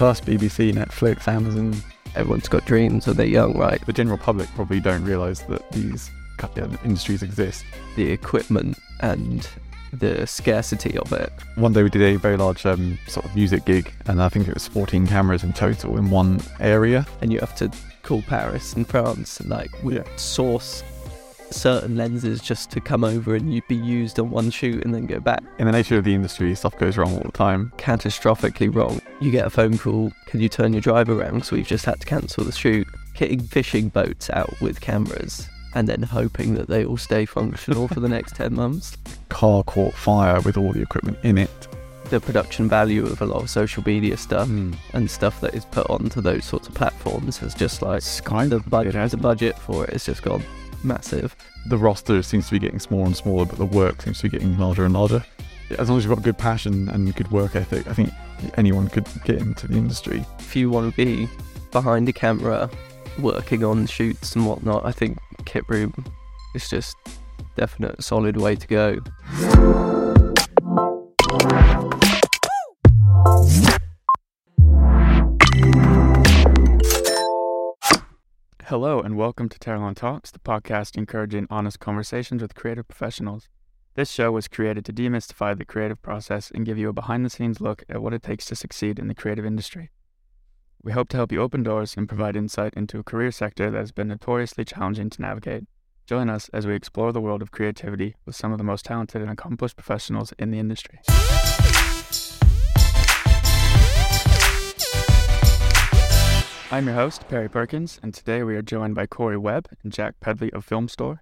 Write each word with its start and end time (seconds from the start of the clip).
Plus, 0.00 0.18
BBC, 0.18 0.72
Netflix, 0.72 1.28
Amazon. 1.28 1.76
Everyone's 2.14 2.48
got 2.48 2.64
dreams 2.64 3.06
when 3.06 3.18
they're 3.18 3.26
young, 3.26 3.54
right? 3.58 3.84
The 3.84 3.92
general 3.92 4.16
public 4.16 4.48
probably 4.54 4.80
don't 4.80 5.04
realise 5.04 5.40
that 5.40 5.70
these 5.72 6.10
yeah, 6.56 6.68
industries 6.86 7.22
exist. 7.22 7.66
The 7.96 8.10
equipment 8.10 8.78
and 9.00 9.46
the 9.92 10.26
scarcity 10.26 10.96
of 10.96 11.12
it. 11.12 11.30
One 11.56 11.74
day 11.74 11.82
we 11.82 11.90
did 11.90 12.00
a 12.00 12.16
very 12.16 12.38
large 12.38 12.64
um, 12.64 12.98
sort 13.08 13.26
of 13.26 13.36
music 13.36 13.66
gig, 13.66 13.92
and 14.06 14.22
I 14.22 14.30
think 14.30 14.48
it 14.48 14.54
was 14.54 14.66
14 14.66 15.06
cameras 15.06 15.44
in 15.44 15.52
total 15.52 15.98
in 15.98 16.08
one 16.08 16.40
area. 16.60 17.06
And 17.20 17.30
you 17.30 17.38
have 17.40 17.54
to 17.56 17.70
call 18.02 18.22
Paris 18.22 18.72
and 18.72 18.88
France 18.88 19.38
and 19.40 19.50
like 19.50 19.70
Yeah. 19.84 20.04
source 20.16 20.82
certain 21.52 21.96
lenses 21.96 22.40
just 22.40 22.70
to 22.72 22.80
come 22.80 23.04
over 23.04 23.34
and 23.34 23.52
you'd 23.52 23.66
be 23.68 23.76
used 23.76 24.18
on 24.18 24.30
one 24.30 24.50
shoot 24.50 24.84
and 24.84 24.94
then 24.94 25.06
go 25.06 25.20
back. 25.20 25.42
In 25.58 25.66
the 25.66 25.72
nature 25.72 25.96
of 25.98 26.04
the 26.04 26.14
industry, 26.14 26.54
stuff 26.54 26.76
goes 26.78 26.96
wrong 26.96 27.14
all 27.16 27.22
the 27.22 27.32
time. 27.32 27.72
Catastrophically 27.76 28.74
wrong. 28.74 29.00
You 29.20 29.30
get 29.30 29.46
a 29.46 29.50
phone 29.50 29.78
call, 29.78 30.12
can 30.26 30.40
you 30.40 30.48
turn 30.48 30.72
your 30.72 30.80
drive 30.82 31.08
around? 31.08 31.34
Because 31.34 31.52
we've 31.52 31.66
just 31.66 31.84
had 31.84 32.00
to 32.00 32.06
cancel 32.06 32.44
the 32.44 32.52
shoot. 32.52 32.86
Kitting 33.14 33.42
fishing 33.48 33.88
boats 33.88 34.30
out 34.30 34.54
with 34.60 34.80
cameras 34.80 35.48
and 35.74 35.88
then 35.88 36.02
hoping 36.02 36.54
that 36.54 36.68
they 36.68 36.84
all 36.84 36.96
stay 36.96 37.24
functional 37.24 37.86
for 37.88 38.00
the 38.00 38.08
next 38.08 38.34
10 38.34 38.54
months. 38.54 38.96
Car 39.28 39.62
caught 39.62 39.94
fire 39.94 40.40
with 40.40 40.56
all 40.56 40.72
the 40.72 40.82
equipment 40.82 41.18
in 41.22 41.38
it. 41.38 41.68
The 42.06 42.18
production 42.20 42.68
value 42.68 43.06
of 43.06 43.22
a 43.22 43.26
lot 43.26 43.40
of 43.42 43.50
social 43.50 43.84
media 43.86 44.16
stuff 44.16 44.48
Mm. 44.48 44.74
and 44.94 45.08
stuff 45.08 45.40
that 45.42 45.54
is 45.54 45.64
put 45.66 45.88
onto 45.88 46.20
those 46.20 46.44
sorts 46.44 46.66
of 46.66 46.74
platforms 46.74 47.38
has 47.38 47.54
just 47.54 47.82
like 47.82 48.02
Sky 48.02 48.46
the 48.48 48.58
budget, 48.60 48.96
it 48.96 48.98
has 48.98 49.12
the 49.12 49.16
budget 49.16 49.56
for 49.58 49.84
it 49.84 49.92
has 49.92 50.06
just 50.06 50.22
gone 50.22 50.42
massive. 50.82 51.36
the 51.66 51.76
roster 51.76 52.22
seems 52.22 52.46
to 52.46 52.52
be 52.52 52.58
getting 52.58 52.78
smaller 52.78 53.06
and 53.06 53.16
smaller, 53.16 53.44
but 53.44 53.58
the 53.58 53.66
work 53.66 54.02
seems 54.02 54.18
to 54.18 54.24
be 54.24 54.28
getting 54.30 54.58
larger 54.58 54.84
and 54.84 54.94
larger. 54.94 55.24
As 55.78 55.88
long 55.88 55.98
as 55.98 56.04
you've 56.04 56.14
got 56.14 56.24
good 56.24 56.38
passion 56.38 56.88
and 56.88 57.14
good 57.14 57.30
work 57.30 57.54
ethic, 57.54 57.86
I 57.86 57.92
think 57.92 58.10
anyone 58.56 58.88
could 58.88 59.06
get 59.24 59.38
into 59.38 59.68
the 59.68 59.74
industry. 59.74 60.24
If 60.38 60.56
you 60.56 60.70
want 60.70 60.94
to 60.94 60.96
be 60.96 61.28
behind 61.70 62.08
a 62.08 62.12
camera, 62.12 62.68
working 63.18 63.64
on 63.64 63.86
shoots 63.86 64.34
and 64.34 64.46
whatnot, 64.46 64.84
I 64.84 64.92
think 64.92 65.18
Kit 65.44 65.64
Room 65.68 65.92
is 66.54 66.68
just 66.68 66.96
definite 67.56 68.02
solid 68.02 68.36
way 68.36 68.56
to 68.56 68.66
go. 68.66 69.00
Hello, 78.70 79.00
and 79.00 79.16
welcome 79.16 79.48
to 79.48 79.58
Terralon 79.58 79.96
Talks, 79.96 80.30
the 80.30 80.38
podcast 80.38 80.96
encouraging 80.96 81.48
honest 81.50 81.80
conversations 81.80 82.40
with 82.40 82.54
creative 82.54 82.86
professionals. 82.86 83.48
This 83.94 84.08
show 84.08 84.30
was 84.30 84.46
created 84.46 84.84
to 84.84 84.92
demystify 84.92 85.58
the 85.58 85.64
creative 85.64 86.00
process 86.02 86.52
and 86.52 86.64
give 86.64 86.78
you 86.78 86.88
a 86.88 86.92
behind 86.92 87.26
the 87.26 87.30
scenes 87.30 87.60
look 87.60 87.82
at 87.88 88.00
what 88.00 88.14
it 88.14 88.22
takes 88.22 88.44
to 88.44 88.54
succeed 88.54 89.00
in 89.00 89.08
the 89.08 89.14
creative 89.16 89.44
industry. 89.44 89.90
We 90.84 90.92
hope 90.92 91.08
to 91.08 91.16
help 91.16 91.32
you 91.32 91.42
open 91.42 91.64
doors 91.64 91.96
and 91.96 92.08
provide 92.08 92.36
insight 92.36 92.74
into 92.74 93.00
a 93.00 93.02
career 93.02 93.32
sector 93.32 93.72
that 93.72 93.76
has 93.76 93.90
been 93.90 94.06
notoriously 94.06 94.64
challenging 94.64 95.10
to 95.10 95.20
navigate. 95.20 95.64
Join 96.06 96.30
us 96.30 96.48
as 96.50 96.64
we 96.64 96.76
explore 96.76 97.10
the 97.10 97.20
world 97.20 97.42
of 97.42 97.50
creativity 97.50 98.14
with 98.24 98.36
some 98.36 98.52
of 98.52 98.58
the 98.58 98.62
most 98.62 98.84
talented 98.84 99.20
and 99.20 99.32
accomplished 99.32 99.74
professionals 99.74 100.32
in 100.38 100.52
the 100.52 100.60
industry. 100.60 101.00
I'm 106.72 106.86
your 106.86 106.94
host, 106.94 107.26
Perry 107.28 107.48
Perkins, 107.48 107.98
and 108.00 108.14
today 108.14 108.44
we 108.44 108.54
are 108.54 108.62
joined 108.62 108.94
by 108.94 109.08
Corey 109.08 109.36
Webb 109.36 109.66
and 109.82 109.92
Jack 109.92 110.20
Pedley 110.20 110.52
of 110.52 110.64
Film 110.64 110.86
Store. 110.86 111.20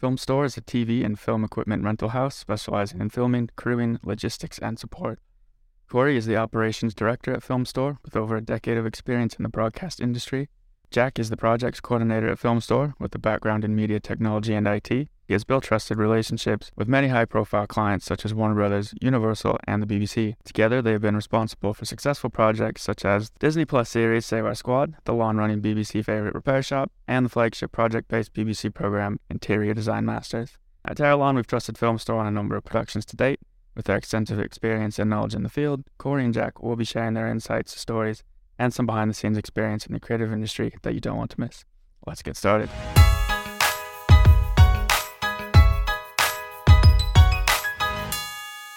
Film 0.00 0.16
Store 0.16 0.46
is 0.46 0.56
a 0.56 0.62
TV 0.62 1.04
and 1.04 1.20
film 1.20 1.44
equipment 1.44 1.84
rental 1.84 2.08
house 2.08 2.34
specializing 2.34 3.02
in 3.02 3.10
filming, 3.10 3.50
crewing, 3.56 3.98
logistics, 4.02 4.58
and 4.58 4.78
support. 4.78 5.20
Corey 5.86 6.16
is 6.16 6.24
the 6.24 6.38
operations 6.38 6.94
director 6.94 7.34
at 7.34 7.42
Film 7.42 7.66
Store 7.66 7.98
with 8.06 8.16
over 8.16 8.36
a 8.36 8.40
decade 8.40 8.78
of 8.78 8.86
experience 8.86 9.34
in 9.34 9.42
the 9.42 9.50
broadcast 9.50 10.00
industry. 10.00 10.48
Jack 10.90 11.18
is 11.18 11.28
the 11.28 11.36
projects 11.36 11.78
coordinator 11.78 12.30
at 12.30 12.38
Film 12.38 12.62
Store 12.62 12.94
with 12.98 13.14
a 13.14 13.18
background 13.18 13.66
in 13.66 13.76
media 13.76 14.00
technology 14.00 14.54
and 14.54 14.66
IT. 14.66 15.10
He 15.26 15.32
has 15.32 15.42
built 15.42 15.64
trusted 15.64 15.98
relationships 15.98 16.70
with 16.76 16.86
many 16.86 17.08
high 17.08 17.24
profile 17.24 17.66
clients 17.66 18.06
such 18.06 18.24
as 18.24 18.32
Warner 18.32 18.54
Brothers, 18.54 18.94
Universal, 19.00 19.58
and 19.64 19.82
the 19.82 19.86
BBC. 19.86 20.36
Together, 20.44 20.80
they 20.80 20.92
have 20.92 21.00
been 21.00 21.16
responsible 21.16 21.74
for 21.74 21.84
successful 21.84 22.30
projects 22.30 22.82
such 22.82 23.04
as 23.04 23.30
the 23.30 23.38
Disney 23.40 23.64
Plus 23.64 23.90
series 23.90 24.24
Save 24.24 24.44
Our 24.44 24.54
Squad, 24.54 24.94
the 25.04 25.12
long 25.12 25.36
running 25.36 25.60
BBC 25.60 26.04
favorite 26.04 26.34
repair 26.34 26.62
shop, 26.62 26.92
and 27.08 27.26
the 27.26 27.30
flagship 27.30 27.72
project 27.72 28.06
based 28.06 28.34
BBC 28.34 28.72
program 28.72 29.18
Interior 29.28 29.74
Design 29.74 30.04
Masters. 30.04 30.58
At 30.84 30.98
Terralon, 30.98 31.34
we've 31.34 31.46
trusted 31.46 31.76
Film 31.76 31.98
Store 31.98 32.20
on 32.20 32.26
a 32.28 32.30
number 32.30 32.54
of 32.54 32.64
productions 32.64 33.04
to 33.06 33.16
date. 33.16 33.40
With 33.74 33.86
their 33.86 33.96
extensive 33.96 34.38
experience 34.38 34.98
and 34.98 35.10
knowledge 35.10 35.34
in 35.34 35.42
the 35.42 35.48
field, 35.48 35.82
Corey 35.98 36.24
and 36.24 36.32
Jack 36.32 36.62
will 36.62 36.76
be 36.76 36.84
sharing 36.84 37.14
their 37.14 37.26
insights, 37.26 37.78
stories, 37.78 38.22
and 38.60 38.72
some 38.72 38.86
behind 38.86 39.10
the 39.10 39.14
scenes 39.14 39.36
experience 39.36 39.86
in 39.86 39.92
the 39.92 40.00
creative 40.00 40.32
industry 40.32 40.72
that 40.82 40.94
you 40.94 41.00
don't 41.00 41.18
want 41.18 41.32
to 41.32 41.40
miss. 41.40 41.64
Let's 42.06 42.22
get 42.22 42.36
started. 42.36 42.70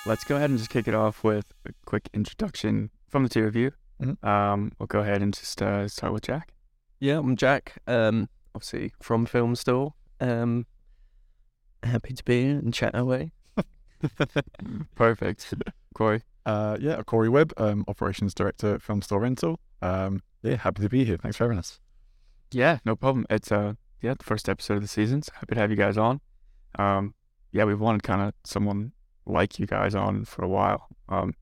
Let's 0.06 0.24
go 0.24 0.38
ahead 0.38 0.50
and 0.50 0.58
just 0.58 0.70
kick 0.72 0.88
it 0.88 0.96
off 0.96 1.24
with 1.24 1.46
a 1.68 1.72
quick 1.86 2.10
introduction 2.14 2.90
from 3.08 3.24
the 3.24 3.30
two 3.30 3.46
of 3.46 3.56
you. 3.56 3.72
Mhm. 4.02 4.24
Um, 4.24 4.72
we'll 4.80 4.88
go 4.88 5.00
ahead 5.02 5.22
and 5.22 5.34
just 5.34 5.62
uh, 5.62 5.88
start 5.88 6.14
with 6.14 6.24
Jack. 6.24 6.54
Yeah, 7.00 7.20
I'm 7.20 7.36
Jack, 7.36 7.78
um, 7.86 8.30
obviously 8.56 8.94
from 9.02 9.26
Film 9.26 9.56
Store. 9.56 9.94
Um, 10.20 10.66
happy 11.84 12.14
to 12.14 12.24
be 12.24 12.44
here 12.44 12.58
and 12.58 12.74
chat 12.74 12.96
away. 12.96 13.32
Perfect. 14.96 15.54
Corey. 15.94 16.24
Uh, 16.46 16.78
yeah, 16.80 17.02
Corey 17.04 17.30
Webb, 17.30 17.54
um, 17.58 17.84
operations 17.88 18.34
director 18.34 18.76
at 18.76 18.82
Film 18.82 19.02
Store 19.02 19.20
Rental. 19.20 19.60
Um, 19.82 20.22
yeah, 20.42 20.56
happy 20.56 20.82
to 20.82 20.90
be 20.90 21.04
here. 21.04 21.18
Thanks 21.18 21.38
for 21.38 21.44
having 21.44 21.58
us. 21.60 21.80
Yeah, 22.52 22.80
no 22.86 22.96
problem. 22.96 23.26
It's 23.30 23.52
uh 23.52 23.74
yeah, 24.02 24.14
the 24.18 24.24
first 24.24 24.50
episode 24.50 24.76
of 24.76 24.82
the 24.82 24.88
season. 24.88 25.22
So 25.22 25.34
happy 25.36 25.56
to 25.56 25.62
have 25.62 25.70
you 25.70 25.78
guys 25.78 25.98
on. 25.98 26.22
Um 26.80 27.14
yeah, 27.52 27.66
we've 27.66 27.80
wanted 27.80 28.02
kind 28.02 28.22
of 28.22 28.34
someone 28.44 28.94
like 29.30 29.60
you 29.60 29.66
guys 29.66 29.96
on 29.96 30.26
for 30.26 30.44
a 30.44 30.48
while. 30.48 30.88
Um 31.08 31.34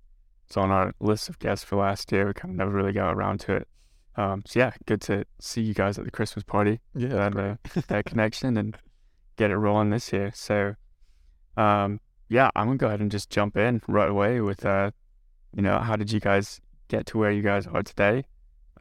it's 0.45 0.55
on 0.57 0.71
our 0.71 0.93
list 0.99 1.27
of 1.29 1.39
guests 1.39 1.65
for 1.65 1.75
last 1.77 2.11
year. 2.11 2.27
We 2.27 2.33
kind 2.33 2.51
of 2.53 2.57
never 2.57 2.71
really 2.71 2.93
got 2.93 3.13
around 3.13 3.39
to 3.41 3.53
it. 3.55 3.67
Um 4.15 4.43
so 4.45 4.59
yeah, 4.59 4.71
good 4.85 5.01
to 5.01 5.25
see 5.39 5.61
you 5.61 5.73
guys 5.73 5.97
at 5.97 6.05
the 6.05 6.11
Christmas 6.11 6.43
party. 6.43 6.79
Yeah, 6.95 7.29
That 7.29 7.35
uh, 7.37 7.55
that 7.87 8.05
connection 8.05 8.57
and 8.57 8.77
get 9.37 9.51
it 9.51 9.57
rolling 9.57 9.89
this 9.89 10.11
year. 10.13 10.31
So 10.33 10.75
um 11.55 11.99
yeah, 12.29 12.49
I'm 12.55 12.67
gonna 12.67 12.77
go 12.77 12.87
ahead 12.87 12.99
and 13.01 13.11
just 13.11 13.29
jump 13.29 13.57
in 13.57 13.81
right 13.87 14.09
away 14.09 14.41
with 14.41 14.65
uh 14.65 14.91
you 15.55 15.61
know, 15.61 15.79
how 15.79 15.95
did 15.95 16.11
you 16.11 16.19
guys 16.19 16.59
get 16.87 17.05
to 17.07 17.17
where 17.17 17.31
you 17.31 17.41
guys 17.41 17.67
are 17.67 17.83
today? 17.83 18.25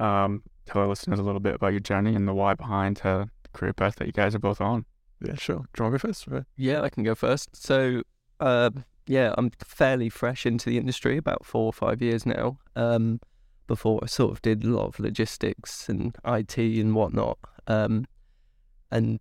Um 0.01 0.43
tell 0.67 0.83
our 0.83 0.89
listeners 0.89 1.19
a 1.19 1.23
little 1.23 1.41
bit 1.41 1.55
about 1.55 1.73
your 1.73 1.81
journey 1.81 2.15
and 2.15 2.27
the 2.27 2.35
why 2.35 2.53
behind 2.55 3.01
uh, 3.05 3.27
the 3.45 3.49
career 3.53 3.73
path 3.73 3.97
that 3.97 4.07
you 4.07 4.13
guys 4.13 4.35
are 4.35 4.41
both 4.41 4.61
on. 4.61 4.85
yeah, 5.25 5.35
sure. 5.37 5.59
Do 5.59 5.63
you 5.79 5.85
want 5.85 5.93
to 5.95 5.99
go 5.99 6.09
first? 6.09 6.27
Right. 6.27 6.43
Yeah, 6.57 6.83
I 6.83 6.89
can 6.89 7.05
go 7.05 7.15
first. 7.15 7.55
So, 7.55 8.03
uh, 8.41 8.71
yeah, 9.07 9.35
I'm 9.39 9.51
fairly 9.65 10.09
fresh 10.09 10.47
into 10.47 10.69
the 10.69 10.79
industry, 10.79 11.17
about 11.17 11.45
four 11.47 11.67
or 11.67 11.73
five 11.73 12.03
years 12.03 12.27
now. 12.27 12.59
Um, 12.75 13.21
before 13.67 14.01
I 14.03 14.07
sort 14.07 14.33
of 14.33 14.43
did 14.43 14.65
a 14.65 14.69
lot 14.69 14.87
of 14.87 15.01
logistics 15.01 15.89
and 15.89 16.17
IT 16.25 16.57
and 16.57 16.95
whatnot, 16.95 17.39
um, 17.67 18.07
and 18.91 19.21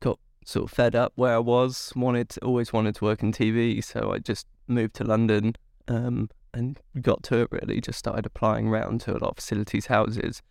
got 0.00 0.18
sort 0.44 0.64
of 0.64 0.70
fed 0.70 0.94
up 0.94 1.12
where 1.16 1.34
I 1.34 1.38
was. 1.38 1.92
Wanted, 1.96 2.36
always 2.42 2.72
wanted 2.72 2.96
to 2.96 3.04
work 3.04 3.22
in 3.22 3.32
TV, 3.32 3.82
so 3.82 4.12
I 4.12 4.18
just 4.18 4.46
moved 4.66 4.94
to 4.96 5.04
London 5.04 5.54
um, 5.88 6.30
and 6.52 6.78
got 7.00 7.22
to 7.24 7.38
it. 7.38 7.48
Really, 7.50 7.80
just 7.80 7.98
started 7.98 8.26
applying 8.26 8.68
around 8.68 9.00
to 9.02 9.12
a 9.12 9.18
lot 9.18 9.30
of 9.30 9.36
facilities 9.36 9.86
houses. 9.86 10.42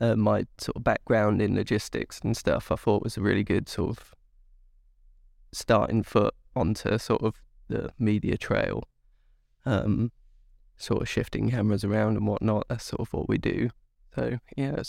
Uh, 0.00 0.14
my 0.14 0.46
sort 0.58 0.76
of 0.76 0.84
background 0.84 1.40
in 1.40 1.54
logistics 1.54 2.20
and 2.20 2.36
stuff, 2.36 2.70
I 2.70 2.76
thought 2.76 3.02
was 3.02 3.16
a 3.16 3.22
really 3.22 3.44
good 3.44 3.68
sort 3.68 3.96
of 3.96 4.14
starting 5.52 6.02
foot 6.02 6.34
onto 6.54 6.98
sort 6.98 7.22
of 7.22 7.40
the 7.68 7.90
media 7.98 8.36
trail, 8.36 8.84
um, 9.64 10.12
sort 10.76 11.02
of 11.02 11.08
shifting 11.08 11.50
cameras 11.50 11.84
around 11.84 12.16
and 12.16 12.26
whatnot. 12.26 12.66
That's 12.68 12.84
sort 12.84 13.00
of 13.00 13.12
what 13.12 13.28
we 13.28 13.38
do. 13.38 13.70
So 14.14 14.38
yeah, 14.56 14.82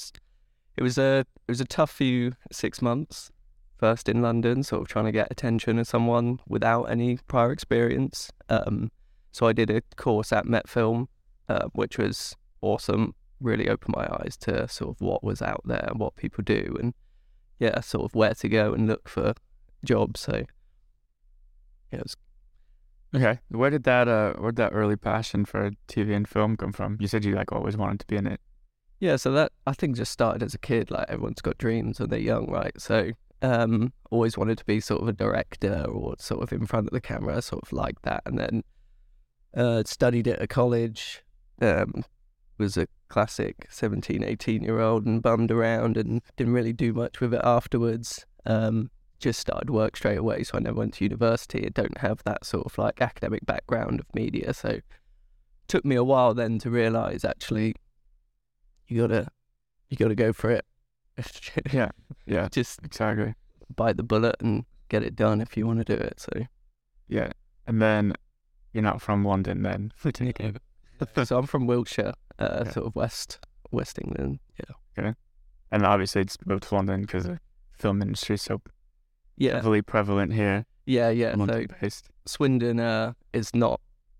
it 0.77 0.83
was 0.83 0.97
a 0.97 1.19
it 1.19 1.51
was 1.51 1.61
a 1.61 1.65
tough 1.65 1.91
few 1.91 2.33
six 2.51 2.81
months. 2.81 3.31
First 3.77 4.09
in 4.09 4.21
London, 4.23 4.63
sort 4.63 4.81
of 4.81 4.87
trying 4.87 5.05
to 5.05 5.11
get 5.11 5.27
attention 5.29 5.77
of 5.77 5.87
someone 5.87 6.39
without 6.47 6.85
any 6.85 7.19
prior 7.27 7.51
experience. 7.51 8.31
Um, 8.49 8.91
so 9.31 9.45
I 9.45 9.53
did 9.53 9.69
a 9.69 9.81
course 9.97 10.33
at 10.33 10.47
Met 10.47 10.67
Film, 10.67 11.09
uh, 11.47 11.67
which 11.73 11.99
was 11.99 12.35
awesome. 12.61 13.13
Really 13.39 13.69
opened 13.69 13.95
my 13.95 14.07
eyes 14.11 14.35
to 14.41 14.67
sort 14.67 14.95
of 14.95 15.01
what 15.01 15.23
was 15.23 15.43
out 15.43 15.61
there, 15.65 15.87
and 15.91 15.99
what 15.99 16.15
people 16.15 16.43
do, 16.43 16.75
and 16.79 16.95
yeah, 17.59 17.79
sort 17.81 18.05
of 18.05 18.15
where 18.15 18.33
to 18.33 18.49
go 18.49 18.73
and 18.73 18.87
look 18.87 19.07
for 19.07 19.33
jobs. 19.83 20.21
So 20.21 20.43
yeah, 21.91 21.99
it 21.99 22.03
was 22.03 22.15
Okay, 23.17 23.39
where 23.49 23.69
did 23.69 23.83
that 23.83 24.07
uh, 24.07 24.33
where 24.33 24.51
did 24.51 24.57
that 24.57 24.73
early 24.73 24.95
passion 24.95 25.45
for 25.45 25.71
TV 25.87 26.15
and 26.15 26.27
film 26.27 26.55
come 26.55 26.71
from? 26.71 26.97
You 26.99 27.07
said 27.07 27.25
you 27.25 27.35
like 27.35 27.51
always 27.51 27.75
wanted 27.75 27.99
to 28.01 28.07
be 28.07 28.15
in 28.15 28.27
it. 28.27 28.39
Yeah, 28.99 29.15
so 29.15 29.31
that 29.31 29.51
I 29.65 29.73
think 29.73 29.95
just 29.95 30.11
started 30.11 30.43
as 30.43 30.53
a 30.53 30.59
kid. 30.59 30.91
Like 30.91 31.09
everyone's 31.09 31.41
got 31.41 31.57
dreams 31.57 31.99
when 31.99 32.09
they're 32.09 32.19
young, 32.19 32.49
right? 32.49 32.79
So 32.79 33.11
um, 33.41 33.91
always 34.11 34.37
wanted 34.37 34.59
to 34.59 34.65
be 34.65 34.79
sort 34.79 35.01
of 35.01 35.07
a 35.07 35.13
director 35.13 35.85
or 35.85 36.15
sort 36.19 36.43
of 36.43 36.51
in 36.53 36.65
front 36.67 36.87
of 36.87 36.93
the 36.93 37.01
camera, 37.01 37.41
sort 37.41 37.63
of 37.63 37.73
like 37.73 38.01
that. 38.03 38.21
And 38.25 38.37
then 38.37 38.63
uh, 39.55 39.83
studied 39.85 40.27
at 40.27 40.41
a 40.41 40.47
college. 40.47 41.23
Um, 41.59 42.03
was 42.57 42.77
a 42.77 42.87
classic 43.09 43.67
17, 43.69 44.23
18 44.23 44.63
year 44.63 44.79
old 44.79 45.05
and 45.05 45.21
bummed 45.21 45.51
around 45.51 45.97
and 45.97 46.21
didn't 46.35 46.53
really 46.53 46.73
do 46.73 46.93
much 46.93 47.21
with 47.21 47.33
it 47.33 47.41
afterwards. 47.43 48.25
Um, 48.45 48.89
just 49.19 49.39
started 49.39 49.69
work 49.69 49.95
straight 49.97 50.17
away, 50.17 50.43
so 50.43 50.57
I 50.57 50.61
never 50.61 50.77
went 50.77 50.93
to 50.95 51.05
university. 51.05 51.65
I 51.65 51.69
don't 51.69 51.97
have 51.99 52.23
that 52.25 52.45
sort 52.45 52.65
of 52.65 52.77
like 52.77 53.01
academic 53.01 53.45
background 53.45 53.99
of 53.99 54.05
media, 54.13 54.53
so 54.53 54.69
it 54.69 54.85
took 55.67 55.83
me 55.85 55.95
a 55.95 56.03
while 56.03 56.33
then 56.33 56.59
to 56.59 56.69
realize 56.69 57.25
actually 57.25 57.75
you 58.87 59.01
gotta 59.01 59.27
you 59.89 59.97
gotta 59.97 60.15
go 60.15 60.33
for 60.33 60.51
it. 60.51 60.65
Yeah, 61.73 61.89
yeah, 62.25 62.47
just 62.51 62.79
exactly. 62.83 63.33
bite 63.75 63.97
the 63.97 64.03
bullet 64.03 64.35
and 64.39 64.65
get 64.89 65.01
it 65.03 65.15
done 65.15 65.41
if 65.41 65.57
you 65.57 65.65
want 65.65 65.79
to 65.85 65.95
do 65.97 66.01
it. 66.01 66.19
So 66.19 66.29
Yeah, 67.07 67.31
and 67.65 67.81
then 67.81 68.13
you're 68.73 68.83
not 68.83 69.01
from 69.01 69.25
London, 69.25 69.63
then. 69.63 69.91
so 71.23 71.37
I'm 71.37 71.47
from 71.47 71.65
Wiltshire, 71.67 72.13
uh, 72.39 72.63
Yeah. 72.65 72.71
sort 72.71 72.85
of 72.85 72.95
west 72.95 73.39
West 73.71 73.97
England. 73.99 74.39
Yeah, 74.59 74.75
Okay. 75.03 75.15
And 75.71 75.85
obviously, 75.85 76.21
it's 76.21 76.37
moved 76.45 76.63
to 76.69 76.75
London 76.75 77.01
because 77.01 77.25
the 77.25 77.39
film 77.77 78.01
industry 78.01 78.35
is 78.35 78.41
so 78.43 78.61
yeah, 79.37 79.55
heavily 79.55 79.81
prevalent 79.81 80.33
here. 80.33 80.65
yeah, 80.85 81.09
yeah. 81.09 81.31
So 81.31 81.37
London 81.39 81.67
based. 81.81 82.09
Swindon 82.25 82.79
uh, 82.79 83.13
is 83.33 83.53
not 83.55 83.79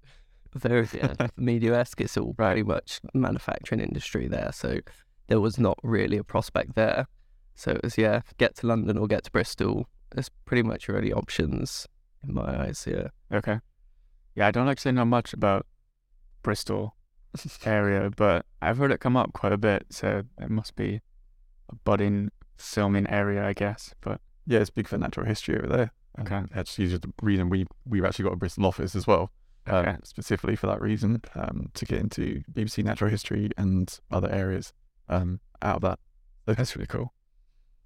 very 0.56 0.88
yeah, 0.94 1.28
media 1.36 1.78
esque. 1.80 2.02
It's 2.02 2.18
all 2.18 2.34
pretty 2.34 2.64
much 2.64 3.00
manufacturing 3.14 3.82
industry 3.82 4.28
there. 4.28 4.52
So 4.54 4.80
there 5.28 5.42
was 5.42 5.58
not 5.60 5.78
really 5.84 6.18
a 6.18 6.24
prospect 6.24 6.76
there. 6.76 7.08
So 7.56 7.72
it 7.72 7.84
was 7.84 7.98
yeah, 7.98 8.22
get 8.38 8.56
to 8.58 8.68
London 8.68 8.98
or 8.98 9.08
get 9.08 9.24
to 9.26 9.32
Bristol. 9.32 9.88
There's 10.12 10.30
pretty 10.46 10.64
much 10.64 10.88
your 10.88 10.98
only 10.98 11.12
options 11.12 11.88
in 12.26 12.34
my 12.34 12.68
eyes. 12.68 12.86
Yeah. 12.90 13.08
Okay. 13.34 13.60
Yeah, 14.36 14.48
I 14.48 14.52
don't 14.52 14.70
actually 14.70 14.92
know 14.92 15.06
much 15.06 15.34
about 15.34 15.66
Bristol 16.44 16.96
area, 17.66 18.12
but 18.16 18.46
I've 18.62 18.78
heard 18.78 18.92
it 18.92 19.00
come 19.00 19.18
up 19.18 19.34
quite 19.34 19.52
a 19.52 19.58
bit, 19.58 19.88
so 19.90 20.24
it 20.40 20.50
must 20.50 20.76
be 20.76 21.02
a 21.70 21.76
budding 21.84 22.30
filming 22.56 23.10
area, 23.10 23.46
I 23.46 23.54
guess. 23.54 23.94
But 24.02 24.22
Yeah, 24.48 24.60
it's 24.60 24.70
big 24.70 24.88
for 24.88 24.98
natural 24.98 25.26
history 25.26 25.58
over 25.58 25.68
there. 25.68 25.92
Okay. 26.20 26.36
Um, 26.36 26.50
that's 26.54 26.80
usually 26.80 27.00
the 27.00 27.14
reason 27.22 27.50
we 27.50 27.66
we've 27.86 28.06
actually 28.06 28.24
got 28.24 28.34
a 28.34 28.38
Bristol 28.38 28.66
office 28.66 28.96
as 28.96 29.06
well, 29.06 29.30
um, 29.68 29.76
Okay. 29.76 29.98
specifically 30.04 30.56
for 30.56 30.68
that 30.68 30.82
reason, 30.82 31.22
um, 31.36 31.70
to 31.76 31.86
get 31.86 32.00
into 32.00 32.42
BBC 32.52 32.84
natural 32.84 33.12
history 33.12 33.50
and 33.58 34.00
other 34.10 34.32
areas 34.32 34.74
um, 35.10 35.42
out 35.62 35.76
of 35.76 35.82
that. 35.82 36.00
that's 36.46 36.76
really 36.76 36.88
cool. 36.88 37.14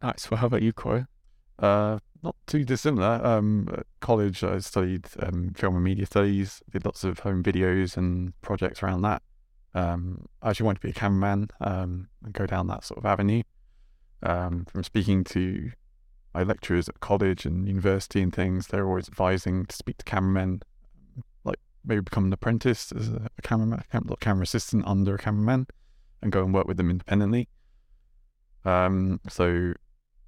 Nice. 0.01 0.29
Well, 0.31 0.37
how 0.39 0.47
about 0.47 0.61
you, 0.61 0.71
Corey? 0.71 1.05
Uh, 1.59 1.99
not 2.23 2.35
too 2.47 2.63
dissimilar. 2.63 3.19
Um, 3.25 3.67
at 3.75 3.85
college, 3.99 4.43
I 4.43 4.59
studied 4.59 5.07
um, 5.19 5.51
film 5.55 5.75
and 5.75 5.83
media 5.83 6.05
studies, 6.05 6.61
did 6.69 6.85
lots 6.85 7.03
of 7.03 7.19
home 7.19 7.43
videos 7.43 7.97
and 7.97 8.39
projects 8.41 8.81
around 8.83 9.01
that. 9.01 9.21
Um, 9.73 10.25
I 10.41 10.49
actually 10.51 10.65
wanted 10.65 10.81
to 10.81 10.87
be 10.87 10.91
a 10.91 10.93
cameraman 10.93 11.49
um, 11.59 12.07
and 12.23 12.33
go 12.33 12.45
down 12.45 12.67
that 12.67 12.83
sort 12.83 12.99
of 12.99 13.05
avenue. 13.05 13.41
Um, 14.23 14.65
from 14.65 14.83
speaking 14.83 15.23
to 15.25 15.71
my 16.33 16.43
lecturers 16.43 16.87
at 16.87 16.99
college 16.99 17.45
and 17.45 17.67
university 17.67 18.21
and 18.21 18.33
things, 18.33 18.67
they're 18.67 18.87
always 18.87 19.07
advising 19.07 19.65
to 19.65 19.75
speak 19.75 19.97
to 19.97 20.05
cameramen, 20.05 20.61
like 21.43 21.59
maybe 21.83 22.01
become 22.01 22.25
an 22.25 22.33
apprentice 22.33 22.91
as 22.91 23.09
a, 23.09 23.29
cameraman, 23.41 23.83
cam- 23.91 24.07
like 24.07 24.19
camera 24.19 24.43
assistant 24.43 24.85
under 24.87 25.15
a 25.15 25.17
cameraman, 25.17 25.67
and 26.21 26.31
go 26.31 26.43
and 26.43 26.53
work 26.53 26.67
with 26.67 26.77
them 26.77 26.89
independently. 26.89 27.49
Um, 28.63 29.19
so 29.27 29.73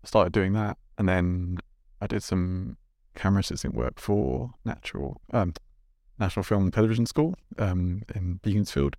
I 0.03 0.07
started 0.07 0.33
doing 0.33 0.53
that, 0.53 0.77
and 0.97 1.07
then 1.07 1.57
I 2.01 2.07
did 2.07 2.23
some 2.23 2.77
camera 3.15 3.41
assistant 3.41 3.75
work 3.75 3.99
for 3.99 4.51
Natural 4.65 5.21
um, 5.31 5.53
National 6.19 6.43
Film 6.43 6.63
and 6.63 6.73
Television 6.73 7.05
School 7.05 7.35
um, 7.57 8.03
in 8.13 8.39
Beaconsfield, 8.43 8.95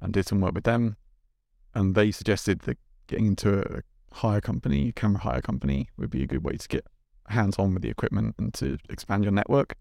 and 0.00 0.12
did 0.12 0.26
some 0.26 0.40
work 0.40 0.54
with 0.54 0.64
them. 0.64 0.96
And 1.74 1.94
they 1.94 2.10
suggested 2.10 2.60
that 2.60 2.78
getting 3.06 3.26
into 3.26 3.60
a 3.60 3.82
hire 4.12 4.40
company, 4.40 4.92
camera 4.92 5.20
hire 5.20 5.40
company, 5.40 5.88
would 5.96 6.10
be 6.10 6.22
a 6.22 6.26
good 6.26 6.44
way 6.44 6.56
to 6.56 6.68
get 6.68 6.86
hands 7.28 7.56
on 7.58 7.74
with 7.74 7.82
the 7.82 7.90
equipment 7.90 8.34
and 8.38 8.54
to 8.54 8.78
expand 8.88 9.24
your 9.24 9.32
network. 9.32 9.76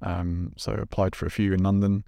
Um, 0.00 0.52
so 0.56 0.72
I 0.72 0.76
applied 0.76 1.16
for 1.16 1.26
a 1.26 1.30
few 1.30 1.52
in 1.52 1.62
London, 1.62 2.04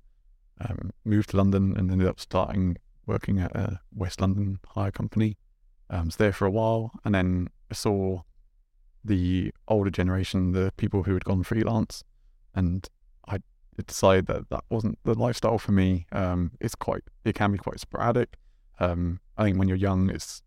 um, 0.61 0.91
moved 1.05 1.31
to 1.31 1.37
London, 1.37 1.75
and 1.77 1.91
ended 1.91 2.07
up 2.07 2.21
starting 2.21 2.77
working 3.07 3.41
at 3.41 3.55
a 3.57 3.81
West 3.93 4.21
London 4.21 4.61
hire 4.69 4.93
company. 4.93 5.37
Um, 5.89 6.07
was 6.07 6.17
there 6.17 6.33
for 6.33 6.47
a 6.47 6.51
while, 6.51 6.93
and 7.05 7.15
then 7.15 7.49
I 7.71 7.75
saw 7.75 8.23
the 9.05 9.53
older 9.67 9.91
generation, 9.91 10.53
the 10.53 10.73
people 10.77 11.03
who 11.03 11.15
had 11.15 11.25
gone 11.25 11.43
freelance, 11.43 12.05
and 12.55 12.89
I 13.27 13.39
decided 13.87 14.27
that 14.27 14.51
that 14.51 14.65
wasn't 14.71 14.99
the 15.05 15.15
lifestyle 15.15 15.59
for 15.59 15.73
me. 15.73 16.07
Um, 16.13 16.53
it's 16.61 16.75
quite, 16.77 17.03
it 17.25 17.35
can 17.35 17.53
be 17.53 17.59
quite 17.59 17.81
sporadic. 17.81 18.37
Um, 18.79 19.21
I 19.37 19.45
think 19.45 19.59
when 19.59 19.69
you're 19.69 19.77
young, 19.77 20.11
it's 20.11 20.43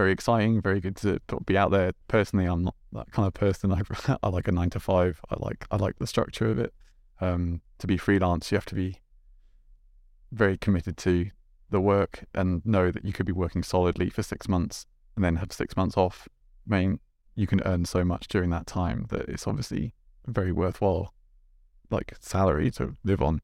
very 0.00 0.12
exciting, 0.12 0.62
very 0.62 0.80
good 0.80 0.96
to, 0.96 1.20
be 1.44 1.58
out 1.58 1.70
there. 1.70 1.92
Personally, 2.08 2.46
I'm 2.46 2.64
not 2.64 2.74
that 2.92 3.12
kind 3.12 3.26
of 3.26 3.34
person. 3.34 3.70
I, 4.08 4.16
I 4.22 4.28
like 4.30 4.48
a 4.48 4.52
nine 4.52 4.70
to 4.70 4.80
five. 4.80 5.20
I 5.28 5.36
like 5.38 5.66
I 5.70 5.76
like 5.76 5.98
the 5.98 6.06
structure 6.06 6.50
of 6.50 6.58
it. 6.58 6.72
Um, 7.20 7.60
to 7.80 7.86
be 7.86 7.98
freelance, 7.98 8.50
you 8.50 8.56
have 8.56 8.64
to 8.66 8.74
be 8.74 8.96
very 10.32 10.56
committed 10.56 10.96
to 10.98 11.30
the 11.68 11.82
work 11.82 12.24
and 12.34 12.64
know 12.64 12.90
that 12.90 13.04
you 13.04 13.12
could 13.12 13.26
be 13.26 13.32
working 13.32 13.62
solidly 13.62 14.08
for 14.08 14.22
six 14.22 14.48
months 14.48 14.86
and 15.16 15.22
then 15.22 15.36
have 15.36 15.52
six 15.52 15.76
months 15.76 15.98
off. 15.98 16.26
I 16.66 16.76
mean, 16.76 17.00
you 17.34 17.46
can 17.46 17.60
earn 17.66 17.84
so 17.84 18.02
much 18.02 18.26
during 18.26 18.48
that 18.50 18.66
time 18.66 19.04
that 19.10 19.28
it's 19.28 19.46
obviously 19.46 19.92
very 20.26 20.50
worthwhile 20.50 21.12
like 21.90 22.14
salary 22.20 22.70
to 22.70 22.96
live 23.04 23.20
on. 23.20 23.42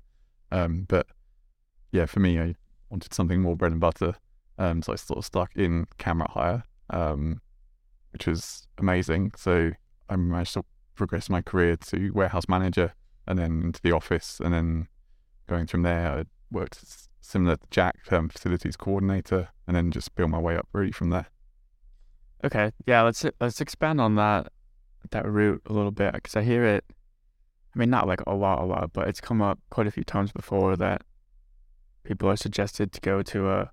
Um, 0.50 0.86
but 0.88 1.06
yeah, 1.92 2.06
for 2.06 2.20
me, 2.20 2.40
I 2.40 2.54
wanted 2.88 3.12
something 3.12 3.42
more 3.42 3.56
bread 3.56 3.72
and 3.72 3.80
butter. 3.80 4.14
Um, 4.58 4.82
so 4.82 4.92
I 4.92 4.96
sort 4.96 5.18
of 5.18 5.24
stuck 5.24 5.54
in 5.54 5.86
camera 5.98 6.30
hire, 6.30 6.62
um, 6.90 7.40
which 8.12 8.26
was 8.26 8.66
amazing. 8.78 9.32
So 9.36 9.72
I 10.08 10.16
managed 10.16 10.54
to 10.54 10.64
progress 10.94 11.28
my 11.28 11.42
career 11.42 11.76
to 11.76 12.10
warehouse 12.10 12.48
manager 12.48 12.94
and 13.26 13.38
then 13.38 13.62
into 13.62 13.80
the 13.82 13.92
office. 13.92 14.40
And 14.42 14.52
then 14.52 14.88
going 15.46 15.66
from 15.66 15.82
there, 15.82 16.18
I 16.18 16.24
worked 16.50 16.80
similar 17.20 17.56
to 17.56 17.66
Jack, 17.70 17.96
um, 18.10 18.28
facilities 18.28 18.76
coordinator, 18.76 19.48
and 19.66 19.76
then 19.76 19.90
just 19.90 20.14
build 20.14 20.30
my 20.30 20.38
way 20.38 20.56
up 20.56 20.68
really 20.72 20.92
from 20.92 21.10
there. 21.10 21.26
Okay, 22.44 22.70
yeah, 22.86 23.02
let's 23.02 23.24
let's 23.40 23.60
expand 23.60 24.00
on 24.00 24.14
that 24.16 24.52
that 25.10 25.26
route 25.26 25.62
a 25.66 25.72
little 25.72 25.90
bit 25.90 26.12
because 26.14 26.36
I 26.36 26.42
hear 26.42 26.64
it. 26.64 26.84
I 27.74 27.78
mean, 27.78 27.90
not 27.90 28.06
like 28.06 28.20
a 28.26 28.34
lot, 28.34 28.62
a 28.62 28.64
lot, 28.64 28.92
but 28.92 29.08
it's 29.08 29.20
come 29.20 29.42
up 29.42 29.58
quite 29.70 29.86
a 29.86 29.90
few 29.90 30.04
times 30.04 30.32
before 30.32 30.76
that 30.76 31.02
people 32.04 32.28
are 32.30 32.36
suggested 32.36 32.92
to 32.92 33.00
go 33.00 33.22
to 33.22 33.50
a 33.50 33.70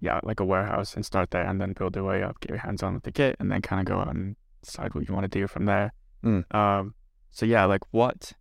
yeah, 0.00 0.20
like 0.22 0.40
a 0.40 0.44
warehouse 0.44 0.94
and 0.94 1.04
start 1.04 1.30
there 1.30 1.44
and 1.44 1.60
then 1.60 1.72
build 1.72 1.96
your 1.96 2.04
way 2.04 2.22
up, 2.22 2.40
get 2.40 2.50
your 2.50 2.58
hands 2.58 2.82
on 2.82 2.94
with 2.94 3.04
the 3.04 3.12
kit, 3.12 3.36
and 3.38 3.50
then 3.50 3.62
kind 3.62 3.80
of 3.80 3.86
go 3.86 4.00
out 4.00 4.14
and 4.14 4.36
decide 4.62 4.94
what 4.94 5.08
you 5.08 5.14
want 5.14 5.24
to 5.24 5.38
do 5.38 5.46
from 5.46 5.66
there. 5.66 5.92
Mm. 6.24 6.54
Um, 6.54 6.94
so 7.30 7.46
yeah, 7.46 7.64
like 7.64 7.82
what? 7.90 8.32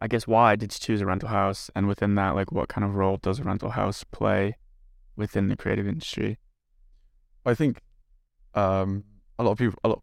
I 0.00 0.06
guess 0.06 0.28
why 0.28 0.54
did 0.54 0.72
you 0.72 0.78
choose 0.78 1.00
a 1.00 1.06
rental 1.06 1.28
house, 1.28 1.70
and 1.74 1.88
within 1.88 2.14
that, 2.14 2.34
like 2.34 2.52
what 2.52 2.68
kind 2.68 2.84
of 2.84 2.94
role 2.94 3.16
does 3.16 3.40
a 3.40 3.44
rental 3.44 3.70
house 3.70 4.04
play 4.04 4.56
within 5.16 5.48
the 5.48 5.56
creative 5.56 5.88
industry? 5.88 6.38
I 7.44 7.54
think 7.54 7.80
um, 8.54 9.04
a 9.38 9.44
lot 9.44 9.52
of 9.52 9.58
people, 9.58 9.78
a 9.82 9.88
lot, 9.88 10.02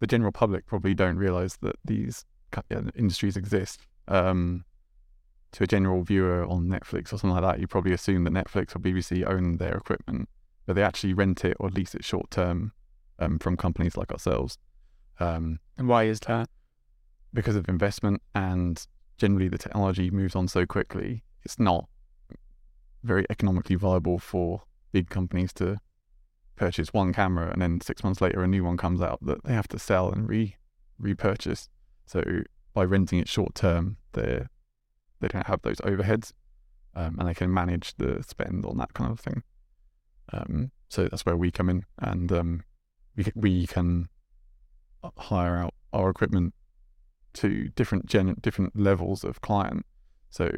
the 0.00 0.06
general 0.06 0.32
public 0.32 0.66
probably 0.66 0.94
don't 0.94 1.16
realize 1.16 1.58
that 1.62 1.76
these 1.84 2.24
uh, 2.56 2.82
industries 2.96 3.36
exist. 3.36 3.80
Um, 4.08 4.64
to 5.54 5.64
a 5.64 5.66
general 5.66 6.02
viewer 6.02 6.44
on 6.44 6.66
Netflix 6.66 7.06
or 7.12 7.18
something 7.18 7.30
like 7.30 7.42
that, 7.42 7.60
you 7.60 7.66
probably 7.66 7.92
assume 7.92 8.24
that 8.24 8.32
Netflix 8.32 8.76
or 8.76 8.78
BBC 8.80 9.26
own 9.28 9.56
their 9.56 9.74
equipment, 9.74 10.28
but 10.66 10.74
they 10.76 10.82
actually 10.82 11.14
rent 11.14 11.44
it 11.44 11.56
or 11.58 11.70
lease 11.70 11.94
it 11.94 12.04
short 12.04 12.30
term 12.30 12.72
um, 13.18 13.38
from 13.38 13.56
companies 13.56 13.96
like 13.96 14.12
ourselves. 14.12 14.58
Um, 15.20 15.60
And 15.78 15.88
why 15.88 16.04
is 16.04 16.20
that? 16.20 16.48
because 17.34 17.56
of 17.56 17.68
investment 17.68 18.22
and 18.34 18.86
generally 19.18 19.48
the 19.48 19.58
technology 19.58 20.10
moves 20.10 20.36
on 20.36 20.46
so 20.48 20.64
quickly, 20.64 21.24
it's 21.44 21.58
not 21.58 21.88
very 23.02 23.26
economically 23.28 23.76
viable 23.76 24.18
for 24.18 24.62
big 24.92 25.10
companies 25.10 25.52
to 25.52 25.78
purchase 26.56 26.92
one 26.92 27.12
camera 27.12 27.50
and 27.50 27.60
then 27.60 27.80
six 27.80 28.04
months 28.04 28.20
later 28.20 28.42
a 28.44 28.46
new 28.46 28.62
one 28.62 28.76
comes 28.76 29.02
out 29.02 29.18
that 29.20 29.42
they 29.44 29.52
have 29.52 29.66
to 29.68 29.78
sell 29.78 30.10
and 30.10 30.28
re 30.28 30.54
repurchase. 30.98 31.68
So 32.06 32.22
by 32.72 32.84
renting 32.84 33.18
it 33.18 33.28
short 33.28 33.54
term, 33.56 33.96
they 34.12 34.46
they 35.24 35.28
don't 35.28 35.46
have 35.46 35.62
those 35.62 35.78
overheads 35.78 36.32
um, 36.94 37.16
and 37.18 37.28
they 37.28 37.34
can 37.34 37.52
manage 37.52 37.94
the 37.96 38.22
spend 38.26 38.66
on 38.66 38.76
that 38.76 38.92
kind 38.92 39.10
of 39.10 39.18
thing. 39.18 39.42
Um, 40.32 40.70
so 40.88 41.04
that's 41.04 41.24
where 41.24 41.36
we 41.36 41.50
come 41.50 41.70
in 41.70 41.84
and 41.98 42.30
um, 42.30 42.64
we 43.16 43.26
we 43.34 43.66
can 43.66 44.08
hire 45.16 45.56
out 45.56 45.74
our 45.92 46.10
equipment 46.10 46.54
to 47.34 47.68
different 47.70 48.06
gen- 48.06 48.36
different 48.40 48.78
levels 48.78 49.24
of 49.24 49.40
client. 49.40 49.86
So 50.30 50.50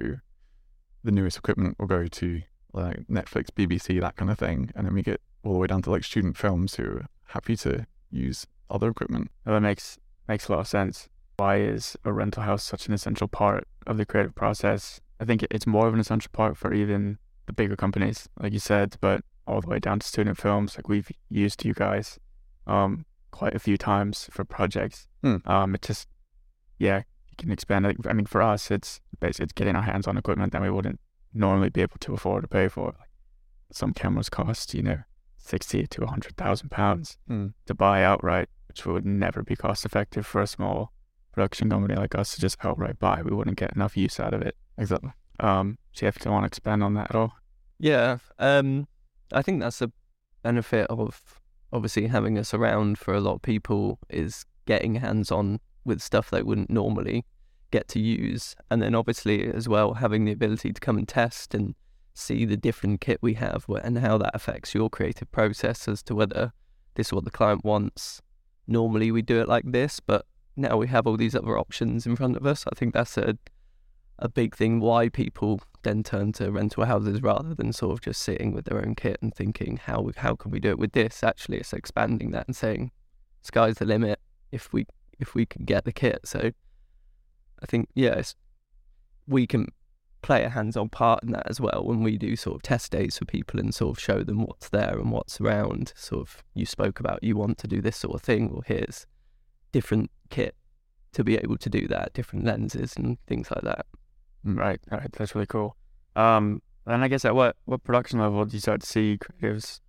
the 1.04 1.12
newest 1.12 1.38
equipment 1.38 1.76
will 1.78 1.86
go 1.86 2.06
to 2.06 2.42
like 2.72 3.06
Netflix, 3.08 3.46
BBC, 3.56 4.00
that 4.00 4.16
kind 4.16 4.30
of 4.30 4.38
thing, 4.38 4.70
and 4.74 4.86
then 4.86 4.94
we 4.94 5.02
get 5.02 5.20
all 5.42 5.52
the 5.52 5.58
way 5.58 5.66
down 5.66 5.82
to 5.82 5.90
like 5.90 6.04
student 6.04 6.36
films 6.36 6.74
who 6.74 6.84
are 6.84 7.06
happy 7.28 7.56
to 7.56 7.86
use 8.10 8.46
other 8.68 8.88
equipment. 8.88 9.30
Well, 9.44 9.54
that 9.54 9.60
makes 9.60 9.98
makes 10.28 10.48
a 10.48 10.52
lot 10.52 10.60
of 10.60 10.68
sense. 10.68 11.08
Why 11.36 11.60
is 11.60 11.96
a 12.04 12.12
rental 12.12 12.42
house 12.42 12.64
such 12.64 12.88
an 12.88 12.94
essential 12.94 13.28
part 13.28 13.68
of 13.86 13.96
the 13.96 14.06
creative 14.06 14.34
process? 14.34 15.00
I 15.20 15.24
think 15.24 15.46
it's 15.50 15.66
more 15.66 15.86
of 15.86 15.94
an 15.94 16.00
essential 16.00 16.30
part 16.32 16.56
for 16.56 16.72
even 16.74 17.18
the 17.46 17.52
bigger 17.52 17.76
companies, 17.76 18.28
like 18.40 18.52
you 18.52 18.58
said, 18.58 18.96
but 19.00 19.22
all 19.46 19.60
the 19.60 19.68
way 19.68 19.78
down 19.78 20.00
to 20.00 20.06
student 20.06 20.36
films. 20.36 20.76
Like 20.76 20.88
we've 20.88 21.10
used 21.28 21.64
you 21.64 21.72
guys 21.72 22.18
um, 22.66 23.06
quite 23.30 23.54
a 23.54 23.58
few 23.58 23.76
times 23.76 24.28
for 24.32 24.44
projects. 24.44 25.06
Hmm. 25.22 25.36
Um, 25.46 25.74
it 25.74 25.82
just, 25.82 26.08
yeah, 26.78 26.98
you 27.28 27.34
can 27.38 27.50
expand. 27.52 27.86
I 27.86 28.12
mean, 28.12 28.26
for 28.26 28.42
us, 28.42 28.70
it's 28.70 29.00
basically 29.20 29.44
it's 29.44 29.52
getting 29.52 29.76
our 29.76 29.82
hands 29.82 30.06
on 30.06 30.16
equipment 30.18 30.52
that 30.52 30.62
we 30.62 30.70
wouldn't 30.70 31.00
normally 31.32 31.70
be 31.70 31.82
able 31.82 31.98
to 32.00 32.14
afford 32.14 32.42
to 32.42 32.48
pay 32.48 32.68
for. 32.68 32.94
Some 33.72 33.92
cameras 33.94 34.28
cost, 34.28 34.74
you 34.74 34.82
know, 34.82 34.98
sixty 35.38 35.86
to 35.86 36.06
hundred 36.06 36.36
thousand 36.36 36.70
pounds 36.70 37.18
Hmm. 37.28 37.48
to 37.66 37.74
buy 37.74 38.02
outright, 38.02 38.48
which 38.68 38.84
would 38.86 39.06
never 39.06 39.42
be 39.42 39.56
cost 39.56 39.84
effective 39.84 40.26
for 40.26 40.40
a 40.42 40.46
small 40.46 40.92
production 41.36 41.68
company 41.68 41.94
like 41.94 42.14
us 42.14 42.34
to 42.34 42.40
just 42.40 42.56
outright 42.64 42.98
buy. 42.98 43.20
We 43.22 43.36
wouldn't 43.36 43.58
get 43.58 43.76
enough 43.76 43.96
use 43.96 44.18
out 44.18 44.32
of 44.32 44.40
it. 44.42 44.56
Exactly. 44.78 45.12
Um, 45.38 45.78
so 45.92 46.04
you 46.04 46.06
have 46.06 46.18
to 46.20 46.30
want 46.30 46.44
to 46.44 46.46
expand 46.46 46.82
on 46.82 46.94
that 46.94 47.10
at 47.10 47.14
all. 47.14 47.34
Yeah, 47.78 48.18
um, 48.38 48.88
I 49.32 49.42
think 49.42 49.60
that's 49.60 49.82
a 49.82 49.92
benefit 50.42 50.86
of 50.88 51.40
obviously 51.72 52.06
having 52.06 52.38
us 52.38 52.54
around 52.54 52.98
for 52.98 53.12
a 53.12 53.20
lot 53.20 53.34
of 53.34 53.42
people 53.42 53.98
is 54.08 54.46
getting 54.64 54.94
hands 54.94 55.30
on 55.30 55.60
with 55.84 56.00
stuff 56.00 56.30
they 56.30 56.42
wouldn't 56.42 56.70
normally 56.70 57.24
get 57.70 57.86
to 57.88 58.00
use, 58.00 58.56
and 58.70 58.80
then 58.80 58.94
obviously 58.94 59.46
as 59.52 59.68
well 59.68 59.94
having 59.94 60.24
the 60.24 60.32
ability 60.32 60.72
to 60.72 60.80
come 60.80 60.96
and 60.96 61.06
test 61.06 61.54
and 61.54 61.74
see 62.14 62.46
the 62.46 62.56
different 62.56 63.02
kit 63.02 63.18
we 63.20 63.34
have 63.34 63.66
and 63.82 63.98
how 63.98 64.16
that 64.16 64.34
affects 64.34 64.74
your 64.74 64.88
creative 64.88 65.30
process 65.32 65.86
as 65.86 66.02
to 66.02 66.14
whether 66.14 66.52
this 66.94 67.08
is 67.08 67.12
what 67.12 67.24
the 67.24 67.30
client 67.30 67.62
wants. 67.62 68.22
Normally 68.66 69.12
we 69.12 69.20
do 69.20 69.38
it 69.38 69.48
like 69.48 69.70
this, 69.70 70.00
but 70.00 70.24
now 70.56 70.76
we 70.76 70.88
have 70.88 71.06
all 71.06 71.16
these 71.16 71.34
other 71.34 71.58
options 71.58 72.06
in 72.06 72.16
front 72.16 72.36
of 72.36 72.46
us. 72.46 72.64
I 72.70 72.74
think 72.74 72.94
that's 72.94 73.16
a 73.16 73.38
a 74.18 74.30
big 74.30 74.56
thing 74.56 74.80
why 74.80 75.10
people 75.10 75.60
then 75.82 76.02
turn 76.02 76.32
to 76.32 76.50
rental 76.50 76.86
houses 76.86 77.22
rather 77.22 77.54
than 77.54 77.70
sort 77.70 77.92
of 77.92 78.00
just 78.00 78.22
sitting 78.22 78.52
with 78.52 78.64
their 78.64 78.78
own 78.78 78.94
kit 78.94 79.18
and 79.20 79.34
thinking 79.34 79.76
how 79.76 80.10
how 80.16 80.34
can 80.34 80.50
we 80.50 80.58
do 80.58 80.70
it 80.70 80.78
with 80.78 80.92
this? 80.92 81.22
Actually 81.22 81.58
it's 81.58 81.72
expanding 81.72 82.30
that 82.30 82.46
and 82.46 82.56
saying 82.56 82.90
sky's 83.42 83.76
the 83.76 83.84
limit 83.84 84.18
if 84.50 84.72
we 84.72 84.86
if 85.18 85.34
we 85.34 85.44
can 85.44 85.64
get 85.64 85.84
the 85.84 85.92
kit. 85.92 86.20
So 86.24 86.50
i 87.62 87.64
think 87.64 87.88
yes 87.94 88.34
we 89.26 89.46
can 89.46 89.66
play 90.22 90.42
a 90.42 90.48
hands-on 90.48 90.88
part 90.88 91.22
in 91.22 91.30
that 91.30 91.48
as 91.48 91.60
well 91.60 91.84
when 91.84 92.02
we 92.02 92.18
do 92.18 92.34
sort 92.34 92.56
of 92.56 92.62
test 92.62 92.90
days 92.90 93.16
for 93.16 93.24
people 93.24 93.60
and 93.60 93.74
sort 93.74 93.96
of 93.96 94.02
show 94.02 94.24
them 94.24 94.42
what's 94.42 94.68
there 94.70 94.98
and 94.98 95.12
what's 95.12 95.40
around. 95.40 95.92
Sort 95.94 96.22
of 96.22 96.42
you 96.54 96.66
spoke 96.66 96.98
about 96.98 97.22
you 97.22 97.36
want 97.36 97.58
to 97.58 97.68
do 97.68 97.80
this 97.80 97.96
sort 97.96 98.14
of 98.14 98.22
thing. 98.22 98.50
Or 98.50 98.62
here's 98.66 99.06
different 99.76 100.10
kit 100.30 100.54
to 101.12 101.20
be 101.28 101.34
able 101.44 101.58
to 101.64 101.70
do 101.78 101.82
that 101.94 102.12
different 102.18 102.44
lenses 102.44 102.90
and 102.96 103.18
things 103.28 103.46
like 103.52 103.64
that 103.70 103.84
Right, 104.46 104.80
right. 104.90 105.10
That's 105.12 105.34
really 105.34 105.46
cool. 105.46 105.76
Um, 106.14 106.62
and 106.86 107.02
I 107.02 107.08
guess 107.08 107.24
at 107.24 107.34
what 107.34 107.56
what 107.64 107.82
production 107.82 108.20
level 108.20 108.44
do 108.44 108.54
you 108.54 108.60
start 108.60 108.80
to 108.80 108.86
see 108.86 109.18
creatives 109.18 109.80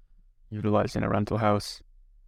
utilizing 0.50 1.04
a 1.04 1.10
rental 1.10 1.38
house? 1.38 1.82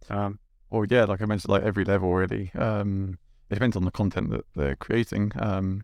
Um, 0.08 0.38
Or 0.70 0.86
yeah, 0.88 1.04
like 1.04 1.20
I 1.20 1.26
mentioned, 1.26 1.50
like 1.50 1.64
every 1.64 1.84
level 1.84 2.14
really. 2.14 2.52
Um, 2.54 3.18
it 3.50 3.54
depends 3.54 3.76
on 3.76 3.84
the 3.84 3.90
content 3.90 4.30
that 4.30 4.44
they're 4.54 4.76
creating. 4.76 5.32
Um, 5.40 5.82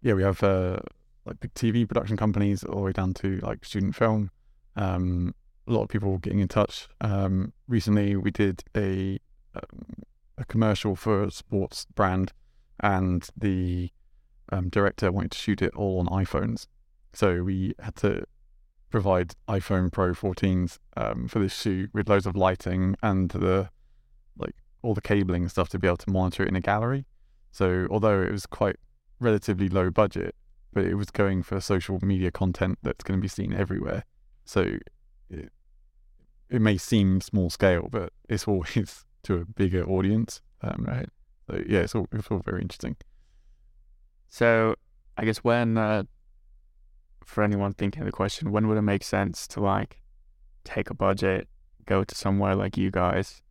yeah, 0.00 0.14
we 0.14 0.22
have 0.22 0.40
uh, 0.44 0.78
like 1.24 1.40
big 1.40 1.52
TV 1.54 1.88
production 1.88 2.16
companies 2.16 2.62
all 2.62 2.76
the 2.76 2.82
way 2.82 2.92
down 2.92 3.12
to 3.14 3.40
like 3.42 3.64
student 3.64 3.96
film. 3.96 4.30
Um, 4.76 5.34
a 5.66 5.72
lot 5.72 5.82
of 5.82 5.88
people 5.88 6.18
getting 6.18 6.38
in 6.38 6.48
touch. 6.48 6.88
Um, 7.00 7.52
recently, 7.66 8.14
we 8.14 8.30
did 8.30 8.62
a 8.76 9.18
um, 9.56 10.04
a 10.38 10.44
commercial 10.44 10.96
for 10.96 11.24
a 11.24 11.30
sports 11.30 11.86
brand, 11.94 12.32
and 12.80 13.28
the 13.36 13.90
um, 14.50 14.68
director 14.68 15.10
wanted 15.12 15.32
to 15.32 15.38
shoot 15.38 15.62
it 15.62 15.74
all 15.74 16.00
on 16.00 16.06
iPhones. 16.06 16.66
So 17.12 17.42
we 17.42 17.74
had 17.78 17.96
to 17.96 18.24
provide 18.90 19.34
iPhone 19.48 19.92
Pro 19.92 20.12
14s 20.12 20.78
um, 20.96 21.28
for 21.28 21.38
this 21.38 21.60
shoot 21.60 21.90
with 21.92 22.08
loads 22.08 22.26
of 22.26 22.36
lighting 22.36 22.96
and 23.02 23.30
the 23.30 23.68
like 24.36 24.54
all 24.82 24.94
the 24.94 25.00
cabling 25.00 25.48
stuff 25.48 25.68
to 25.70 25.78
be 25.78 25.86
able 25.86 25.96
to 25.96 26.10
monitor 26.10 26.44
it 26.44 26.48
in 26.48 26.56
a 26.56 26.60
gallery. 26.60 27.06
So 27.50 27.86
although 27.90 28.22
it 28.22 28.30
was 28.30 28.46
quite 28.46 28.76
relatively 29.20 29.68
low 29.68 29.90
budget, 29.90 30.34
but 30.72 30.84
it 30.84 30.94
was 30.94 31.10
going 31.10 31.42
for 31.42 31.60
social 31.60 31.98
media 32.02 32.30
content 32.30 32.78
that's 32.82 33.02
going 33.04 33.18
to 33.18 33.22
be 33.22 33.28
seen 33.28 33.52
everywhere. 33.52 34.04
So 34.44 34.78
it, 35.30 35.52
it 36.50 36.60
may 36.60 36.76
seem 36.76 37.20
small 37.20 37.50
scale, 37.50 37.88
but 37.90 38.12
it's 38.28 38.46
always 38.48 39.03
to 39.24 39.36
a 39.36 39.44
bigger 39.44 39.84
audience. 39.88 40.40
Um, 40.62 40.84
right. 40.86 41.08
So 41.46 41.62
yeah, 41.66 41.80
it's 41.80 41.94
all, 41.94 42.06
it's 42.12 42.28
all 42.30 42.38
very 42.38 42.62
interesting. 42.62 42.96
So 44.28 44.74
I 45.16 45.24
guess 45.24 45.38
when 45.38 45.76
uh, 45.76 46.04
for 47.24 47.44
anyone 47.44 47.72
thinking 47.72 48.04
the 48.04 48.12
question, 48.12 48.52
when 48.52 48.68
would 48.68 48.78
it 48.78 48.82
make 48.82 49.04
sense 49.04 49.46
to 49.48 49.60
like 49.60 50.00
take 50.64 50.90
a 50.90 50.94
budget, 50.94 51.48
go 51.86 52.04
to 52.04 52.14
somewhere 52.14 52.54
like 52.54 52.76
you 52.76 52.90
guys, 52.90 53.42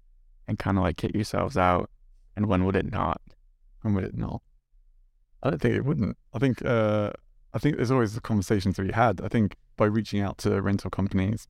and 0.48 0.60
kind 0.60 0.78
of 0.78 0.84
like 0.84 0.98
get 0.98 1.16
yourselves 1.16 1.58
out, 1.58 1.90
and 2.36 2.48
when 2.48 2.66
would 2.66 2.76
it 2.76 2.92
not? 2.92 3.22
When 3.82 3.94
would 3.94 4.04
it 4.04 4.18
not? 4.18 4.42
I 5.42 5.50
don't 5.50 5.60
think 5.60 5.76
it 5.76 5.86
wouldn't. 5.86 6.18
I 6.34 6.40
think 6.40 6.66
uh, 6.66 7.12
I 7.54 7.60
think 7.60 7.76
there's 7.76 7.92
always 7.92 8.16
the 8.16 8.22
conversations 8.22 8.76
to 8.76 8.84
be 8.84 8.92
had. 8.92 9.22
I 9.22 9.28
think 9.28 9.56
by 9.78 9.86
reaching 9.86 10.22
out 10.22 10.38
to 10.40 10.62
rental 10.62 10.90
companies, 10.90 11.48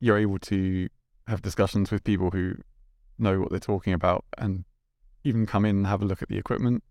you're 0.00 0.18
able 0.18 0.38
to 0.40 0.88
have 1.26 1.42
discussions 1.42 1.90
with 1.90 2.04
people 2.04 2.30
who 2.30 2.54
know 3.18 3.40
what 3.40 3.50
they're 3.50 3.58
talking 3.58 3.92
about 3.92 4.24
and 4.38 4.64
even 5.24 5.46
come 5.46 5.64
in 5.64 5.76
and 5.76 5.86
have 5.86 6.02
a 6.02 6.04
look 6.04 6.22
at 6.22 6.28
the 6.28 6.38
equipment. 6.38 6.82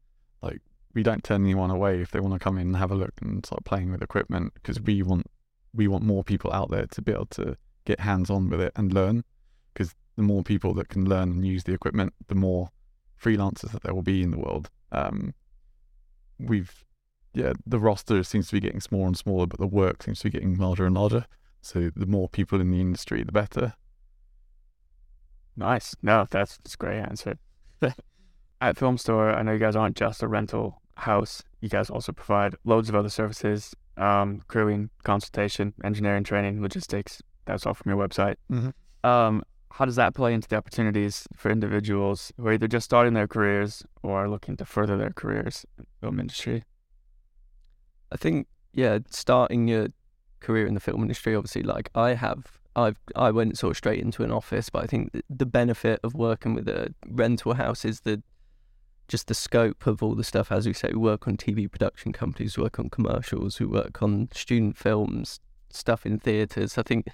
Like 0.42 0.62
we 0.94 1.04
don't 1.04 1.24
turn 1.24 1.44
anyone 1.44 1.72
away 1.72 2.02
if 2.02 2.12
they 2.12 2.20
want 2.20 2.34
to 2.34 2.40
come 2.40 2.58
in 2.58 2.68
and 2.68 2.78
have 2.78 2.92
a 2.92 2.96
look 2.96 3.14
and 3.22 3.46
start 3.46 3.66
playing 3.66 3.92
with 3.92 4.02
equipment 4.02 4.54
because 4.56 4.82
we 4.82 5.04
want 5.04 5.28
we 5.74 5.88
want 5.88 6.04
more 6.04 6.24
people 6.24 6.52
out 6.54 6.72
there 6.72 6.86
to 6.88 7.02
be 7.02 7.12
able 7.12 7.26
to 7.26 7.58
get 7.86 8.00
hands 8.00 8.30
on 8.30 8.50
with 8.50 8.62
it 8.62 8.72
and 8.76 8.94
learn. 8.94 9.24
Because 9.74 9.94
the 10.16 10.24
more 10.24 10.44
people 10.44 10.74
that 10.76 10.88
can 10.88 11.08
learn 11.08 11.30
and 11.32 11.46
use 11.46 11.66
the 11.66 11.74
equipment, 11.74 12.14
the 12.28 12.36
more 12.36 12.70
freelancers 13.22 13.72
that 13.72 13.84
there 13.84 13.94
will 13.94 14.02
be 14.02 14.24
in 14.24 14.32
the 14.32 14.40
world. 14.40 14.70
Um, 14.92 15.34
we've 16.40 16.86
yeah, 17.34 17.52
the 17.68 17.80
roster 17.80 18.24
seems 18.24 18.48
to 18.48 18.54
be 18.54 18.62
getting 18.62 18.80
smaller 18.80 19.08
and 19.08 19.18
smaller, 19.18 19.46
but 19.46 19.60
the 19.60 19.68
work 19.68 20.04
seems 20.04 20.20
to 20.20 20.26
be 20.26 20.30
getting 20.30 20.58
larger 20.58 20.86
and 20.86 20.96
larger. 20.96 21.26
So 21.62 21.92
the 21.94 22.06
more 22.06 22.30
people 22.30 22.62
in 22.62 22.72
the 22.72 22.80
industry, 22.80 23.24
the 23.24 23.34
better. 23.34 23.74
Nice. 25.58 25.96
No, 26.02 26.26
that's, 26.30 26.58
that's 26.58 26.74
a 26.74 26.78
great 26.78 27.00
answer. 27.00 27.38
At 28.62 28.78
Film 28.78 28.98
Store, 28.98 29.32
I 29.32 29.42
know 29.42 29.54
you 29.54 29.60
guys 29.60 29.76
aren't 29.76 29.96
just 29.96 30.24
a 30.24 30.28
rental 30.28 30.82
house. 30.96 31.44
You 31.62 31.70
guys 31.70 31.90
also 31.90 32.12
provide 32.12 32.56
loads 32.64 32.90
of 32.90 32.96
other 32.96 33.10
services, 33.10 33.76
um, 33.98 34.42
crewing, 34.48 34.90
consultation, 35.04 35.74
engineering 35.84 36.24
training, 36.24 36.62
logistics. 36.62 37.22
That's 37.46 37.66
all 37.66 37.74
from 37.74 37.92
your 37.92 38.08
website. 38.08 38.36
Mhm. 38.52 38.74
Um, 39.04 39.44
how 39.72 39.86
does 39.86 39.98
that 39.98 40.16
play 40.16 40.34
into 40.34 40.48
the 40.48 40.56
opportunities 40.56 41.28
for 41.36 41.52
individuals 41.52 42.32
who 42.38 42.48
are 42.48 42.54
either 42.54 42.68
just 42.68 42.86
starting 42.86 43.14
their 43.14 43.28
careers 43.28 43.84
or 44.04 44.24
are 44.24 44.30
looking 44.30 44.56
to 44.58 44.66
further 44.66 44.98
their 44.98 45.12
careers 45.12 45.66
in 45.78 45.84
the 45.84 46.06
film 46.08 46.20
industry? 46.20 46.64
I 48.12 48.18
think 48.18 48.48
yeah, 48.74 49.00
starting 49.10 49.68
your 49.68 49.88
career 50.40 50.68
in 50.68 50.74
the 50.74 50.80
film 50.80 51.02
industry, 51.02 51.36
obviously, 51.36 51.64
like 51.64 51.90
I 51.96 52.14
have, 52.14 52.60
I've 52.76 52.98
I 53.16 53.32
went 53.32 53.58
sort 53.58 53.72
of 53.72 53.78
straight 53.78 54.02
into 54.02 54.24
an 54.24 54.32
office, 54.32 54.70
but 54.70 54.84
I 54.84 54.88
think 54.88 55.12
the 55.30 55.46
benefit 55.46 56.00
of 56.04 56.14
working 56.14 56.54
with 56.54 56.68
a 56.68 56.94
rental 57.08 57.54
house 57.54 57.86
is 57.86 58.02
the 58.02 58.22
just 59.08 59.28
the 59.28 59.34
scope 59.34 59.86
of 59.86 60.02
all 60.02 60.16
the 60.16 60.24
stuff. 60.24 60.52
As 60.52 60.66
we 60.66 60.74
say, 60.74 60.90
we 60.90 60.98
work 60.98 61.28
on 61.28 61.38
TV 61.38 61.70
production 61.70 62.12
companies, 62.12 62.58
we 62.58 62.64
work 62.64 62.80
on 62.80 62.90
commercials, 62.90 63.60
we 63.60 63.66
work 63.66 64.02
on 64.02 64.30
student 64.34 64.78
films, 64.78 65.40
stuff 65.70 66.06
in 66.06 66.20
theatres. 66.20 66.78
I 66.78 66.84
think, 66.84 67.08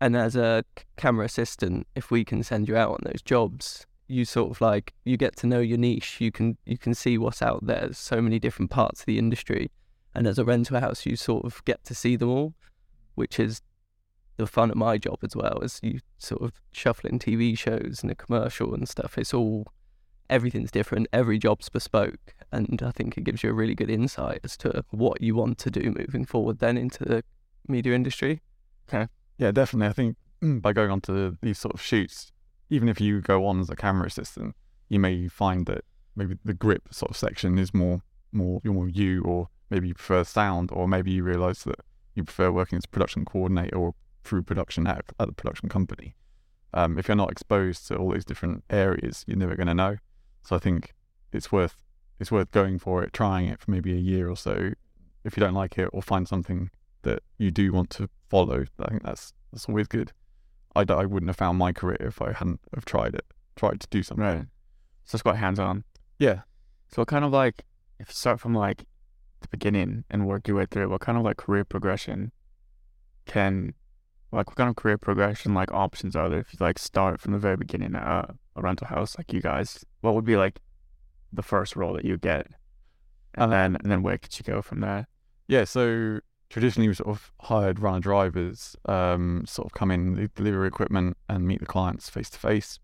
and 0.00 0.16
as 0.16 0.36
a 0.36 0.64
camera 0.96 1.24
assistant, 1.26 1.86
if 1.94 2.10
we 2.10 2.24
can 2.24 2.42
send 2.42 2.68
you 2.68 2.76
out 2.76 2.92
on 2.92 3.00
those 3.04 3.22
jobs, 3.22 3.86
you 4.08 4.24
sort 4.24 4.50
of 4.50 4.60
like 4.60 4.92
you 5.04 5.16
get 5.16 5.36
to 5.36 5.46
know 5.46 5.60
your 5.60 5.78
niche. 5.78 6.20
You 6.20 6.30
can 6.30 6.58
you 6.64 6.78
can 6.78 6.94
see 6.94 7.18
what's 7.18 7.42
out 7.42 7.66
there. 7.66 7.80
There's 7.80 7.98
so 7.98 8.20
many 8.20 8.38
different 8.38 8.70
parts 8.70 9.00
of 9.00 9.06
the 9.06 9.18
industry 9.18 9.70
and 10.14 10.26
as 10.26 10.38
a 10.38 10.44
rental 10.44 10.80
house 10.80 11.06
you 11.06 11.16
sort 11.16 11.44
of 11.44 11.64
get 11.64 11.82
to 11.84 11.94
see 11.94 12.16
them 12.16 12.28
all 12.28 12.54
which 13.14 13.38
is 13.38 13.60
the 14.40 14.46
fun 14.46 14.70
of 14.70 14.76
my 14.76 14.98
job 14.98 15.18
as 15.22 15.36
well 15.36 15.60
as 15.62 15.78
you 15.82 16.00
sort 16.18 16.42
of 16.42 16.52
shuffling 16.72 17.18
tv 17.18 17.56
shows 17.56 18.00
and 18.02 18.10
a 18.10 18.14
commercial 18.14 18.74
and 18.74 18.88
stuff 18.88 19.16
it's 19.18 19.34
all 19.34 19.66
everything's 20.28 20.70
different 20.70 21.06
every 21.12 21.38
job's 21.38 21.68
bespoke 21.68 22.34
and 22.52 22.82
i 22.84 22.90
think 22.90 23.16
it 23.16 23.24
gives 23.24 23.42
you 23.42 23.50
a 23.50 23.52
really 23.52 23.74
good 23.74 23.90
insight 23.90 24.40
as 24.44 24.56
to 24.56 24.84
what 24.90 25.20
you 25.20 25.34
want 25.34 25.58
to 25.58 25.70
do 25.70 25.92
moving 25.98 26.24
forward 26.24 26.58
then 26.58 26.76
into 26.76 27.04
the 27.04 27.22
media 27.68 27.94
industry 27.94 28.40
Okay. 28.92 29.08
Yeah, 29.38 29.52
definitely. 29.52 29.88
I 29.88 29.92
think 29.92 30.16
mm, 30.42 30.60
by 30.60 30.72
going 30.72 30.90
on 30.90 31.00
to 31.02 31.36
these 31.42 31.58
sort 31.58 31.74
of 31.74 31.80
shoots, 31.80 32.32
even 32.68 32.88
if 32.88 33.00
you 33.00 33.20
go 33.20 33.46
on 33.46 33.60
as 33.60 33.70
a 33.70 33.76
camera 33.76 34.06
assistant, 34.06 34.54
you 34.88 34.98
may 34.98 35.28
find 35.28 35.66
that 35.66 35.84
maybe 36.16 36.36
the 36.44 36.54
grip 36.54 36.92
sort 36.92 37.10
of 37.10 37.16
section 37.16 37.58
is 37.58 37.72
more 37.72 38.02
more 38.32 38.60
you're 38.62 38.74
more 38.74 38.88
you, 38.88 39.22
or 39.22 39.48
maybe 39.70 39.88
you 39.88 39.94
prefer 39.94 40.24
sound, 40.24 40.70
or 40.72 40.86
maybe 40.86 41.10
you 41.10 41.22
realise 41.24 41.64
that 41.64 41.80
you 42.14 42.24
prefer 42.24 42.50
working 42.50 42.76
as 42.76 42.84
a 42.84 42.88
production 42.88 43.24
coordinator 43.24 43.76
or 43.76 43.94
through 44.30 44.44
production 44.44 44.86
at, 44.86 45.04
at 45.18 45.26
the 45.26 45.32
production 45.32 45.68
company. 45.68 46.14
Um, 46.72 46.98
if 46.98 47.08
you're 47.08 47.16
not 47.16 47.32
exposed 47.32 47.88
to 47.88 47.96
all 47.96 48.12
these 48.12 48.24
different 48.24 48.62
areas, 48.70 49.24
you're 49.26 49.36
never 49.36 49.56
going 49.56 49.66
to 49.66 49.74
know. 49.74 49.96
So 50.42 50.54
I 50.54 50.60
think 50.60 50.94
it's 51.32 51.50
worth 51.50 51.76
it's 52.20 52.30
worth 52.30 52.50
going 52.52 52.78
for 52.78 53.02
it, 53.02 53.12
trying 53.12 53.48
it 53.48 53.60
for 53.60 53.70
maybe 53.72 53.92
a 53.92 53.98
year 53.98 54.30
or 54.30 54.36
so. 54.36 54.72
If 55.24 55.36
you 55.36 55.40
don't 55.40 55.54
like 55.54 55.76
it 55.78 55.88
or 55.92 56.00
find 56.00 56.28
something 56.28 56.70
that 57.02 57.22
you 57.38 57.50
do 57.50 57.72
want 57.72 57.90
to 57.90 58.08
follow. 58.28 58.66
I 58.78 58.88
think 58.88 59.02
that's 59.02 59.32
that's 59.52 59.68
always 59.68 59.88
good. 59.88 60.12
I, 60.76 60.84
I 60.88 61.06
wouldn't 61.06 61.28
have 61.28 61.36
found 61.36 61.58
my 61.58 61.72
career 61.72 61.96
if 61.98 62.22
I 62.22 62.32
hadn't 62.32 62.60
have 62.72 62.84
tried 62.84 63.14
it, 63.14 63.24
tried 63.56 63.80
to 63.80 63.88
do 63.90 64.04
something. 64.04 64.24
Right. 64.24 64.46
So 65.04 65.16
it's 65.16 65.22
quite 65.22 65.36
hands 65.36 65.58
on. 65.58 65.82
Yeah. 66.20 66.42
So 66.92 67.02
what 67.02 67.08
kind 67.08 67.24
of 67.24 67.32
like 67.32 67.64
if 67.98 68.08
you 68.10 68.14
start 68.14 68.38
from 68.38 68.54
like 68.54 68.84
the 69.40 69.48
beginning 69.48 70.04
and 70.08 70.28
work 70.28 70.46
your 70.46 70.58
way 70.58 70.66
through, 70.70 70.88
what 70.88 71.00
kind 71.00 71.18
of 71.18 71.24
like 71.24 71.38
career 71.38 71.64
progression 71.64 72.30
can 73.26 73.74
like 74.32 74.48
what 74.48 74.56
kind 74.56 74.70
of 74.70 74.76
career 74.76 74.98
progression 74.98 75.54
like 75.54 75.72
options 75.72 76.14
are 76.14 76.28
there 76.28 76.40
if 76.40 76.52
you 76.52 76.58
like 76.60 76.78
start 76.78 77.20
from 77.20 77.32
the 77.32 77.38
very 77.38 77.56
beginning 77.56 77.94
at 77.94 78.02
a, 78.02 78.34
a 78.56 78.62
rental 78.62 78.86
house 78.86 79.18
like 79.18 79.32
you 79.32 79.40
guys? 79.40 79.84
What 80.00 80.14
would 80.14 80.24
be 80.24 80.36
like 80.36 80.60
the 81.32 81.42
first 81.42 81.76
role 81.76 81.92
that 81.94 82.04
you 82.04 82.16
get? 82.16 82.46
And 83.34 83.52
Uh, 83.52 83.56
then 83.56 83.76
and 83.76 83.90
then 83.90 84.02
where 84.02 84.18
could 84.18 84.38
you 84.38 84.44
go 84.44 84.62
from 84.62 84.80
there? 84.80 85.06
Yeah, 85.48 85.64
so 85.64 86.20
traditionally 86.48 86.88
we 86.88 86.94
sort 86.94 87.10
of 87.10 87.32
hired 87.42 87.78
runner 87.80 88.00
drivers, 88.00 88.76
um, 88.86 89.44
sort 89.46 89.66
of 89.66 89.72
come 89.72 89.90
in, 89.90 90.30
deliver 90.34 90.66
equipment 90.66 91.16
and 91.28 91.46
meet 91.46 91.60
the 91.60 91.66
clients 91.66 92.10
face 92.10 92.30
to 92.30 92.38
face. 92.38 92.78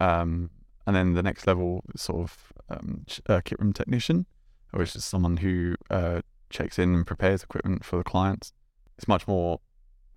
Um, 0.00 0.50
and 0.86 0.94
then 0.94 1.14
the 1.14 1.22
next 1.22 1.46
level 1.46 1.82
sort 1.96 2.22
of 2.22 2.52
um, 2.68 3.06
uh, 3.28 3.40
kit 3.44 3.58
room 3.60 3.72
technician, 3.72 4.26
which 4.72 4.94
is 4.96 5.04
someone 5.04 5.38
who 5.38 5.76
uh, 5.90 6.20
checks 6.50 6.78
in 6.78 6.94
and 6.94 7.06
prepares 7.06 7.42
equipment 7.42 7.84
for 7.84 7.96
the 7.96 8.04
clients. 8.04 8.52
It's 8.98 9.08
much 9.08 9.26
more 9.26 9.60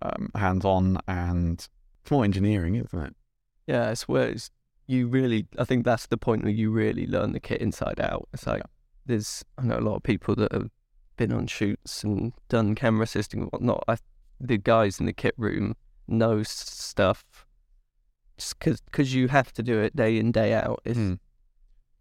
um, 0.02 0.30
hands 0.34 0.64
on 0.64 0.98
and 1.06 1.66
it's 2.02 2.10
more 2.10 2.24
engineering, 2.24 2.74
isn't 2.76 3.06
it? 3.06 3.16
Yeah, 3.66 3.90
it's 3.90 4.08
where 4.08 4.28
it's, 4.28 4.50
you 4.86 5.08
really. 5.08 5.46
I 5.58 5.64
think 5.64 5.84
that's 5.84 6.06
the 6.06 6.16
point 6.16 6.42
where 6.42 6.52
you 6.52 6.70
really 6.70 7.06
learn 7.06 7.32
the 7.32 7.40
kit 7.40 7.60
inside 7.60 8.00
out. 8.00 8.28
It's 8.32 8.46
like 8.46 8.62
there's 9.04 9.44
I 9.58 9.62
know 9.64 9.78
a 9.78 9.80
lot 9.80 9.96
of 9.96 10.02
people 10.02 10.34
that 10.36 10.52
have 10.52 10.70
been 11.16 11.32
on 11.32 11.46
shoots 11.46 12.02
and 12.04 12.32
done 12.48 12.74
camera 12.74 13.04
assisting 13.04 13.42
and 13.42 13.50
whatnot. 13.50 13.84
I, 13.88 13.96
the 14.40 14.56
guys 14.56 15.00
in 15.00 15.06
the 15.06 15.12
kit 15.12 15.34
room 15.36 15.74
know 16.06 16.42
stuff 16.42 17.46
just 18.38 18.58
because 18.86 19.14
you 19.14 19.28
have 19.28 19.52
to 19.52 19.62
do 19.62 19.80
it 19.80 19.94
day 19.96 20.16
in 20.16 20.32
day 20.32 20.54
out. 20.54 20.80
It's, 20.84 20.98
Mm. 20.98 21.18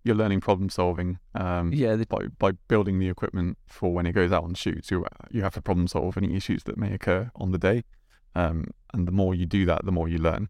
You're 0.07 0.15
learning 0.15 0.39
problem 0.39 0.69
solving. 0.69 1.19
Um, 1.35 1.73
Yeah, 1.73 1.95
the, 1.95 2.05
by 2.05 2.27
by 2.39 2.51
building 2.67 2.99
the 2.99 3.09
equipment 3.09 3.57
for 3.67 3.93
when 3.93 4.05
it 4.05 4.13
goes 4.13 4.31
out 4.31 4.43
on 4.43 4.53
shoots, 4.53 4.89
you 4.89 5.05
you 5.31 5.41
have 5.43 5.53
to 5.55 5.61
problem 5.61 5.87
solve 5.87 6.17
any 6.17 6.35
issues 6.35 6.63
that 6.63 6.77
may 6.77 6.93
occur 6.93 7.29
on 7.35 7.51
the 7.51 7.57
day, 7.57 7.83
um, 8.33 8.65
and 8.93 9.07
the 9.07 9.11
more 9.11 9.35
you 9.35 9.45
do 9.45 9.65
that, 9.65 9.85
the 9.85 9.91
more 9.91 10.07
you 10.07 10.17
learn. 10.17 10.47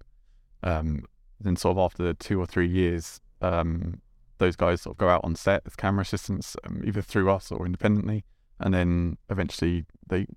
Um, 0.64 1.06
then 1.40 1.56
sort 1.56 1.78
of 1.78 1.84
after 1.84 2.14
two 2.14 2.40
or 2.40 2.46
three 2.46 2.68
years, 2.68 3.20
um, 3.42 4.02
those 4.38 4.56
guys 4.56 4.82
sort 4.82 4.96
of 4.96 4.98
go 4.98 5.10
out 5.10 5.22
on 5.24 5.36
set 5.36 5.64
as 5.66 5.76
camera 5.76 6.02
assistants, 6.02 6.56
um, 6.64 6.84
either 6.86 7.02
through 7.02 7.30
us 7.32 7.52
or 7.52 7.66
independently, 7.66 8.24
and 8.60 8.74
then 8.74 9.18
eventually 9.30 9.86
they 10.08 10.28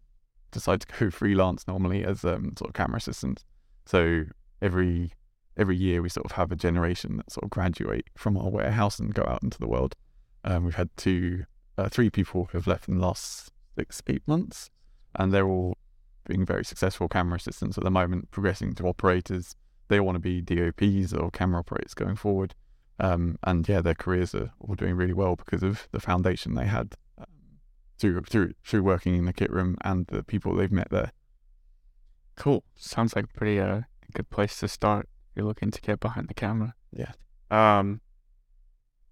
decide 0.50 0.80
to 0.80 0.86
go 0.98 1.10
freelance 1.20 1.66
normally 1.68 2.04
as 2.04 2.24
um, 2.24 2.54
sort 2.58 2.70
of 2.70 2.74
camera 2.74 2.96
assistants. 2.96 3.44
So 3.86 4.24
every 4.62 5.12
every 5.60 5.76
year 5.76 6.00
we 6.00 6.08
sort 6.08 6.24
of 6.24 6.32
have 6.32 6.50
a 6.50 6.56
generation 6.56 7.18
that 7.18 7.30
sort 7.30 7.44
of 7.44 7.50
graduate 7.50 8.08
from 8.16 8.36
our 8.36 8.48
warehouse 8.48 8.98
and 8.98 9.14
go 9.14 9.24
out 9.28 9.42
into 9.42 9.58
the 9.58 9.68
world. 9.68 9.94
Um, 10.42 10.64
we've 10.64 10.74
had 10.74 10.88
two, 10.96 11.44
uh, 11.76 11.90
three 11.90 12.08
people 12.08 12.48
who 12.50 12.58
have 12.58 12.66
left 12.66 12.88
in 12.88 12.96
the 12.96 13.06
last 13.06 13.52
six, 13.76 14.02
eight 14.06 14.22
months, 14.26 14.70
and 15.14 15.32
they're 15.32 15.46
all 15.46 15.76
being 16.26 16.46
very 16.46 16.64
successful 16.64 17.08
camera 17.08 17.36
assistants 17.36 17.76
at 17.76 17.84
the 17.84 17.90
moment, 17.90 18.30
progressing 18.30 18.74
to 18.74 18.86
operators. 18.86 19.54
They 19.88 20.00
want 20.00 20.16
to 20.16 20.20
be 20.20 20.40
DOPs 20.40 21.12
or 21.12 21.30
camera 21.30 21.60
operators 21.60 21.92
going 21.92 22.16
forward. 22.16 22.54
Um, 22.98 23.36
and 23.44 23.68
yeah, 23.68 23.80
their 23.80 23.94
careers 23.94 24.34
are 24.34 24.52
all 24.60 24.74
doing 24.74 24.94
really 24.94 25.12
well 25.12 25.36
because 25.36 25.62
of 25.62 25.88
the 25.92 26.00
foundation 26.00 26.54
they 26.54 26.66
had 26.66 26.94
um, 27.18 27.26
through 27.98 28.20
through 28.22 28.52
through 28.64 28.82
working 28.82 29.16
in 29.16 29.24
the 29.24 29.32
kit 29.32 29.50
room 29.50 29.76
and 29.82 30.06
the 30.06 30.22
people 30.22 30.54
they've 30.54 30.72
met 30.72 30.90
there. 30.90 31.12
Cool. 32.36 32.62
Sounds 32.76 33.16
like 33.16 33.24
a 33.24 33.38
pretty 33.38 33.58
uh, 33.58 33.82
good 34.14 34.30
place 34.30 34.58
to 34.60 34.68
start. 34.68 35.08
You're 35.40 35.48
looking 35.48 35.70
to 35.70 35.80
get 35.80 36.00
behind 36.00 36.28
the 36.28 36.34
camera. 36.34 36.74
Yeah. 36.92 37.12
Um, 37.50 38.02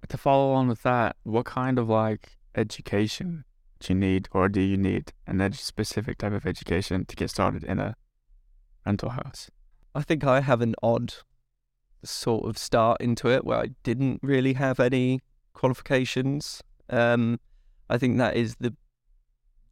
to 0.07 0.19
follow 0.19 0.53
on 0.53 0.69
with 0.69 0.83
that, 0.83 1.17
what 1.23 1.47
kind 1.47 1.79
of 1.79 1.89
like 1.89 2.37
education 2.55 3.47
do 3.81 3.95
you 3.95 3.99
need, 3.99 4.29
or 4.33 4.51
do 4.51 4.61
you 4.61 4.77
need 4.77 5.15
an 5.27 5.41
ed- 5.41 5.55
specific 5.55 6.19
type 6.19 6.35
of 6.35 6.45
education 6.45 7.07
to 7.07 7.17
get 7.17 7.31
started 7.31 7.65
in 7.65 7.79
a 7.79 7.97
rental 8.85 9.09
house? 9.09 9.51
I 9.95 10.03
think 10.03 10.23
I 10.23 10.43
have 10.43 10.61
an 10.61 10.75
odd 10.83 11.15
sort 12.05 12.45
of 12.45 12.59
start 12.59 13.01
into 13.01 13.31
it 13.31 13.47
where 13.47 13.61
I 13.61 13.71
didn't 13.83 14.21
really 14.23 14.53
have 14.53 14.79
any 14.79 15.21
qualifications. 15.55 16.63
Um, 16.91 17.41
I 17.89 17.97
think 17.97 18.19
that 18.19 18.37
is 18.37 18.57
the 18.61 18.77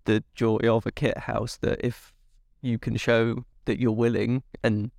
the 0.07 0.25
joy 0.35 0.61
of 0.64 0.87
a 0.87 0.90
kit 0.90 1.19
house 1.19 1.59
that 1.59 1.85
if 1.85 2.14
you 2.62 2.79
can 2.79 2.97
show 2.97 3.45
that 3.66 3.79
you're 3.79 3.92
willing 3.92 4.42
and 4.62 4.90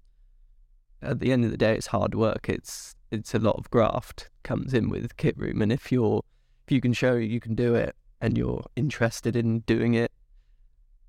at 1.02 1.20
the 1.20 1.32
end 1.32 1.46
of 1.46 1.52
the 1.52 1.58
day 1.58 1.76
it's 1.76 1.88
hard 1.88 2.16
work 2.16 2.50
it's 2.50 2.96
it's 3.12 3.34
a 3.34 3.40
lot 3.40 3.56
of 3.58 3.70
graft 3.70 4.30
comes 4.44 4.74
in 4.74 4.90
with 4.90 5.16
kit 5.18 5.38
room 5.38 5.62
and 5.62 5.72
if 5.72 5.92
you're 5.92 6.22
if 6.66 6.72
you 6.72 6.82
can 6.82 6.94
show 6.94 7.16
you 7.16 7.40
can 7.40 7.56
do 7.56 7.76
it 7.76 7.96
and 8.20 8.38
you're 8.38 8.66
interested 8.76 9.36
in 9.36 9.60
doing 9.60 9.94
it 9.94 10.12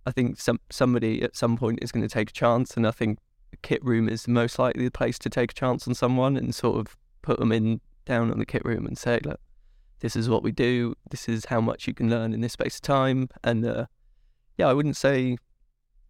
I 0.07 0.11
think 0.11 0.41
some 0.41 0.61
somebody 0.71 1.23
at 1.23 1.37
some 1.37 1.57
point 1.57 1.81
is 1.83 1.93
going 1.93 2.07
to 2.07 2.13
take 2.13 2.31
a 2.31 2.33
chance 2.33 2.77
and 2.77 2.87
I 2.87 2.91
think 2.91 3.19
kit 3.63 3.85
room 3.85 4.09
is 4.09 4.29
most 4.29 4.59
likely 4.59 4.85
the 4.85 4.91
place 4.91 5.19
to 5.21 5.31
take 5.31 5.53
a 5.53 5.55
chance 5.55 5.87
on 5.87 5.95
someone 5.95 6.37
and 6.37 6.55
sort 6.55 6.79
of 6.79 6.97
put 7.23 7.39
them 7.39 7.53
in 7.53 7.81
down 8.05 8.31
on 8.31 8.39
the 8.39 8.47
kit 8.47 8.65
room 8.65 8.87
and 8.87 8.97
say, 8.97 9.21
look, 9.25 9.41
this 10.01 10.17
is 10.17 10.29
what 10.29 10.43
we 10.43 10.53
do. 10.53 10.95
This 11.11 11.29
is 11.29 11.47
how 11.47 11.61
much 11.61 11.87
you 11.87 11.95
can 11.95 12.09
learn 12.09 12.33
in 12.33 12.41
this 12.41 12.53
space 12.53 12.77
of 12.77 12.83
time. 12.83 13.29
And 13.45 13.65
uh, 13.65 13.87
yeah, 14.57 14.69
I 14.69 14.73
wouldn't 14.73 14.97
say 14.97 15.37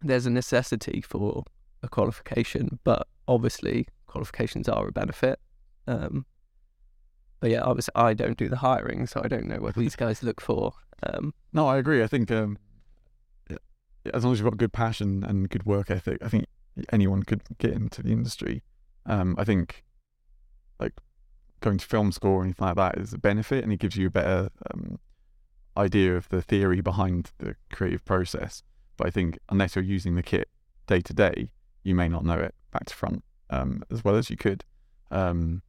there's 0.01 0.25
a 0.25 0.29
necessity 0.29 1.01
for 1.01 1.43
a 1.83 1.89
qualification, 1.89 2.79
but 2.83 3.07
obviously 3.29 3.87
qualifications 4.07 4.67
are 4.67 4.87
a 4.87 4.91
benefit. 4.91 5.39
Um, 5.87 6.25
but 7.39 7.51
yeah, 7.51 7.61
obviously 7.61 7.93
I 7.95 8.13
don't 8.13 8.37
do 8.37 8.49
the 8.49 8.57
hiring, 8.57 9.05
so 9.07 9.21
I 9.23 9.27
don't 9.27 9.45
know 9.45 9.59
what 9.59 9.75
these 9.75 9.95
guys 9.95 10.23
look 10.23 10.41
for. 10.41 10.73
Um, 11.03 11.33
No, 11.53 11.67
I 11.67 11.77
agree. 11.77 12.03
I 12.03 12.07
think 12.07 12.31
um, 12.31 12.57
as 14.13 14.23
long 14.23 14.33
as 14.33 14.39
you've 14.39 14.49
got 14.49 14.57
good 14.57 14.73
passion 14.73 15.23
and 15.23 15.49
good 15.49 15.65
work 15.65 15.89
ethic, 15.89 16.17
I 16.21 16.27
think 16.27 16.45
anyone 16.91 17.23
could 17.23 17.43
get 17.59 17.71
into 17.71 18.01
the 18.01 18.11
industry. 18.11 18.63
Um, 19.05 19.35
I 19.37 19.45
think 19.45 19.83
like 20.79 20.93
going 21.61 21.77
to 21.77 21.85
film 21.85 22.11
school 22.11 22.31
or 22.31 22.43
anything 22.43 22.65
like 22.65 22.75
that 22.75 22.97
is 22.97 23.13
a 23.13 23.19
benefit, 23.19 23.63
and 23.63 23.71
it 23.71 23.79
gives 23.79 23.95
you 23.95 24.07
a 24.07 24.11
better 24.11 24.49
um, 24.73 24.99
idea 25.77 26.17
of 26.17 26.27
the 26.29 26.41
theory 26.41 26.81
behind 26.81 27.31
the 27.37 27.55
creative 27.71 28.03
process. 28.03 28.63
But 28.97 29.07
I 29.07 29.11
think 29.11 29.37
unless 29.49 29.75
you're 29.75 29.83
using 29.83 30.15
the 30.15 30.23
kit 30.23 30.49
day 30.87 30.99
to 31.01 31.13
day, 31.13 31.51
you 31.83 31.95
may 31.95 32.09
not 32.09 32.25
know 32.25 32.39
it 32.39 32.53
back 32.71 32.85
to 32.85 32.95
front 32.95 33.23
um, 33.49 33.83
as 33.91 34.03
well 34.03 34.15
as 34.15 34.29
you 34.29 34.37
could. 34.37 34.63
Um, 35.11 35.61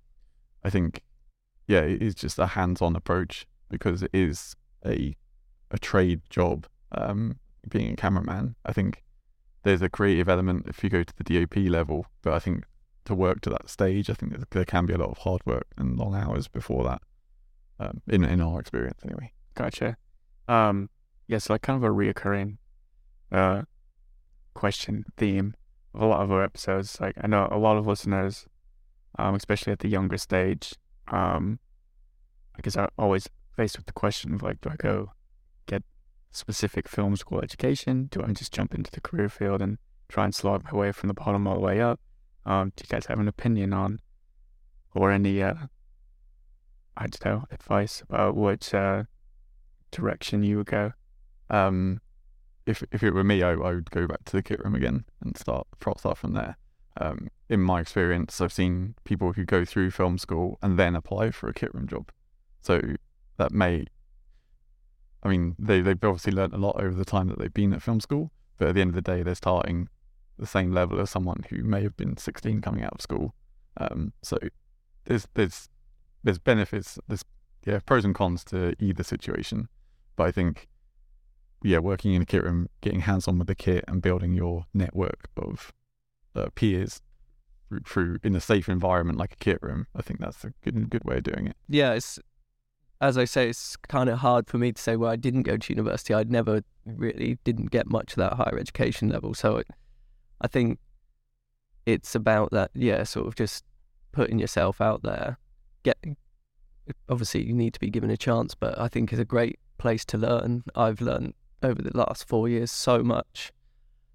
I 0.63 0.71
think, 0.71 1.03
yeah, 1.67 1.81
it 1.81 2.03
is 2.03 2.15
just 2.15 2.39
a 2.39 2.47
hands-on 2.49 2.95
approach 2.97 3.47
because 3.69 4.03
it 4.03 4.11
is 4.13 4.55
a 4.85 5.17
a 5.71 5.79
trade 5.79 6.21
job. 6.31 6.67
Um, 6.93 7.39
being 7.69 7.93
a 7.93 7.97
cameraman, 7.97 8.57
I 8.65 8.73
think 8.73 9.05
there's 9.63 9.83
a 9.83 9.89
creative 9.89 10.29
element 10.29 10.67
if 10.67 10.83
you 10.83 10.91
go 10.91 11.05
to 11.05 11.15
the 11.17 11.23
DOP 11.25 11.57
level, 11.71 12.07
but 12.23 12.33
I 12.33 12.39
think 12.41 12.65
to 13.05 13.15
work 13.15 13.41
to 13.43 13.51
that 13.51 13.69
stage, 13.69 14.11
I 14.11 14.15
think 14.15 14.51
there- 14.51 14.65
can 14.65 14.87
be 14.87 14.95
a 14.95 14.99
lot 14.99 15.11
of 15.11 15.19
hard 15.19 15.43
work 15.47 15.67
and 15.77 15.97
long 15.97 16.15
hours 16.15 16.49
before 16.49 16.83
that. 16.85 17.03
Um, 17.79 18.03
in 18.09 18.25
in 18.25 18.41
our 18.41 18.61
experience, 18.61 19.01
anyway. 19.05 19.33
Gotcha. 19.55 19.97
Um, 20.49 20.91
yes, 21.29 21.49
like 21.49 21.63
kind 21.63 21.77
of 21.83 21.85
a 21.91 21.95
reoccurring 21.95 22.59
uh 23.33 23.63
question 24.55 25.05
theme 25.17 25.55
a 25.94 26.07
lot 26.07 26.22
of 26.22 26.31
our 26.31 26.42
episodes. 26.42 27.00
Like 27.00 27.16
I 27.20 27.26
know 27.26 27.48
a 27.50 27.59
lot 27.59 27.76
of 27.76 27.87
listeners, 27.87 28.46
um, 29.18 29.35
especially 29.35 29.72
at 29.72 29.81
the 29.81 29.88
younger 29.88 30.18
stage, 30.18 30.74
um, 31.09 31.59
I 32.57 32.61
guess 32.62 32.76
are 32.76 32.90
always 32.98 33.29
faced 33.57 33.76
with 33.76 33.87
the 33.87 33.92
question 33.92 34.35
of 34.35 34.42
like, 34.42 34.61
do 34.61 34.70
I 34.70 34.76
go 34.76 35.12
get 35.66 35.83
specific 36.31 36.88
film 36.88 37.16
school 37.16 37.40
education? 37.40 38.09
Do 38.11 38.22
I 38.22 38.33
just 38.33 38.53
jump 38.53 38.74
into 38.74 38.90
the 38.90 39.00
career 39.00 39.29
field 39.29 39.61
and 39.61 39.79
try 40.09 40.24
and 40.24 40.35
slog 40.35 40.64
my 40.64 40.74
way 40.74 40.92
from 40.92 41.09
the 41.09 41.14
bottom 41.14 41.46
all 41.46 41.55
the 41.55 41.61
way 41.61 41.81
up? 41.81 42.00
Um, 42.46 42.72
do 42.76 42.85
you 42.85 42.88
guys 42.88 43.07
have 43.07 43.18
an 43.18 43.29
opinion 43.29 43.72
on 43.72 44.00
or 44.94 45.11
any 45.11 45.42
uh 45.42 45.55
I 46.96 47.07
don't 47.07 47.24
know, 47.24 47.44
advice 47.50 48.03
about 48.03 48.37
which 48.37 48.74
uh 48.74 49.05
direction 49.90 50.42
you 50.42 50.59
would 50.59 50.66
go? 50.66 50.92
Um, 51.48 52.00
if 52.71 52.83
if 52.93 53.03
it 53.03 53.13
were 53.13 53.25
me, 53.25 53.43
I, 53.43 53.51
I 53.51 53.75
would 53.75 53.91
go 53.91 54.07
back 54.07 54.25
to 54.27 54.33
the 54.33 54.43
kit 54.43 54.65
room 54.65 54.75
again 54.75 55.05
and 55.23 55.37
start 55.37 55.67
start 55.99 56.19
from 56.19 56.33
there. 56.33 56.57
Um, 57.01 57.29
in 57.49 57.61
my 57.61 57.81
experience, 57.81 58.41
I've 58.41 58.53
seen 58.53 58.95
people 59.05 59.33
who 59.33 59.45
go 59.45 59.65
through 59.65 59.91
film 59.91 60.19
school 60.19 60.59
and 60.63 60.79
then 60.79 60.95
apply 60.97 61.31
for 61.31 61.49
a 61.49 61.55
kit 61.55 61.75
room 61.75 61.87
job. 61.87 62.11
So 62.63 62.81
that 63.37 63.53
may, 63.53 63.87
I 65.23 65.29
mean, 65.29 65.57
they 65.59 65.81
they've 65.81 66.03
obviously 66.03 66.33
learned 66.33 66.55
a 66.55 66.59
lot 66.59 66.81
over 66.81 66.95
the 66.95 67.05
time 67.05 67.29
that 67.29 67.39
they've 67.39 67.53
been 67.53 67.73
at 67.73 67.83
film 67.83 68.01
school. 68.01 68.31
But 68.59 68.69
at 68.69 68.75
the 68.75 68.81
end 68.81 68.91
of 68.91 68.95
the 68.95 69.03
day, 69.03 69.23
they're 69.23 69.35
starting 69.35 69.89
the 70.39 70.47
same 70.47 70.73
level 70.73 71.01
as 71.01 71.11
someone 71.11 71.45
who 71.51 71.63
may 71.63 71.83
have 71.83 71.97
been 71.97 72.17
16 72.17 72.61
coming 72.61 72.83
out 72.83 72.95
of 72.95 73.01
school. 73.01 73.35
Um, 73.77 74.13
so 74.23 74.39
there's 75.05 75.27
there's 75.35 75.69
there's 76.23 76.39
benefits. 76.39 76.99
There's 77.09 77.25
yeah 77.67 77.81
pros 77.85 78.05
and 78.05 78.15
cons 78.15 78.45
to 78.45 78.75
either 78.79 79.03
situation. 79.03 79.69
But 80.17 80.29
I 80.29 80.33
think 80.33 80.69
yeah, 81.62 81.79
working 81.79 82.14
in 82.14 82.23
a 82.23 82.27
kit 82.27 82.44
room, 82.44 82.68
getting 82.81 83.01
hands 83.01 83.29
on 83.29 83.38
with 83.38 83.49
the 83.49 83.55
kit, 83.55 83.85
and 83.88 84.03
building 84.03 84.35
your 84.35 84.66
network 84.73 85.29
of 85.37 85.73
uh, 86.35 86.49
peers 86.55 87.03
through, 87.87 88.18
in 88.23 88.35
a 88.35 88.40
safe 88.40 88.68
environment 88.68 89.18
like 89.18 89.33
a 89.33 89.37
kit 89.37 89.59
room. 89.62 89.87
I 89.94 90.03
think 90.03 90.20
that's 90.20 90.44
a 90.44 90.53
good 90.62 90.90
good 90.90 91.05
way 91.05 91.18
of 91.18 91.25
doing 91.25 91.46
it. 91.46 91.57
Yeah, 91.68 91.92
it's 91.92 92.18
as 93.01 93.16
I 93.16 93.25
say, 93.25 93.49
it's 93.49 93.77
kind 93.77 94.11
of 94.11 94.18
hard 94.18 94.49
for 94.49 94.59
me 94.59 94.73
to 94.73 94.81
say. 94.81 94.96
Well, 94.96 95.11
I 95.11 95.16
didn't 95.16 95.42
go 95.42 95.57
to 95.57 95.73
university. 95.73 96.12
I'd 96.12 96.31
never 96.31 96.62
really 96.85 97.38
didn't 97.44 97.70
get 97.70 97.87
much 97.87 98.12
of 98.12 98.16
that 98.16 98.35
higher 98.35 98.59
education 98.59 99.09
level. 99.09 99.35
So 99.35 99.57
it, 99.57 99.68
I 100.40 100.49
think 100.49 100.79
it's 101.87 102.14
about 102.14 102.51
that. 102.51 102.70
Yeah, 102.75 103.03
sort 103.05 103.27
of 103.27 103.35
just 103.35 103.64
putting 104.12 104.38
yourself 104.38 104.81
out 104.81 105.03
there. 105.03 105.38
Get 105.83 105.99
obviously 107.09 107.44
you 107.44 107.55
need 107.55 107.75
to 107.75 107.81
be 107.81 107.90
given 107.90 108.11
a 108.11 108.16
chance, 108.16 108.55
but 108.55 108.79
I 108.79 108.88
think 108.88 109.12
it's 109.12 109.20
a 109.20 109.25
great 109.25 109.59
place 109.79 110.05
to 110.07 110.18
learn. 110.18 110.62
I've 110.75 111.01
learned 111.01 111.35
over 111.62 111.83
the 111.83 111.96
last 111.96 112.27
four 112.27 112.49
years 112.49 112.70
so 112.70 113.03
much 113.03 113.53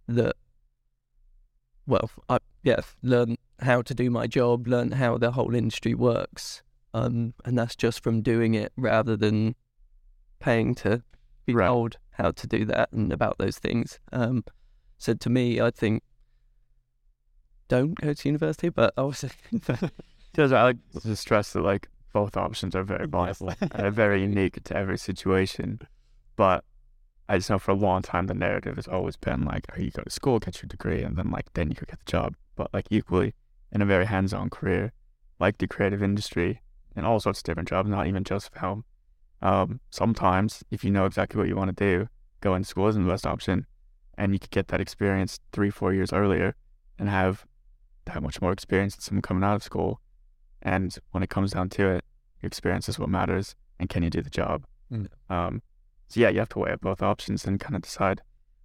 that 0.07 0.35
well, 1.87 2.09
I 2.29 2.39
yeah, 2.63 2.79
learned 3.03 3.37
how 3.59 3.81
to 3.83 3.93
do 3.93 4.09
my 4.09 4.25
job, 4.27 4.67
learned 4.67 4.95
how 4.95 5.17
the 5.17 5.31
whole 5.31 5.53
industry 5.53 5.93
works. 5.93 6.63
Um, 6.93 7.33
and 7.43 7.57
that's 7.57 7.75
just 7.75 8.01
from 8.01 8.21
doing 8.21 8.53
it 8.55 8.71
rather 8.75 9.15
than 9.15 9.55
paying 10.39 10.73
to 10.75 11.03
be 11.45 11.53
Right. 11.53 11.67
told 11.67 11.97
how 12.11 12.31
to 12.31 12.47
do 12.47 12.65
that 12.65 12.91
and 12.91 13.11
about 13.13 13.37
those 13.37 13.59
things. 13.59 13.99
Um, 14.11 14.43
so 14.97 15.13
to 15.13 15.29
me, 15.29 15.61
I 15.61 15.69
think 15.71 16.01
don't 17.67 17.95
go 17.95 18.13
to 18.13 18.27
university, 18.29 18.69
but 18.69 18.93
obviously, 18.97 19.31
Just 20.35 20.53
I 20.53 20.63
like 20.63 20.77
to 21.01 21.15
stress 21.15 21.53
that 21.53 21.61
like 21.61 21.87
both 22.13 22.35
options 22.37 22.75
are 22.75 22.83
very 22.83 23.07
viable 23.07 23.53
and 23.61 23.71
are 23.73 23.91
very 23.91 24.21
unique 24.21 24.63
to 24.63 24.75
every 24.75 24.97
situation. 24.97 25.79
But 26.35 26.63
I 27.27 27.37
just 27.37 27.49
know 27.49 27.59
for 27.59 27.71
a 27.71 27.75
long 27.75 28.01
time 28.01 28.27
the 28.27 28.33
narrative 28.33 28.75
has 28.75 28.87
always 28.87 29.15
been 29.15 29.45
like, 29.45 29.65
oh, 29.73 29.81
you 29.81 29.91
go 29.91 30.03
to 30.03 30.09
school, 30.09 30.39
get 30.39 30.61
your 30.61 30.67
degree, 30.67 31.01
and 31.01 31.17
then 31.17 31.31
like 31.31 31.51
then 31.53 31.69
you 31.69 31.75
could 31.75 31.87
get 31.87 31.99
the 31.99 32.11
job. 32.11 32.35
But 32.55 32.73
like 32.73 32.87
equally 32.89 33.33
in 33.71 33.81
a 33.81 33.85
very 33.85 34.05
hands-on 34.05 34.49
career, 34.49 34.93
like 35.39 35.57
the 35.57 35.67
creative 35.67 36.03
industry 36.03 36.61
and 36.95 37.05
all 37.05 37.19
sorts 37.19 37.39
of 37.39 37.43
different 37.43 37.69
jobs, 37.69 37.89
not 37.89 38.07
even 38.07 38.23
just 38.23 38.53
film. 38.53 38.85
Um, 39.41 39.79
sometimes 39.89 40.63
if 40.71 40.83
you 40.83 40.91
know 40.91 41.05
exactly 41.05 41.37
what 41.37 41.47
you 41.47 41.55
want 41.55 41.75
to 41.75 41.83
do, 41.83 42.07
going 42.41 42.63
to 42.63 42.67
school 42.67 42.87
isn't 42.87 43.03
the 43.03 43.11
best 43.11 43.25
option, 43.25 43.65
and 44.17 44.31
you 44.31 44.39
could 44.39 44.51
get 44.51 44.67
that 44.69 44.79
experience 44.79 45.39
three, 45.51 45.69
four 45.69 45.93
years 45.93 46.13
earlier, 46.13 46.55
and 46.97 47.09
have 47.09 47.45
that 48.05 48.21
much 48.21 48.41
more 48.41 48.51
experience 48.51 48.95
than 48.95 49.01
someone 49.01 49.21
coming 49.21 49.43
out 49.43 49.55
of 49.55 49.63
school. 49.63 49.99
And 50.61 50.95
when 51.11 51.23
it 51.23 51.29
comes 51.29 51.51
down 51.51 51.69
to 51.71 51.89
it, 51.89 52.05
your 52.41 52.47
experience 52.47 52.87
is 52.87 52.97
what 52.97 53.09
matters, 53.09 53.55
and 53.79 53.89
can 53.89 54.03
you 54.03 54.09
do 54.09 54.21
the 54.21 54.29
job? 54.29 54.65
Mm. 54.91 55.07
Um, 55.29 55.61
so 56.15 56.21
yeah, 56.21 56.29
you 56.29 56.39
have 56.39 56.47
to 56.47 56.59
weigh 56.59 56.71
up 56.71 56.79
both 56.79 57.01
options 57.01 57.43
and 57.43 57.59
kind 57.59 57.75
of 57.75 57.81
decide 57.81 58.21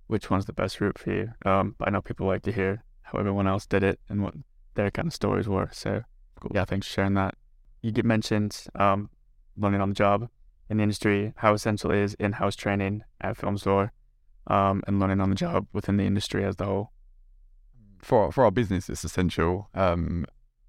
which 0.07 0.31
one's 0.31 0.45
the 0.45 0.53
best 0.53 0.81
route 0.81 0.97
for 0.97 1.13
you. 1.13 1.33
Um, 1.45 1.75
but 1.79 1.89
I 1.89 1.91
know 1.91 2.01
people 2.01 2.29
like 2.29 2.43
to 2.43 2.53
hear 2.53 2.85
how 3.03 3.19
everyone 3.19 3.49
else 3.49 3.67
did 3.67 3.83
it 3.83 3.99
and 4.09 4.23
what 4.23 4.35
their 4.75 4.89
kind 4.93 5.09
of 5.09 5.15
stories 5.15 5.49
were. 5.49 5.69
So 5.73 6.03
Cool. 6.41 6.53
yeah, 6.55 6.65
thanks 6.65 6.87
for 6.87 6.93
sharing 6.93 7.15
that. 7.15 7.35
You 7.83 7.91
get 7.91 8.05
mentioned 8.05 8.57
um, 8.77 9.11
learning 9.57 9.81
on 9.81 9.89
the 9.89 9.97
job 9.97 10.29
in 10.69 10.77
the 10.77 10.85
industry, 10.85 11.33
how 11.39 11.53
essential 11.53 11.91
is 11.91 12.15
in-house 12.21 12.55
training 12.55 13.03
at 13.21 13.37
Film 13.37 13.59
Store, 13.59 13.93
um, 14.47 14.85
and 14.87 15.01
learning 15.01 15.21
on 15.21 15.31
the 15.31 15.35
job 15.35 15.67
within 15.73 15.97
the 15.97 16.05
industry 16.05 16.45
as 16.45 16.55
a 16.61 16.65
whole. 16.65 16.93
for 17.99 18.27
our, 18.27 18.31
for 18.33 18.45
our 18.45 18.53
business, 18.53 18.89
it's 18.89 19.03
essential. 19.03 19.71
Um, 19.75 20.25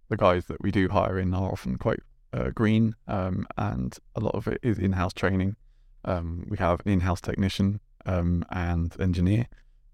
the 0.09 0.17
guys 0.17 0.47
that 0.47 0.63
we 0.63 0.71
do 0.71 0.89
hire 0.89 1.19
in 1.19 1.31
are 1.35 1.51
often 1.51 1.77
quite 1.77 1.99
uh, 2.33 2.49
green, 2.49 2.95
um, 3.07 3.45
and 3.55 3.95
a 4.15 4.19
lot 4.19 4.33
of 4.33 4.47
it 4.47 4.59
is 4.63 4.79
in-house 4.79 5.13
training. 5.13 5.57
Um, 6.05 6.45
we 6.49 6.57
have 6.57 6.81
an 6.85 6.91
in-house 6.91 7.21
technician 7.21 7.79
um, 8.05 8.43
and 8.49 8.95
engineer, 8.99 9.47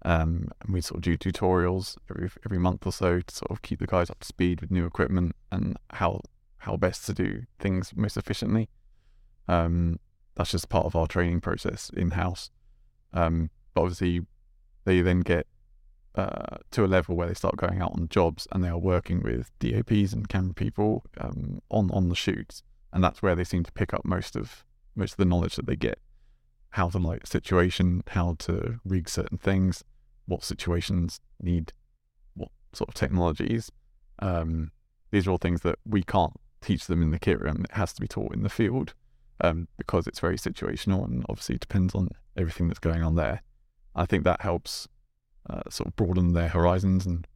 um, 0.04 0.48
and 0.62 0.72
we 0.72 0.80
sort 0.80 0.98
of 0.98 1.02
do 1.02 1.16
tutorials 1.16 1.96
every 2.10 2.30
every 2.44 2.58
month 2.58 2.86
or 2.86 2.92
so 2.92 3.20
to 3.20 3.34
sort 3.34 3.50
of 3.50 3.62
keep 3.62 3.80
the 3.80 3.86
guys 3.86 4.10
up 4.10 4.20
to 4.20 4.26
speed 4.26 4.60
with 4.60 4.70
new 4.70 4.86
equipment 4.86 5.34
and 5.52 5.76
how 5.90 6.20
how 6.58 6.76
best 6.76 7.06
to 7.06 7.12
do 7.12 7.42
things 7.58 7.92
most 7.94 8.16
efficiently. 8.16 8.68
Um, 9.46 9.98
that's 10.34 10.52
just 10.52 10.68
part 10.68 10.86
of 10.86 10.94
our 10.94 11.06
training 11.06 11.40
process 11.40 11.90
in-house. 11.96 12.50
Um, 13.12 13.50
but 13.74 13.82
obviously, 13.82 14.26
they 14.84 15.00
then 15.00 15.20
get 15.20 15.46
uh, 16.14 16.58
to 16.70 16.84
a 16.84 16.86
level 16.86 17.16
where 17.16 17.28
they 17.28 17.34
start 17.34 17.56
going 17.56 17.80
out 17.80 17.92
on 17.92 18.08
jobs 18.08 18.46
and 18.52 18.62
they 18.62 18.68
are 18.68 18.78
working 18.78 19.22
with 19.22 19.50
DOPs 19.58 20.12
and 20.12 20.28
camera 20.28 20.54
people 20.54 21.04
um, 21.18 21.60
on 21.70 21.90
on 21.90 22.08
the 22.08 22.14
shoots, 22.14 22.62
and 22.92 23.02
that's 23.02 23.22
where 23.22 23.34
they 23.34 23.44
seem 23.44 23.62
to 23.64 23.72
pick 23.72 23.92
up 23.92 24.04
most 24.04 24.36
of 24.36 24.64
most 24.98 25.12
of 25.12 25.16
the 25.18 25.24
knowledge 25.24 25.56
that 25.56 25.66
they 25.66 25.76
get, 25.76 25.98
how 26.70 26.88
to 26.90 26.98
a 26.98 27.26
situation, 27.26 28.02
how 28.08 28.36
to 28.40 28.80
rig 28.84 29.08
certain 29.08 29.38
things, 29.38 29.84
what 30.26 30.44
situations 30.44 31.20
need 31.40 31.72
what 32.34 32.50
sort 32.72 32.88
of 32.88 32.94
technologies. 32.94 33.70
Um, 34.18 34.72
these 35.10 35.26
are 35.26 35.30
all 35.30 35.38
things 35.38 35.62
that 35.62 35.78
we 35.86 36.02
can't 36.02 36.34
teach 36.60 36.86
them 36.86 37.02
in 37.02 37.10
the 37.10 37.18
kit 37.18 37.40
room. 37.40 37.64
It 37.64 37.76
has 37.76 37.92
to 37.94 38.00
be 38.00 38.08
taught 38.08 38.34
in 38.34 38.42
the 38.42 38.50
field 38.50 38.94
um, 39.40 39.68
because 39.78 40.06
it's 40.06 40.20
very 40.20 40.36
situational 40.36 41.04
and 41.04 41.24
obviously 41.28 41.56
depends 41.56 41.94
on 41.94 42.08
everything 42.36 42.68
that's 42.68 42.80
going 42.80 43.02
on 43.02 43.14
there. 43.14 43.42
I 43.94 44.04
think 44.04 44.24
that 44.24 44.42
helps 44.42 44.88
uh, 45.48 45.62
sort 45.70 45.88
of 45.88 45.96
broaden 45.96 46.34
their 46.34 46.48
horizons 46.48 47.06
and 47.06 47.26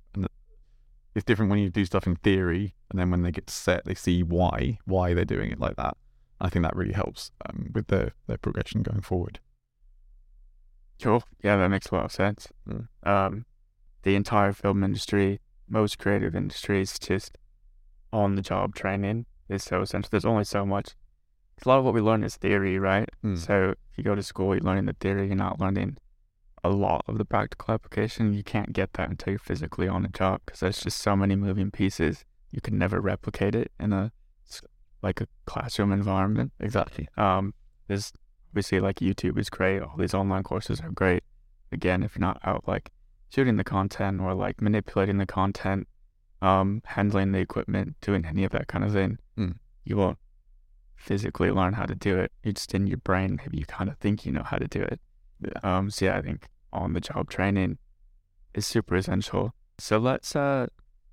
it's 1.15 1.25
different 1.25 1.51
when 1.51 1.61
you 1.61 1.71
do 1.71 1.85
stuff 1.85 2.07
in 2.07 2.17
theory 2.17 2.75
and 2.91 2.99
then 2.99 3.11
when 3.11 3.23
they 3.23 3.31
get 3.31 3.51
set 3.51 3.85
they 3.85 3.95
see 3.95 4.23
why 4.23 4.79
why 4.85 5.15
they're 5.15 5.25
doing 5.25 5.51
it 5.51 5.61
like 5.61 5.77
that 5.77 5.97
i 6.43 6.51
think 6.51 6.63
that 6.63 6.77
really 6.77 6.93
helps 6.93 7.31
um, 7.47 7.71
with 7.73 7.87
their 7.87 8.13
their 8.27 8.37
progression 8.37 8.83
going 8.83 9.01
forward 9.01 9.41
Cool. 11.03 11.25
Yeah, 11.43 11.57
that 11.57 11.69
makes 11.69 11.89
a 11.89 11.97
lot 11.97 12.05
of 12.05 12.13
sense. 12.13 12.49
Mm. 12.69 12.87
Um, 13.03 13.45
the 14.05 14.15
entire 14.15 14.53
film 14.53 14.85
industry, 14.85 15.41
most 15.69 15.99
creative 15.99 16.37
industries, 16.37 16.97
just 16.99 17.37
on 18.13 18.37
the 18.37 18.43
job 18.43 18.75
training 18.77 19.27
is 19.49 19.65
so 19.65 19.83
essential. 19.83 20.09
There's 20.11 20.25
only 20.25 20.45
so 20.45 20.65
much. 20.65 20.91
A 21.65 21.69
lot 21.69 21.79
of 21.79 21.85
what 21.85 21.95
we 21.95 22.01
learn 22.01 22.23
is 22.23 22.37
theory, 22.37 22.79
right? 22.79 23.09
Mm. 23.25 23.37
So 23.37 23.75
if 23.91 23.99
you 23.99 24.05
go 24.05 24.15
to 24.15 24.23
school, 24.23 24.55
you're 24.55 24.63
learning 24.63 24.87
the 24.87 24.97
theory, 24.99 25.27
you're 25.27 25.37
not 25.37 25.61
learning 25.61 25.99
a 26.63 26.71
lot 26.71 27.05
of 27.09 27.19
the 27.19 27.25
practical 27.25 27.75
application. 27.75 28.33
You 28.33 28.45
can't 28.45 28.73
get 28.73 28.93
that 28.93 29.11
until 29.11 29.33
you're 29.33 29.39
physically 29.41 29.89
on 29.89 30.03
the 30.03 30.09
job 30.09 30.43
because 30.47 30.61
there's 30.61 30.81
just 30.81 31.01
so 31.01 31.17
many 31.17 31.35
moving 31.35 31.73
pieces. 31.73 32.25
You 32.53 32.61
can 32.61 32.79
never 32.79 33.01
replicate 33.01 33.57
it 33.57 33.73
in 33.81 33.93
a 33.93 34.13
like 35.03 35.21
a 35.21 35.27
classroom 35.47 35.93
environment. 35.93 36.53
exactly 36.61 37.09
Um, 37.17 37.55
there's 37.89 38.13
obviously 38.51 38.81
like 38.81 38.97
YouTube 38.97 39.39
is 39.39 39.51
great. 39.51 39.81
All 39.83 39.97
these 39.97 40.15
online 40.15 40.43
courses 40.43 40.81
are 40.81 40.91
great. 40.91 41.23
Again, 41.73 42.03
if 42.03 42.15
you're 42.17 42.21
not 42.21 42.39
out 42.45 42.67
like 42.69 42.91
shooting 43.31 43.57
the 43.57 43.65
content 43.65 44.21
or 44.21 44.35
like 44.35 44.61
manipulating 44.61 45.19
the 45.19 45.27
content, 45.27 45.89
um, 46.43 46.83
handling 46.85 47.33
the 47.33 47.39
equipment, 47.39 47.97
doing 48.01 48.25
any 48.27 48.45
of 48.45 48.53
that 48.53 48.69
kind 48.69 48.85
of 48.85 48.93
thing, 48.93 49.19
Mm. 49.39 49.55
you 49.85 49.97
won't 49.97 50.19
physically 50.97 51.51
learn 51.51 51.73
how 51.73 51.87
to 51.87 51.95
do 51.95 52.19
it. 52.19 52.31
You 52.45 52.53
just 52.53 52.75
in 52.75 52.87
your 52.87 52.99
brain, 52.99 53.37
maybe 53.37 53.59
you 53.59 53.65
kind 53.67 53.89
of 53.91 53.97
think 53.99 54.25
you 54.27 54.33
know 54.33 54.43
how 54.45 54.59
to 54.59 54.69
do 54.69 54.83
it. 54.83 55.01
Yeah. 55.41 55.59
Um, 55.79 55.91
so 55.91 56.05
yeah, 56.07 56.19
I 56.19 56.23
think 56.23 56.49
on 56.73 56.93
the 56.93 57.01
job 57.01 57.29
training 57.31 57.79
is 58.55 58.67
super 58.67 58.95
essential. 58.97 59.55
So 59.79 59.99
let's 59.99 60.37
uh 60.37 60.67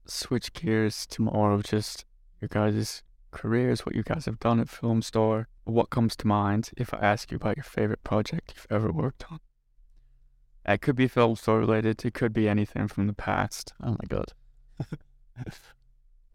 switch 0.06 0.54
gears 0.54 1.06
to 1.08 1.22
more 1.22 1.52
of 1.54 1.64
just 1.64 2.06
your 2.42 2.50
guys' 2.50 3.04
careers, 3.32 3.86
what 3.86 3.96
you 3.96 4.04
guys 4.04 4.26
have 4.26 4.40
done 4.40 4.60
at 4.60 4.70
Film 4.70 5.02
Store. 5.02 5.48
What 5.64 5.90
comes 5.90 6.16
to 6.18 6.28
mind 6.28 6.72
if 6.78 6.94
I 6.94 6.98
ask 6.98 7.32
you 7.32 7.36
about 7.38 7.58
your 7.58 7.64
favorite 7.64 8.04
project 8.04 8.54
you've 8.56 8.68
ever 8.70 8.92
worked 8.92 9.26
on? 9.32 9.40
It 10.66 10.82
could 10.82 10.96
be 10.96 11.08
Film 11.08 11.36
Store 11.36 11.60
related. 11.60 12.04
It 12.06 12.14
could 12.14 12.34
be 12.34 12.48
anything 12.50 12.88
from 12.88 13.08
the 13.08 13.14
past. 13.14 13.74
oh 13.84 13.92
my 13.92 14.06
god 14.08 14.34
I 15.38 15.52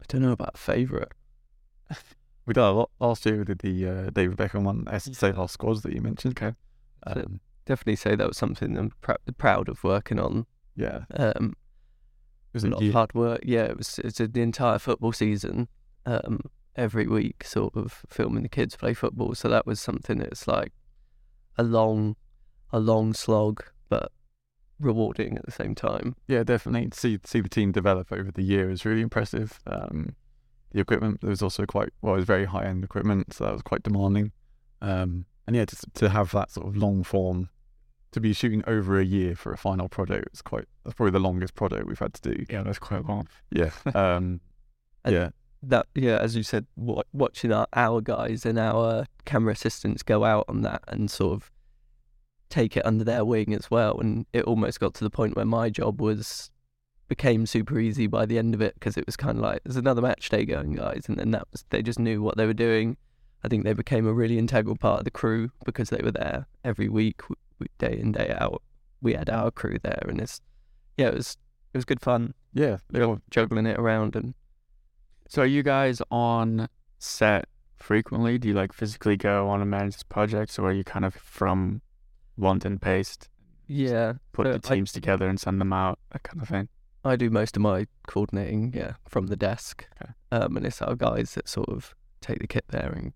don't 0.07 0.21
know 0.21 0.31
about 0.31 0.57
favorite. 0.57 1.11
we 2.45 2.53
did 2.53 2.61
a 2.61 2.71
lot 2.71 2.91
last 2.99 3.25
year 3.25 3.37
we 3.39 3.43
did 3.45 3.59
the 3.59 3.87
uh, 3.87 4.09
david 4.11 4.37
beckham 4.37 4.63
one 4.63 4.85
Save 4.99 5.37
Our 5.39 5.47
Squads 5.49 5.81
that 5.83 5.93
you 5.93 6.01
mentioned 6.01 6.39
Okay. 6.41 6.55
Um, 7.05 7.39
Definitely 7.65 7.95
say 7.97 8.15
that 8.15 8.27
was 8.27 8.37
something 8.37 8.77
I'm 8.77 8.91
pr- 9.01 9.13
proud 9.37 9.69
of 9.69 9.83
working 9.83 10.19
on. 10.19 10.45
yeah 10.75 11.05
Um, 11.15 11.55
it 12.53 12.53
was 12.53 12.63
a 12.63 12.67
a 12.67 12.69
lot 12.69 12.83
of 12.83 12.93
hard 12.93 13.13
work. 13.13 13.41
Yeah, 13.43 13.63
it 13.63 13.77
was 13.77 13.99
it's 14.03 14.17
the 14.19 14.41
entire 14.41 14.79
football 14.79 15.11
season. 15.11 15.67
Um, 16.05 16.39
every 16.75 17.07
week, 17.07 17.43
sort 17.43 17.75
of 17.75 18.03
filming 18.09 18.43
the 18.43 18.49
kids 18.49 18.75
play 18.75 18.93
football. 18.93 19.35
So 19.35 19.47
that 19.49 19.65
was 19.65 19.79
something 19.79 20.17
that's 20.19 20.47
like 20.47 20.71
a 21.57 21.63
long, 21.63 22.15
a 22.71 22.79
long 22.79 23.13
slog, 23.13 23.63
but 23.89 24.11
rewarding 24.79 25.37
at 25.37 25.45
the 25.45 25.51
same 25.51 25.73
time. 25.73 26.15
yeah 26.27 26.43
definitely 26.43 26.89
see 26.93 27.17
see 27.23 27.39
the 27.39 27.47
team 27.47 27.71
develop 27.71 28.11
over 28.11 28.29
the 28.31 28.41
year 28.43 28.69
is 28.69 28.83
really 28.83 28.99
impressive 28.99 29.61
um, 29.67 30.15
the 30.71 30.81
equipment 30.81 31.21
there 31.21 31.29
was 31.29 31.41
also 31.41 31.65
quite 31.65 31.93
well 32.01 32.13
it 32.15 32.17
was 32.17 32.25
very 32.25 32.43
high 32.43 32.65
end 32.65 32.83
equipment 32.83 33.33
so 33.33 33.45
that 33.45 33.53
was 33.53 33.61
quite 33.61 33.83
demanding 33.83 34.33
um, 34.81 35.25
and 35.47 35.55
yeah 35.55 35.63
to, 35.63 35.77
to 35.93 36.09
have 36.09 36.29
that 36.31 36.51
sort 36.51 36.67
of 36.67 36.75
long 36.75 37.03
form 37.05 37.47
to 38.11 38.19
be 38.19 38.33
shooting 38.33 38.61
over 38.67 38.99
a 38.99 39.05
year 39.05 39.33
for 39.33 39.53
a 39.53 39.57
final 39.57 39.87
project 39.87 40.27
it's 40.27 40.41
quite 40.41 40.65
that's 40.83 40.93
probably 40.93 41.11
the 41.11 41.19
longest 41.19 41.55
project 41.55 41.87
we've 41.87 41.99
had 41.99 42.13
to 42.13 42.33
do 42.33 42.45
Yeah, 42.49 42.63
that's 42.63 42.77
quite 42.79 43.05
long. 43.05 43.29
yeah 43.51 43.69
um, 43.93 44.41
And- 45.05 45.13
yeah 45.15 45.29
That 45.67 45.87
yeah, 45.95 46.17
as 46.17 46.35
you 46.35 46.43
said, 46.43 46.65
watching 46.75 47.51
our, 47.51 47.67
our 47.73 48.01
guys 48.01 48.45
and 48.45 48.59
our 48.59 49.05
camera 49.25 49.53
assistants 49.53 50.03
go 50.03 50.23
out 50.23 50.45
on 50.47 50.61
that 50.61 50.83
and 50.87 51.09
sort 51.09 51.33
of 51.33 51.51
take 52.49 52.77
it 52.77 52.85
under 52.85 53.03
their 53.03 53.25
wing 53.25 53.53
as 53.53 53.71
well. 53.71 53.99
And 53.99 54.25
it 54.31 54.43
almost 54.43 54.79
got 54.79 54.93
to 54.95 55.03
the 55.03 55.09
point 55.09 55.35
where 55.35 55.45
my 55.45 55.69
job 55.69 56.01
was 56.01 56.51
became 57.07 57.45
super 57.45 57.79
easy 57.79 58.07
by 58.07 58.25
the 58.25 58.37
end 58.37 58.53
of 58.55 58.61
it 58.61 58.73
because 58.75 58.97
it 58.97 59.05
was 59.05 59.15
kind 59.15 59.37
of 59.37 59.43
like 59.43 59.61
there's 59.63 59.75
another 59.75 60.01
match 60.01 60.29
day 60.29 60.45
going, 60.45 60.73
guys, 60.73 61.05
and 61.07 61.17
then 61.17 61.31
that 61.31 61.47
was 61.51 61.65
they 61.69 61.81
just 61.81 61.99
knew 61.99 62.21
what 62.21 62.37
they 62.37 62.45
were 62.45 62.53
doing. 62.53 62.97
I 63.43 63.47
think 63.47 63.63
they 63.63 63.73
became 63.73 64.07
a 64.07 64.13
really 64.13 64.37
integral 64.39 64.75
part 64.75 64.99
of 64.99 65.05
the 65.05 65.11
crew 65.11 65.51
because 65.65 65.89
they 65.89 66.01
were 66.03 66.11
there 66.11 66.47
every 66.63 66.89
week, 66.89 67.21
day 67.77 67.97
in 67.99 68.11
day 68.11 68.35
out. 68.39 68.61
We 69.01 69.13
had 69.13 69.29
our 69.29 69.51
crew 69.51 69.77
there, 69.83 70.03
and 70.07 70.19
it's 70.19 70.41
yeah, 70.97 71.09
it 71.09 71.15
was 71.15 71.37
it 71.73 71.77
was 71.77 71.85
good 71.85 72.01
fun 72.01 72.33
Yeah, 72.53 72.77
jug- 72.93 73.21
juggling 73.29 73.67
it 73.67 73.77
around 73.77 74.15
and 74.15 74.33
So 75.27 75.41
are 75.41 75.47
you 75.47 75.63
guys 75.63 76.01
on 76.11 76.69
set 76.99 77.45
frequently? 77.77 78.37
Do 78.37 78.47
you 78.47 78.53
like 78.53 78.73
physically 78.73 79.17
go 79.17 79.49
on 79.49 79.61
and 79.61 79.69
manage 79.69 80.07
projects, 80.09 80.59
or 80.59 80.69
are 80.69 80.73
you 80.73 80.83
kind 80.83 81.05
of 81.05 81.13
from 81.15 81.81
London 82.37 82.77
based, 82.77 83.29
yeah, 83.67 84.13
put 84.33 84.43
the 84.45 84.55
I- 84.55 84.75
teams 84.75 84.91
together 84.91 85.27
and 85.27 85.39
send 85.39 85.59
them 85.59 85.73
out, 85.73 85.99
that 86.11 86.23
kind 86.23 86.41
of 86.41 86.47
thing? 86.47 86.69
I 87.03 87.15
do 87.15 87.29
most 87.29 87.55
of 87.55 87.61
my 87.61 87.85
coordinating, 88.07 88.73
yeah, 88.75 88.93
from 89.07 89.27
the 89.27 89.35
desk. 89.35 89.87
Okay. 90.01 90.11
Um, 90.31 90.57
and 90.57 90.65
it's 90.65 90.81
our 90.81 90.95
guys 90.95 91.35
that 91.35 91.47
sort 91.47 91.69
of 91.69 91.93
take 92.19 92.39
the 92.39 92.47
kit 92.47 92.65
there 92.69 92.91
and 92.91 93.13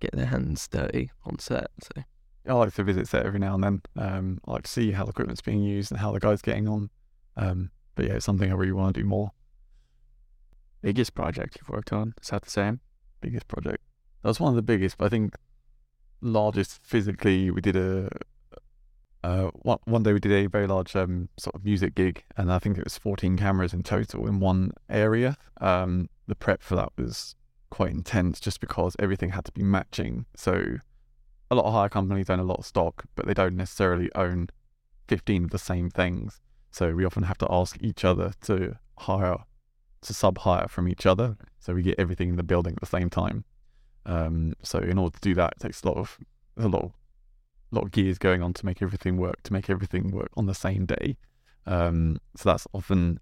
get 0.00 0.12
their 0.12 0.26
hands 0.26 0.66
dirty 0.66 1.10
on 1.24 1.38
set. 1.38 1.68
So 1.80 2.02
I 2.48 2.52
like 2.54 2.74
to 2.74 2.82
visit 2.82 3.06
set 3.06 3.24
every 3.24 3.38
now 3.38 3.54
and 3.54 3.62
then. 3.62 3.82
Um, 3.96 4.40
I 4.46 4.52
like 4.52 4.64
to 4.64 4.70
see 4.70 4.90
how 4.90 5.04
the 5.04 5.10
equipment's 5.10 5.42
being 5.42 5.62
used 5.62 5.92
and 5.92 6.00
how 6.00 6.10
the 6.10 6.18
guy's 6.18 6.42
getting 6.42 6.68
on. 6.68 6.90
Um, 7.36 7.70
but 7.94 8.06
yeah, 8.06 8.14
it's 8.14 8.24
something 8.24 8.50
I 8.50 8.54
really 8.54 8.72
want 8.72 8.94
to 8.94 9.00
do 9.00 9.06
more. 9.06 9.30
Biggest 10.84 11.14
project 11.14 11.56
you've 11.58 11.70
worked 11.70 11.94
on? 11.94 12.12
Is 12.20 12.28
that 12.28 12.42
the 12.42 12.50
same? 12.50 12.80
Biggest 13.22 13.48
project. 13.48 13.82
That 14.22 14.28
was 14.28 14.38
one 14.38 14.50
of 14.50 14.56
the 14.56 14.62
biggest, 14.62 14.98
but 14.98 15.06
I 15.06 15.08
think 15.08 15.34
largest 16.20 16.80
physically. 16.84 17.50
We 17.50 17.62
did 17.62 17.74
a 17.74 18.10
uh, 19.22 19.50
one 19.54 19.78
one 19.84 20.02
day 20.02 20.12
we 20.12 20.20
did 20.20 20.32
a 20.32 20.46
very 20.46 20.66
large 20.66 20.94
um, 20.94 21.30
sort 21.38 21.54
of 21.54 21.64
music 21.64 21.94
gig, 21.94 22.22
and 22.36 22.52
I 22.52 22.58
think 22.58 22.76
it 22.76 22.84
was 22.84 22.98
14 22.98 23.38
cameras 23.38 23.72
in 23.72 23.82
total 23.82 24.26
in 24.26 24.40
one 24.40 24.72
area. 24.90 25.38
Um, 25.58 26.10
the 26.26 26.34
prep 26.34 26.62
for 26.62 26.76
that 26.76 26.90
was 26.98 27.34
quite 27.70 27.90
intense, 27.90 28.38
just 28.38 28.60
because 28.60 28.94
everything 28.98 29.30
had 29.30 29.46
to 29.46 29.52
be 29.52 29.62
matching. 29.62 30.26
So 30.36 30.76
a 31.50 31.54
lot 31.54 31.64
of 31.64 31.72
hire 31.72 31.88
companies 31.88 32.28
own 32.28 32.40
a 32.40 32.44
lot 32.44 32.58
of 32.58 32.66
stock, 32.66 33.06
but 33.14 33.26
they 33.26 33.32
don't 33.32 33.56
necessarily 33.56 34.10
own 34.14 34.48
15 35.08 35.44
of 35.44 35.50
the 35.50 35.58
same 35.58 35.88
things. 35.88 36.42
So 36.70 36.92
we 36.94 37.06
often 37.06 37.22
have 37.22 37.38
to 37.38 37.46
ask 37.48 37.78
each 37.80 38.04
other 38.04 38.32
to 38.42 38.76
hire, 38.98 39.38
to 40.04 40.14
sub 40.14 40.38
hire 40.38 40.68
from 40.68 40.88
each 40.88 41.06
other. 41.06 41.36
So 41.58 41.74
we 41.74 41.82
get 41.82 41.98
everything 41.98 42.30
in 42.30 42.36
the 42.36 42.42
building 42.42 42.74
at 42.74 42.80
the 42.80 42.86
same 42.86 43.10
time. 43.10 43.44
Um, 44.06 44.54
so 44.62 44.78
in 44.78 44.98
order 44.98 45.14
to 45.14 45.20
do 45.20 45.34
that, 45.34 45.54
it 45.56 45.60
takes 45.60 45.82
a 45.82 45.88
lot 45.88 45.96
of 45.96 46.18
a 46.56 46.68
lot 46.68 46.84
of 46.84 46.92
lot 47.70 47.84
of 47.84 47.90
gears 47.90 48.18
going 48.18 48.42
on 48.42 48.52
to 48.54 48.64
make 48.64 48.80
everything 48.80 49.16
work, 49.16 49.42
to 49.42 49.52
make 49.52 49.68
everything 49.68 50.10
work 50.10 50.30
on 50.36 50.46
the 50.46 50.54
same 50.54 50.86
day. 50.86 51.16
Um, 51.66 52.18
so 52.36 52.50
that's 52.50 52.66
often 52.72 53.18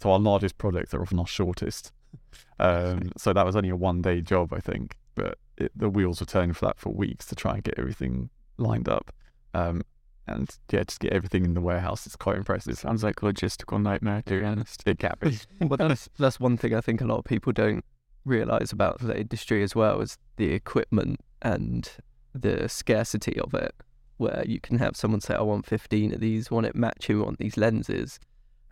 so 0.00 0.12
our 0.12 0.18
largest 0.18 0.58
projects 0.58 0.94
are 0.94 1.02
often 1.02 1.18
our 1.18 1.26
shortest. 1.26 1.92
Um, 2.60 3.12
so 3.16 3.32
that 3.32 3.46
was 3.46 3.54
only 3.54 3.68
a 3.68 3.76
one 3.76 4.02
day 4.02 4.20
job, 4.20 4.52
I 4.52 4.58
think, 4.58 4.96
but 5.14 5.38
it, 5.56 5.70
the 5.76 5.88
wheels 5.88 6.18
were 6.18 6.26
turning 6.26 6.54
for 6.54 6.66
that 6.66 6.80
for 6.80 6.92
weeks 6.92 7.26
to 7.26 7.36
try 7.36 7.54
and 7.54 7.62
get 7.62 7.78
everything 7.78 8.30
lined 8.56 8.88
up. 8.88 9.12
Um, 9.54 9.82
and 10.28 10.56
yeah, 10.70 10.84
just 10.84 11.00
get 11.00 11.12
everything 11.12 11.44
in 11.44 11.54
the 11.54 11.60
warehouse. 11.60 12.06
It's 12.06 12.16
quite 12.16 12.36
impressive. 12.36 12.72
It 12.72 12.78
Sounds 12.78 13.02
like 13.02 13.22
a 13.22 13.26
logistical 13.26 13.80
nightmare, 13.80 14.22
to 14.26 14.40
be 14.40 14.44
honest. 14.44 14.82
It 14.86 14.98
be. 15.20 15.38
but 15.66 15.78
that's 15.78 16.08
that's 16.18 16.38
one 16.38 16.56
thing 16.56 16.74
I 16.74 16.80
think 16.80 17.00
a 17.00 17.06
lot 17.06 17.18
of 17.18 17.24
people 17.24 17.52
don't 17.52 17.84
realize 18.24 18.72
about 18.72 19.00
the 19.00 19.18
industry 19.18 19.62
as 19.62 19.74
well 19.74 20.00
is 20.00 20.18
the 20.36 20.52
equipment 20.52 21.20
and 21.42 21.90
the 22.34 22.68
scarcity 22.68 23.38
of 23.40 23.54
it. 23.54 23.74
Where 24.18 24.44
you 24.46 24.60
can 24.60 24.78
have 24.78 24.96
someone 24.96 25.20
say, 25.20 25.34
"I 25.34 25.42
want 25.42 25.66
15 25.66 26.12
of 26.12 26.20
these, 26.20 26.50
want 26.50 26.66
it 26.66 26.74
matching, 26.74 27.20
want 27.20 27.38
these 27.38 27.56
lenses," 27.56 28.18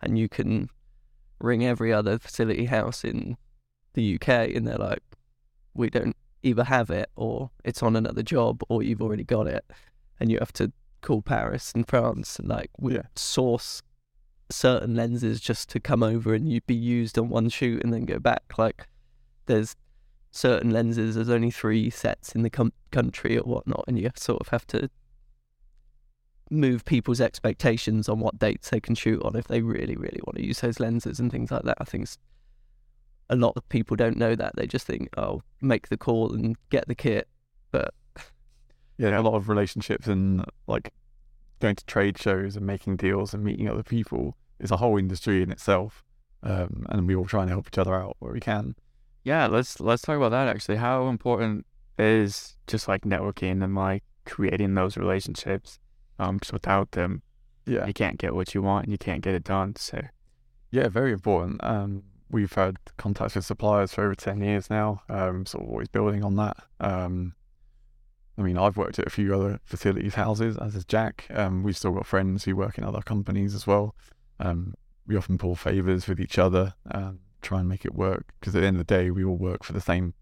and 0.01 0.17
you 0.17 0.27
can 0.27 0.69
ring 1.39 1.65
every 1.65 1.93
other 1.93 2.17
facility 2.19 2.65
house 2.65 3.03
in 3.03 3.37
the 3.93 4.03
UK, 4.15 4.53
and 4.55 4.67
they're 4.67 4.77
like, 4.77 5.03
"We 5.73 5.89
don't 5.89 6.15
either 6.43 6.65
have 6.65 6.89
it, 6.89 7.09
or 7.15 7.51
it's 7.63 7.81
on 7.81 7.95
another 7.95 8.23
job, 8.23 8.61
or 8.67 8.83
you've 8.83 9.01
already 9.01 9.23
got 9.23 9.47
it," 9.47 9.65
and 10.19 10.29
you 10.29 10.37
have 10.39 10.53
to 10.53 10.71
call 11.01 11.21
Paris 11.21 11.71
and 11.73 11.87
France 11.87 12.39
and 12.39 12.47
like 12.47 12.71
we 12.79 12.95
Yeah. 12.95 13.03
source 13.15 13.81
certain 14.49 14.95
lenses 14.95 15.39
just 15.41 15.69
to 15.69 15.79
come 15.79 16.01
over 16.01 16.33
and 16.33 16.49
you'd 16.49 16.65
be 16.67 16.75
used 16.75 17.17
on 17.19 17.29
one 17.29 17.49
shoot 17.49 17.83
and 17.83 17.93
then 17.93 18.05
go 18.05 18.19
back. 18.19 18.57
Like 18.57 18.87
there's 19.45 19.75
certain 20.31 20.71
lenses, 20.71 21.15
there's 21.15 21.29
only 21.29 21.51
three 21.51 21.89
sets 21.89 22.33
in 22.33 22.43
the 22.43 22.49
com- 22.49 22.73
country 22.91 23.37
or 23.37 23.43
whatnot, 23.43 23.85
and 23.87 23.99
you 23.99 24.09
sort 24.15 24.41
of 24.41 24.49
have 24.49 24.65
to 24.67 24.89
move 26.49 26.85
people's 26.85 27.19
expectations 27.19 28.07
on 28.07 28.19
what 28.19 28.39
dates 28.39 28.69
they 28.69 28.79
can 28.79 28.95
shoot 28.95 29.21
on 29.23 29.35
if 29.35 29.47
they 29.47 29.61
really, 29.61 29.95
really 29.95 30.21
want 30.25 30.37
to 30.37 30.45
use 30.45 30.61
those 30.61 30.79
lenses 30.79 31.19
and 31.19 31.31
things 31.31 31.51
like 31.51 31.63
that. 31.63 31.77
I 31.79 31.83
think 31.83 32.07
a 33.29 33.35
lot 33.35 33.53
of 33.57 33.67
people 33.67 33.97
don't 33.97 34.17
know 34.17 34.35
that. 34.35 34.55
They 34.55 34.65
just 34.67 34.87
think, 34.87 35.09
oh, 35.17 35.41
make 35.61 35.89
the 35.89 35.97
call 35.97 36.33
and 36.33 36.55
get 36.69 36.87
the 36.87 36.95
kit. 36.95 37.27
But 37.71 37.93
yeah, 38.97 39.19
a 39.19 39.21
lot 39.21 39.35
of 39.35 39.49
relationships 39.49 40.07
and 40.07 40.43
like 40.67 40.93
going 41.59 41.75
to 41.75 41.85
trade 41.85 42.17
shows 42.17 42.55
and 42.55 42.65
making 42.65 42.97
deals 42.97 43.33
and 43.33 43.43
meeting 43.43 43.69
other 43.69 43.83
people 43.83 44.35
is 44.59 44.71
a 44.71 44.77
whole 44.77 44.97
industry 44.97 45.41
in 45.41 45.51
itself. 45.51 46.03
Um, 46.43 46.85
and 46.89 47.07
we 47.07 47.15
all 47.15 47.25
try 47.25 47.41
and 47.41 47.49
help 47.49 47.67
each 47.67 47.77
other 47.77 47.95
out 47.95 48.15
where 48.19 48.31
we 48.31 48.39
can. 48.39 48.75
Yeah, 49.23 49.47
let's 49.47 49.79
let's 49.79 50.01
talk 50.03 50.17
about 50.17 50.29
that 50.29 50.47
actually. 50.47 50.77
How 50.77 51.07
important 51.07 51.65
is 51.97 52.55
just 52.67 52.87
like 52.87 53.01
networking 53.01 53.63
and 53.63 53.75
like 53.75 54.03
creating 54.25 54.75
those 54.75 54.97
relationships? 54.97 55.79
Um, 56.19 56.37
because 56.37 56.53
without 56.53 56.91
them, 56.91 57.21
Yeah, 57.65 57.85
you 57.85 57.93
can't 57.93 58.17
get 58.17 58.33
what 58.33 58.53
you 58.55 58.61
want 58.61 58.85
and 58.85 58.91
you 58.91 58.97
can't 58.97 59.21
get 59.21 59.35
it 59.35 59.43
done. 59.43 59.75
So 59.75 60.01
yeah, 60.71 60.87
very 60.87 61.11
important. 61.11 61.63
Um, 61.63 62.03
we've 62.29 62.53
had 62.53 62.77
contacts 62.97 63.35
with 63.35 63.45
suppliers 63.45 63.93
for 63.93 64.05
over 64.05 64.15
ten 64.15 64.41
years 64.41 64.69
now. 64.69 65.01
Um, 65.09 65.45
sort 65.45 65.63
of 65.63 65.69
always 65.69 65.87
building 65.87 66.23
on 66.23 66.35
that. 66.35 66.57
Um, 66.79 67.33
I 68.37 68.43
mean, 68.43 68.57
I've 68.57 68.77
worked 68.77 68.99
at 68.99 69.07
a 69.07 69.09
few 69.09 69.33
other 69.33 69.59
facilities 69.63 70.15
houses, 70.15 70.57
as 70.57 70.73
has 70.73 70.85
Jack. 70.85 71.25
Um, 71.31 71.63
we've 71.63 71.77
still 71.77 71.91
got 71.91 72.05
friends 72.05 72.43
who 72.43 72.55
work 72.55 72.77
in 72.77 72.83
other 72.83 73.01
companies 73.01 73.55
as 73.55 73.65
well. 73.65 73.95
Um, 74.39 74.75
we 75.07 75.17
often 75.17 75.37
pull 75.37 75.55
favors 75.55 76.07
with 76.07 76.19
each 76.19 76.37
other, 76.37 76.75
um, 76.91 77.19
try 77.41 77.59
and 77.59 77.67
make 77.67 77.85
it 77.85 77.95
work. 77.95 78.33
Because 78.39 78.55
at 78.55 78.61
the 78.61 78.67
end 78.67 78.75
of 78.75 78.85
the 78.85 78.95
day, 78.95 79.09
we 79.09 79.23
all 79.23 79.37
work 79.37 79.63
for 79.63 79.73
the 79.73 79.81
same 79.81 80.13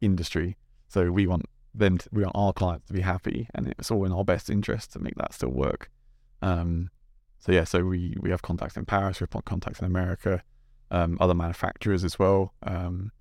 industry, 0.00 0.56
so 0.88 1.10
we 1.10 1.26
want 1.26 1.46
them, 1.74 1.96
to, 1.96 2.08
we 2.12 2.22
want 2.22 2.36
our 2.36 2.52
clients 2.52 2.88
to 2.88 2.92
be 2.92 3.00
happy, 3.00 3.48
and 3.54 3.68
it's 3.68 3.90
all 3.90 4.04
in 4.04 4.12
our 4.12 4.24
best 4.24 4.50
interest 4.50 4.92
to 4.92 4.98
make 4.98 5.14
that 5.14 5.32
still 5.32 5.50
work. 5.50 5.90
Um, 6.42 6.90
so 7.38 7.52
yeah, 7.52 7.64
so 7.64 7.84
we 7.84 8.16
we 8.20 8.30
have 8.30 8.42
contacts 8.42 8.76
in 8.76 8.84
Paris, 8.84 9.20
we've 9.20 9.30
got 9.30 9.44
contacts 9.44 9.80
in 9.80 9.86
America, 9.86 10.42
um, 10.90 11.16
other 11.20 11.34
manufacturers 11.34 12.04
as 12.04 12.18
well. 12.18 12.52
Um, 12.64 13.12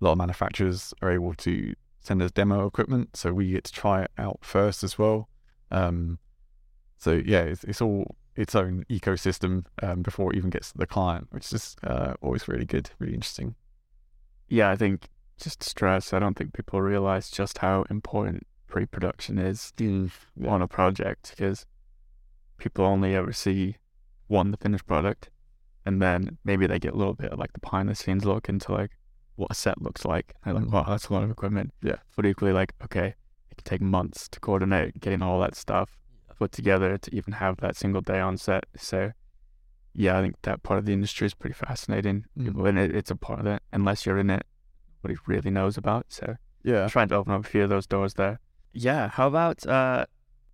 a 0.00 0.04
lot 0.04 0.12
of 0.12 0.18
manufacturers 0.18 0.94
are 1.02 1.10
able 1.10 1.34
to 1.34 1.74
send 2.00 2.22
us 2.22 2.30
demo 2.30 2.66
equipment, 2.66 3.16
so 3.16 3.32
we 3.32 3.50
get 3.50 3.64
to 3.64 3.72
try 3.72 4.02
it 4.02 4.10
out 4.18 4.38
first 4.42 4.82
as 4.84 4.98
well. 4.98 5.28
Um, 5.70 6.18
so 6.96 7.12
yeah, 7.24 7.42
it's, 7.42 7.64
it's 7.64 7.80
all 7.82 8.16
its 8.36 8.54
own 8.54 8.84
ecosystem 8.90 9.64
um, 9.82 10.02
before 10.02 10.32
it 10.32 10.36
even 10.36 10.50
gets 10.50 10.72
to 10.72 10.78
the 10.78 10.86
client, 10.86 11.26
which 11.30 11.52
is 11.52 11.76
uh, 11.84 12.14
always 12.20 12.48
really 12.48 12.64
good, 12.64 12.90
really 12.98 13.14
interesting. 13.14 13.54
yeah, 14.48 14.70
I 14.70 14.76
think 14.76 15.08
just 15.40 15.62
stress. 15.62 16.12
I 16.12 16.18
don't 16.18 16.34
think 16.36 16.52
people 16.54 16.80
realize 16.80 17.30
just 17.30 17.58
how 17.58 17.84
important 17.90 18.46
pre-production 18.66 19.38
is 19.38 19.72
Yeah. 19.78 20.08
on 20.48 20.62
a 20.62 20.68
project 20.68 21.30
because 21.36 21.64
people 22.58 22.84
only 22.84 23.14
ever 23.14 23.32
see 23.32 23.76
one 24.26 24.50
the 24.50 24.56
finished 24.56 24.86
product, 24.86 25.30
and 25.86 26.02
then 26.02 26.38
maybe 26.44 26.66
they 26.66 26.78
get 26.78 26.92
a 26.92 26.96
little 26.96 27.14
bit 27.14 27.32
of 27.32 27.38
like 27.38 27.52
the 27.52 27.60
behind 27.60 27.88
the 27.88 27.94
scenes 27.94 28.24
look 28.24 28.48
into 28.48 28.72
like 28.72 28.97
what 29.38 29.50
a 29.50 29.54
set 29.54 29.80
looks 29.80 30.04
like. 30.04 30.34
And 30.44 30.54
like, 30.56 30.64
Mm. 30.64 30.70
wow, 30.72 30.84
that's 30.88 31.08
a 31.08 31.12
lot 31.14 31.22
of 31.22 31.30
equipment. 31.30 31.72
Yeah. 31.82 31.96
But 32.16 32.26
equally, 32.26 32.52
like, 32.52 32.74
okay, 32.84 33.14
it 33.50 33.56
can 33.56 33.64
take 33.64 33.80
months 33.80 34.28
to 34.28 34.40
coordinate 34.40 35.00
getting 35.00 35.22
all 35.22 35.40
that 35.40 35.54
stuff 35.54 35.96
put 36.38 36.52
together 36.52 36.96
to 36.96 37.12
even 37.16 37.32
have 37.34 37.56
that 37.56 37.74
single 37.74 38.00
day 38.00 38.20
on 38.20 38.36
set. 38.36 38.64
So, 38.76 39.10
yeah, 39.92 40.16
I 40.18 40.22
think 40.22 40.36
that 40.42 40.62
part 40.62 40.78
of 40.78 40.84
the 40.86 40.92
industry 40.92 41.26
is 41.26 41.34
pretty 41.34 41.54
fascinating. 41.54 42.26
Mm. 42.38 42.44
People 42.46 42.66
in 42.66 42.78
it, 42.78 42.94
it's 42.94 43.10
a 43.10 43.16
part 43.16 43.40
of 43.40 43.46
it. 43.46 43.60
Unless 43.72 44.06
you're 44.06 44.18
in 44.18 44.30
it, 44.30 44.44
nobody 45.02 45.18
really 45.26 45.50
knows 45.50 45.76
about. 45.76 46.06
So, 46.10 46.36
Yeah. 46.62 46.86
trying 46.88 47.08
to 47.08 47.16
open 47.16 47.32
up 47.32 47.44
a 47.44 47.48
few 47.48 47.64
of 47.64 47.70
those 47.70 47.86
doors 47.88 48.14
there. 48.14 48.38
Yeah. 48.72 49.08
How 49.08 49.26
about 49.26 49.66
uh 49.66 50.06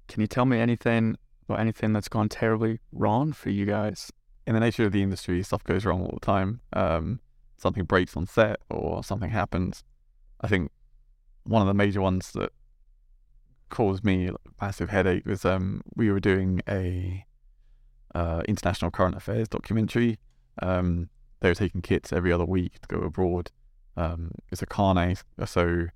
can 0.09 0.20
you 0.23 0.27
tell 0.27 0.44
me 0.47 0.59
anything 0.59 1.16
about 1.47 1.61
anything 1.61 1.92
that's 1.92 2.09
gone 2.09 2.29
terribly 2.31 2.81
wrong 2.92 3.33
for 3.33 3.51
you 3.51 3.66
guys? 3.66 4.11
in 4.47 4.53
the 4.53 4.61
nature 4.61 4.85
of 4.85 4.92
the 4.92 5.03
industry, 5.03 5.42
stuff 5.42 5.64
goes 5.64 5.87
wrong 5.87 6.03
all 6.03 6.11
the 6.20 6.27
time. 6.27 6.61
Um, 6.75 7.18
something 7.57 7.85
breaks 7.85 8.17
on 8.17 8.27
set 8.27 8.59
or 8.71 9.03
something 9.03 9.31
happens. 9.31 9.85
I 10.40 10.49
think 10.49 10.71
one 11.45 11.62
of 11.62 11.69
the 11.69 11.75
major 11.75 12.01
ones 12.01 12.33
that 12.33 12.51
caused 13.71 14.05
me 14.05 14.29
a 14.29 14.35
massive 14.61 14.90
headache 14.90 15.27
was 15.27 15.45
um, 15.45 15.83
we 15.97 16.11
were 16.11 16.21
doing 16.21 16.61
a 16.69 17.25
uh, 18.14 18.43
international 18.47 18.90
current 18.90 19.17
affairs 19.17 19.49
documentary. 19.49 20.19
Um, 20.62 21.09
they 21.40 21.49
were 21.49 21.55
taking 21.55 21.83
kits 21.83 22.12
every 22.12 22.33
other 22.33 22.45
week 22.45 22.81
to 22.81 22.88
go 22.88 23.05
abroad. 23.05 23.51
Um, 23.97 24.31
it's 24.51 24.62
a 24.62 24.67
carnet, 24.67 25.23
so 25.45 25.87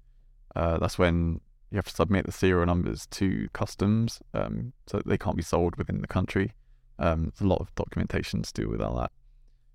uh, 0.54 0.78
that's 0.78 0.98
when 0.98 1.40
you 1.70 1.76
have 1.76 1.86
to 1.86 1.94
submit 1.94 2.26
the 2.26 2.32
serial 2.32 2.66
numbers 2.66 3.06
to 3.06 3.48
customs, 3.52 4.20
um, 4.34 4.72
so 4.86 5.00
they 5.04 5.18
can't 5.18 5.36
be 5.36 5.42
sold 5.42 5.76
within 5.76 6.00
the 6.00 6.06
country. 6.06 6.52
Um, 6.98 7.24
there's 7.24 7.40
a 7.40 7.46
lot 7.46 7.60
of 7.60 7.74
documentation 7.74 8.42
to 8.42 8.52
do 8.52 8.68
with 8.68 8.80
all 8.80 8.96
that. 8.96 9.12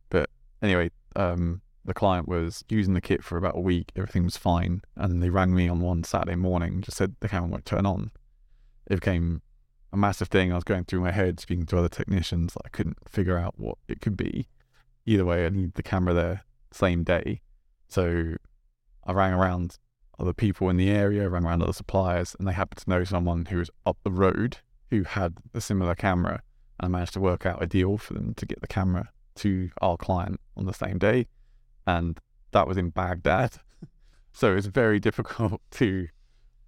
But 0.10 0.30
anyway, 0.62 0.90
um, 1.16 1.62
the 1.86 1.94
client 1.94 2.28
was 2.28 2.64
using 2.70 2.94
the 2.94 3.02
kit 3.02 3.24
for 3.24 3.38
about 3.38 3.58
a 3.58 3.62
week. 3.62 3.92
Everything 3.96 4.24
was 4.24 4.38
fine, 4.38 4.82
and 4.96 5.22
they 5.22 5.30
rang 5.30 5.54
me 5.54 5.68
on 5.68 5.82
one 5.82 6.04
Saturday 6.04 6.36
morning, 6.36 6.82
just 6.82 6.98
said 6.98 7.16
the 7.20 7.30
camera 7.30 7.50
won't 7.50 7.66
turn 7.66 7.86
on. 7.86 8.12
It 8.88 8.96
became 8.96 9.42
a 9.92 9.98
massive 9.98 10.30
thing. 10.30 10.52
I 10.52 10.56
was 10.56 10.64
going 10.64 10.86
through 10.86 11.02
my 11.02 11.12
head, 11.12 11.40
speaking 11.40 11.66
to 11.68 11.78
other 11.78 11.90
technicians. 11.90 12.56
I 12.66 12.70
couldn't 12.70 12.98
figure 13.10 13.38
out 13.38 13.56
what 13.58 13.78
it 13.88 14.02
could 14.02 14.18
be. 14.18 14.48
Either 15.06 15.26
way, 15.26 15.46
I 15.46 15.50
need 15.50 15.74
the 15.74 15.84
camera 15.84 16.14
there 16.14 16.44
same 16.72 17.04
day. 17.04 17.42
So 17.88 18.36
I 19.06 19.12
rang 19.12 19.34
around 19.34 19.78
other 20.20 20.34
people 20.34 20.70
in 20.70 20.78
the 20.78 20.90
area, 20.90 21.30
rang 21.30 21.46
around 21.46 21.62
other 21.62 21.74
suppliers, 21.74 22.36
and 22.38 22.48
they 22.48 22.54
happened 22.54 22.82
to 22.84 22.90
know 22.90 23.04
someone 23.04 23.46
who 23.46 23.58
was 23.58 23.70
up 23.86 23.98
the 24.04 24.12
road 24.12 24.58
who 24.90 25.04
had 25.04 25.38
a 25.54 25.62
similar 25.62 25.96
camera. 25.96 26.42
And 26.80 26.88
I 26.88 26.88
managed 26.88 27.14
to 27.14 27.20
work 27.20 27.46
out 27.46 27.62
a 27.62 27.68
deal 27.68 27.98
for 27.98 28.14
them 28.14 28.34
to 28.36 28.46
get 28.46 28.62
the 28.62 28.68
camera 28.68 29.10
to 29.36 29.70
our 29.82 29.98
client 29.98 30.40
on 30.58 30.66
the 30.66 30.74
same 30.74 30.98
day. 30.98 31.28
And 31.86 32.20
that 32.52 32.68
was 32.68 32.78
in 32.78 32.90
Baghdad. 32.90 33.54
So 34.36 34.56
it's 34.56 34.66
very 34.66 35.00
difficult 35.00 35.62
to 35.74 36.08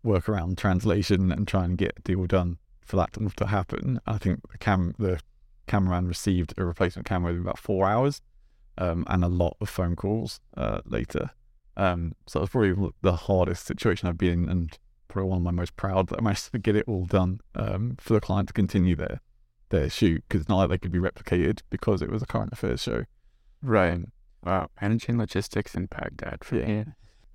work 0.03 0.29
around 0.29 0.57
translation 0.57 1.31
and 1.31 1.47
try 1.47 1.65
and 1.65 1.75
get 1.75 1.95
a 1.97 2.01
deal 2.03 2.27
done 2.27 2.59
for 2.85 2.95
that 2.97 3.13
to, 3.13 3.47
happen. 3.47 3.99
I 4.05 4.19
think 4.19 4.41
the 4.51 4.59
cam 4.59 4.93
the 4.99 5.19
cameraman 5.67 6.07
received 6.07 6.53
a 6.57 6.63
replacement 6.63 7.07
camera 7.07 7.31
within 7.31 7.41
about 7.41 7.57
four 7.57 7.87
hours, 7.87 8.21
um, 8.77 9.03
and 9.07 9.23
a 9.23 9.27
lot 9.27 9.57
of 9.59 9.67
phone 9.67 9.95
calls 9.95 10.39
uh, 10.55 10.81
later. 10.85 11.31
Um, 11.75 12.13
so 12.27 12.43
it's 12.43 12.51
probably 12.51 12.91
the 13.01 13.15
hardest 13.15 13.65
situation 13.65 14.07
I've 14.07 14.17
been 14.17 14.43
in, 14.43 14.49
and 14.49 14.77
probably 15.07 15.29
one 15.29 15.37
of 15.39 15.43
my 15.43 15.51
most 15.51 15.75
proud 15.75 16.07
that 16.09 16.19
I 16.19 16.21
managed 16.21 16.51
to 16.51 16.59
get 16.59 16.75
it 16.75 16.85
all 16.87 17.05
done 17.05 17.39
um, 17.55 17.95
for 17.99 18.13
the 18.13 18.21
client 18.21 18.49
to 18.49 18.53
continue 18.53 18.95
their 18.95 19.21
their 19.69 19.89
shoot 19.89 20.23
because 20.27 20.41
it's 20.41 20.49
not 20.49 20.57
like 20.57 20.69
they 20.69 20.77
could 20.77 20.91
be 20.91 20.99
replicated 20.99 21.61
because 21.71 22.03
it 22.03 22.11
was 22.11 22.21
a 22.21 22.27
current 22.27 22.53
affairs 22.53 22.83
show. 22.83 23.05
Right. 23.63 23.93
Um, 23.93 24.11
Wow. 24.45 24.69
Managing 24.81 25.17
logistics 25.17 25.73
in 25.75 25.87
Baghdad 25.87 26.43
for 26.43 26.57
Yeah. 26.57 26.65
me. 26.67 26.85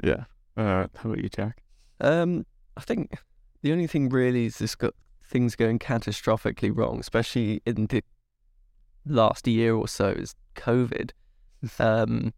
yeah, 0.02 0.24
Uh, 0.56 0.86
how 0.96 1.10
about 1.10 1.18
you, 1.22 1.28
Jack? 1.28 1.62
Um, 2.00 2.46
I 2.76 2.80
think 2.82 3.18
the 3.62 3.72
only 3.72 3.86
thing 3.86 4.08
really 4.08 4.46
is 4.46 4.58
this 4.58 4.74
got 4.74 4.94
things 5.24 5.54
going 5.56 5.78
catastrophically 5.78 6.74
wrong, 6.74 7.00
especially 7.00 7.60
in 7.66 7.86
the 7.86 8.02
last 9.04 9.46
year 9.46 9.74
or 9.74 9.88
so, 9.88 10.08
is 10.10 10.34
COVID. 10.54 11.10
Um, 11.78 12.32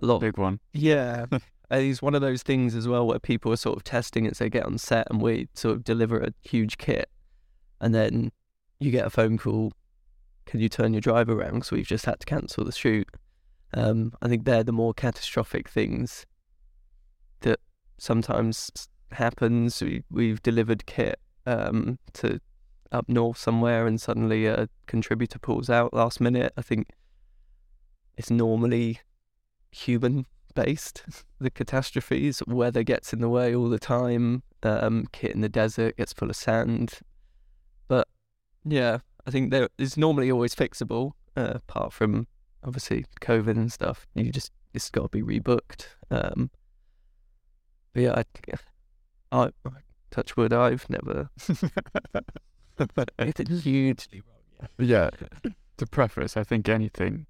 a 0.00 0.06
lot. 0.06 0.20
Big 0.20 0.38
one. 0.38 0.60
Yeah. 0.72 1.26
And 1.32 1.42
it's 1.72 2.00
one 2.00 2.14
of 2.14 2.20
those 2.20 2.44
things 2.44 2.74
as 2.76 2.86
well 2.86 3.04
where 3.06 3.18
people 3.18 3.52
are 3.52 3.56
sort 3.56 3.76
of 3.76 3.82
testing 3.82 4.26
as 4.28 4.38
they 4.38 4.48
get 4.48 4.64
on 4.64 4.78
set 4.78 5.08
and 5.10 5.20
we 5.20 5.48
sort 5.54 5.74
of 5.76 5.82
deliver 5.84 6.20
a 6.20 6.32
huge 6.42 6.78
kit 6.78 7.10
and 7.80 7.92
then 7.94 8.30
you 8.78 8.92
get 8.92 9.04
a 9.06 9.10
phone 9.10 9.38
call, 9.38 9.72
can 10.46 10.60
you 10.60 10.68
turn 10.68 10.94
your 10.94 11.00
drive 11.00 11.28
around 11.28 11.54
because 11.54 11.72
we've 11.72 11.86
just 11.86 12.06
had 12.06 12.20
to 12.20 12.26
cancel 12.26 12.64
the 12.64 12.70
shoot. 12.72 13.08
Um, 13.72 14.12
I 14.20 14.28
think 14.28 14.44
they're 14.44 14.64
the 14.64 14.72
more 14.72 14.94
catastrophic 14.94 15.68
things 15.68 16.26
that 17.40 17.60
sometimes 17.98 18.88
happens. 19.12 19.80
We, 19.80 20.02
we've 20.10 20.42
delivered 20.42 20.86
kit 20.86 21.20
um, 21.46 21.98
to 22.14 22.40
up 22.92 23.08
north 23.08 23.38
somewhere 23.38 23.86
and 23.86 24.00
suddenly 24.00 24.46
a 24.46 24.68
contributor 24.86 25.38
pulls 25.38 25.70
out 25.70 25.94
last 25.94 26.20
minute. 26.20 26.52
I 26.56 26.62
think 26.62 26.88
it's 28.16 28.30
normally 28.30 29.00
human 29.70 30.26
based, 30.54 31.04
the 31.38 31.50
catastrophes. 31.50 32.42
Weather 32.46 32.82
gets 32.82 33.12
in 33.12 33.20
the 33.20 33.28
way 33.28 33.54
all 33.54 33.68
the 33.68 33.78
time. 33.78 34.42
Um, 34.62 35.06
kit 35.12 35.32
in 35.32 35.40
the 35.40 35.48
desert 35.48 35.96
gets 35.96 36.12
full 36.12 36.28
of 36.28 36.36
sand. 36.36 36.98
But 37.88 38.08
yeah, 38.64 38.98
I 39.26 39.30
think 39.30 39.50
there 39.50 39.68
is 39.78 39.96
normally 39.96 40.30
always 40.30 40.54
fixable, 40.54 41.12
uh, 41.36 41.52
apart 41.54 41.92
from 41.92 42.26
obviously 42.64 43.04
COVID 43.20 43.56
and 43.56 43.72
stuff. 43.72 44.06
You 44.14 44.30
just 44.30 44.52
it's 44.74 44.90
got 44.90 45.10
to 45.12 45.22
be 45.22 45.40
rebooked. 45.40 45.86
Um, 46.10 46.50
but 47.92 48.02
yeah, 48.02 48.22
I, 49.32 49.42
I 49.46 49.70
touch 50.10 50.36
wood. 50.36 50.52
I've 50.52 50.88
never 50.90 51.30
but 52.94 53.10
it's 53.18 53.62
hugely 53.64 54.20
wrong. 54.20 54.68
Yeah. 54.78 55.10
to 55.78 55.86
preface, 55.86 56.36
I 56.36 56.44
think 56.44 56.68
anything 56.68 57.26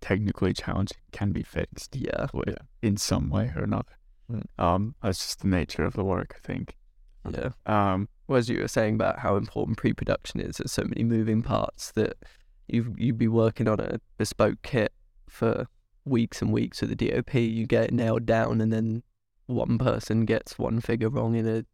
technically 0.00 0.52
challenging 0.52 0.98
can 1.12 1.32
be 1.32 1.42
fixed 1.42 1.94
Yeah, 1.96 2.26
wi- 2.32 2.56
in 2.82 2.96
some 2.96 3.28
way 3.30 3.52
or 3.56 3.62
another. 3.62 3.92
Mm. 4.30 4.44
Um, 4.58 4.94
that's 5.02 5.18
just 5.18 5.40
the 5.40 5.48
nature 5.48 5.84
of 5.84 5.94
the 5.94 6.04
work, 6.04 6.34
I 6.36 6.46
think. 6.46 6.76
yeah. 7.30 7.50
Um, 7.66 8.08
Well, 8.26 8.38
as 8.38 8.48
you 8.48 8.60
were 8.60 8.68
saying 8.68 8.94
about 8.94 9.20
how 9.20 9.36
important 9.36 9.78
pre-production 9.78 10.40
is, 10.40 10.56
there's 10.56 10.72
so 10.72 10.82
many 10.84 11.04
moving 11.04 11.42
parts 11.42 11.92
that 11.92 12.16
you 12.72 12.94
you'd 12.98 13.18
be 13.18 13.28
working 13.28 13.68
on 13.68 13.80
a 13.80 14.00
bespoke 14.18 14.62
kit 14.62 14.92
for 15.28 15.66
weeks 16.04 16.42
and 16.42 16.52
weeks 16.52 16.80
with 16.80 16.90
the 16.90 16.96
DOP. 17.10 17.34
You 17.34 17.66
get 17.66 17.84
it 17.84 17.92
nailed 17.92 18.26
down, 18.26 18.60
and 18.60 18.72
then 18.72 19.02
one 19.46 19.78
person 19.78 20.24
gets 20.24 20.58
one 20.58 20.80
figure 20.80 21.08
wrong 21.08 21.34
in 21.34 21.46
a 21.46 21.64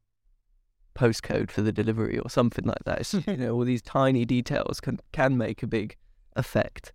postcode 0.99 1.51
for 1.51 1.63
the 1.63 1.73
delivery 1.73 2.19
or 2.19 2.29
something 2.29 2.65
like 2.65 2.85
that. 2.85 3.01
It's, 3.01 3.13
hmm. 3.13 3.31
you 3.31 3.37
know, 3.37 3.55
all 3.55 3.65
these 3.65 3.83
tiny 3.83 4.25
details 4.25 4.81
can 4.81 4.99
can 5.13 5.37
make 5.37 5.63
a 5.63 5.67
big 5.67 5.97
effect 6.37 6.93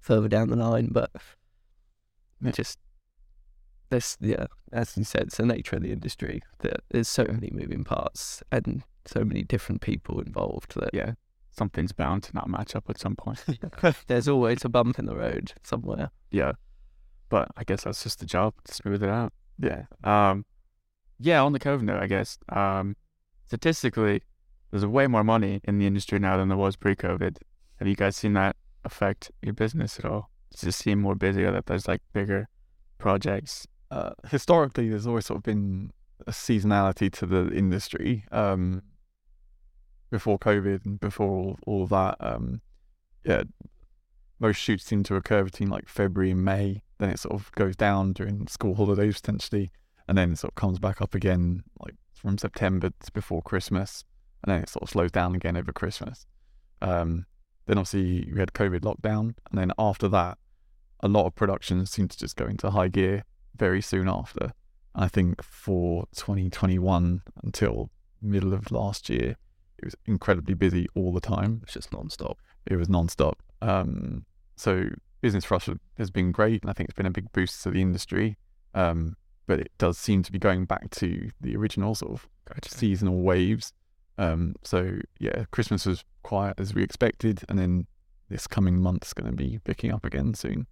further 0.00 0.28
down 0.28 0.48
the 0.48 0.56
line, 0.56 0.88
but 0.92 1.10
Yeah. 2.40 2.50
just 2.52 2.78
this, 3.90 4.16
yeah, 4.20 4.46
as 4.72 4.96
you 4.96 5.04
said, 5.04 5.24
it's 5.24 5.36
the 5.36 5.46
nature 5.46 5.76
of 5.76 5.82
the 5.82 5.92
industry 5.92 6.42
that 6.60 6.80
there's 6.90 7.08
so 7.08 7.24
many 7.24 7.50
moving 7.52 7.84
parts 7.84 8.42
and 8.50 8.82
so 9.06 9.24
many 9.24 9.42
different 9.42 9.80
people 9.80 10.20
involved 10.20 10.74
that 10.74 10.90
yeah, 10.92 11.12
something's 11.56 11.92
bound 11.92 12.22
to 12.24 12.34
not 12.34 12.48
match 12.48 12.74
up 12.74 12.88
at 12.88 12.98
some 12.98 13.16
point. 13.16 13.44
there's 14.06 14.28
always 14.28 14.64
a 14.64 14.68
bump 14.68 14.98
in 14.98 15.06
the 15.06 15.16
road 15.16 15.52
somewhere. 15.62 16.10
yeah. 16.30 16.52
But 17.28 17.48
I 17.56 17.64
guess 17.64 17.84
that's 17.84 18.02
just 18.02 18.20
the 18.20 18.26
job 18.26 18.54
to 18.64 18.74
smooth 18.74 19.02
it 19.02 19.08
out. 19.08 19.32
yeah. 19.58 19.84
Um, 20.04 20.44
yeah, 21.18 21.42
on 21.42 21.52
the 21.52 21.60
COVID 21.60 21.82
note, 21.82 22.02
I 22.02 22.06
guess. 22.06 22.38
Um, 22.50 22.96
statistically, 23.46 24.22
there's 24.70 24.84
way 24.84 25.06
more 25.06 25.24
money 25.24 25.60
in 25.64 25.78
the 25.78 25.86
industry 25.86 26.18
now 26.18 26.36
than 26.36 26.48
there 26.48 26.58
was 26.58 26.76
pre-COVID. 26.76 27.38
Have 27.76 27.88
you 27.88 27.94
guys 27.94 28.16
seen 28.16 28.34
that 28.34 28.56
affect 28.84 29.30
your 29.42 29.54
business 29.54 29.98
at 29.98 30.04
all? 30.04 30.30
Does 30.50 30.64
it 30.64 30.72
seem 30.72 31.00
more 31.00 31.14
busy, 31.14 31.44
or 31.44 31.52
that 31.52 31.66
there's 31.66 31.88
like 31.88 32.02
bigger 32.12 32.48
projects? 32.98 33.66
uh, 33.94 34.10
historically, 34.28 34.88
there's 34.88 35.06
always 35.06 35.26
sort 35.26 35.38
of 35.38 35.42
been 35.44 35.92
a 36.26 36.32
seasonality 36.32 37.12
to 37.12 37.26
the 37.26 37.48
industry. 37.52 38.24
Um, 38.32 38.82
before 40.14 40.38
COVID 40.38 40.86
and 40.86 41.00
before 41.00 41.28
all, 41.28 41.58
all 41.66 41.86
that, 41.88 42.16
um, 42.20 42.60
yeah, 43.24 43.42
most 44.38 44.58
shoots 44.58 44.84
seem 44.84 45.02
to 45.02 45.16
occur 45.16 45.42
between 45.42 45.68
like 45.68 45.88
February 45.88 46.30
and 46.30 46.44
May. 46.44 46.84
Then 46.98 47.10
it 47.10 47.18
sort 47.18 47.34
of 47.34 47.50
goes 47.56 47.74
down 47.74 48.12
during 48.12 48.46
school 48.46 48.76
holidays 48.76 49.20
potentially, 49.20 49.72
and 50.06 50.16
then 50.16 50.30
it 50.30 50.38
sort 50.38 50.52
of 50.52 50.54
comes 50.54 50.78
back 50.78 51.02
up 51.02 51.16
again 51.16 51.64
like 51.80 51.96
from 52.12 52.38
September 52.38 52.90
to 52.90 53.12
before 53.12 53.42
Christmas, 53.42 54.04
and 54.44 54.54
then 54.54 54.62
it 54.62 54.68
sort 54.68 54.84
of 54.84 54.90
slows 54.90 55.10
down 55.10 55.34
again 55.34 55.56
over 55.56 55.72
Christmas. 55.72 56.26
Um, 56.80 57.26
then 57.66 57.76
obviously 57.76 58.30
we 58.32 58.38
had 58.38 58.52
COVID 58.52 58.82
lockdown, 58.82 59.34
and 59.50 59.58
then 59.58 59.72
after 59.80 60.08
that, 60.10 60.38
a 61.00 61.08
lot 61.08 61.26
of 61.26 61.34
productions 61.34 61.90
seemed 61.90 62.12
to 62.12 62.18
just 62.18 62.36
go 62.36 62.46
into 62.46 62.70
high 62.70 62.86
gear 62.86 63.24
very 63.56 63.82
soon 63.82 64.08
after. 64.08 64.52
I 64.94 65.08
think 65.08 65.42
for 65.42 66.06
2021 66.14 67.22
until 67.42 67.90
middle 68.22 68.54
of 68.54 68.70
last 68.70 69.10
year, 69.10 69.34
it 69.84 69.88
was 69.88 69.96
incredibly 70.06 70.54
busy 70.54 70.86
all 70.94 71.12
the 71.12 71.20
time. 71.20 71.60
It's 71.62 71.74
just 71.74 71.92
non-stop. 71.92 72.38
It 72.66 72.76
was 72.76 72.88
non-stop. 72.88 73.42
Um, 73.60 74.24
so 74.56 74.88
business 75.20 75.44
for 75.44 75.54
us 75.54 75.68
has 75.98 76.10
been 76.10 76.32
great, 76.32 76.62
and 76.62 76.70
I 76.70 76.72
think 76.72 76.88
it's 76.88 76.96
been 76.96 77.06
a 77.06 77.10
big 77.10 77.30
boost 77.32 77.62
to 77.62 77.70
the 77.70 77.82
industry. 77.82 78.36
Um, 78.74 79.16
but 79.46 79.60
it 79.60 79.72
does 79.78 79.98
seem 79.98 80.22
to 80.22 80.32
be 80.32 80.38
going 80.38 80.64
back 80.64 80.90
to 80.90 81.30
the 81.40 81.56
original 81.56 81.94
sort 81.94 82.12
of 82.12 82.28
seasonal 82.66 83.20
waves. 83.20 83.72
Um, 84.16 84.54
so 84.62 84.98
yeah, 85.18 85.44
Christmas 85.50 85.86
was 85.86 86.04
quiet 86.22 86.58
as 86.58 86.74
we 86.74 86.82
expected, 86.82 87.42
and 87.48 87.58
then 87.58 87.86
this 88.28 88.46
coming 88.46 88.80
month's 88.80 89.12
going 89.12 89.30
to 89.30 89.36
be 89.36 89.60
picking 89.64 89.92
up 89.92 90.04
again 90.04 90.34
soon. 90.34 90.66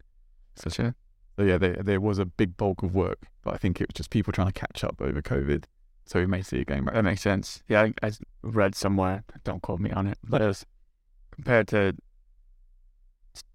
Such 0.55 0.79
a 0.79 0.95
So 1.37 1.45
yeah, 1.45 1.59
there 1.59 1.77
there 1.83 2.01
was 2.01 2.19
a 2.19 2.25
big 2.25 2.57
bulk 2.57 2.83
of 2.83 2.95
work, 2.95 3.29
but 3.43 3.55
I 3.55 3.59
think 3.59 3.81
it 3.81 3.89
was 3.89 3.95
just 3.95 4.11
people 4.11 4.33
trying 4.33 4.49
to 4.49 4.53
catch 4.53 4.83
up 4.85 5.01
over 5.01 5.21
COVID. 5.21 5.65
So 6.05 6.19
we 6.21 6.27
may 6.27 6.43
see 6.43 6.59
it 6.59 6.67
going 6.67 6.85
back. 6.85 6.95
That 6.95 7.05
makes 7.05 7.21
sense. 7.23 7.63
Yeah, 7.69 7.83
I, 8.03 8.07
I 8.07 8.11
read 8.43 8.75
somewhere. 8.75 9.25
Don't 9.45 9.63
quote 9.63 9.81
me 9.81 9.91
on 9.93 10.07
it, 10.07 10.19
but 10.25 10.43
it 10.43 10.47
was 10.47 10.67
compared 11.31 11.69
to 11.69 11.95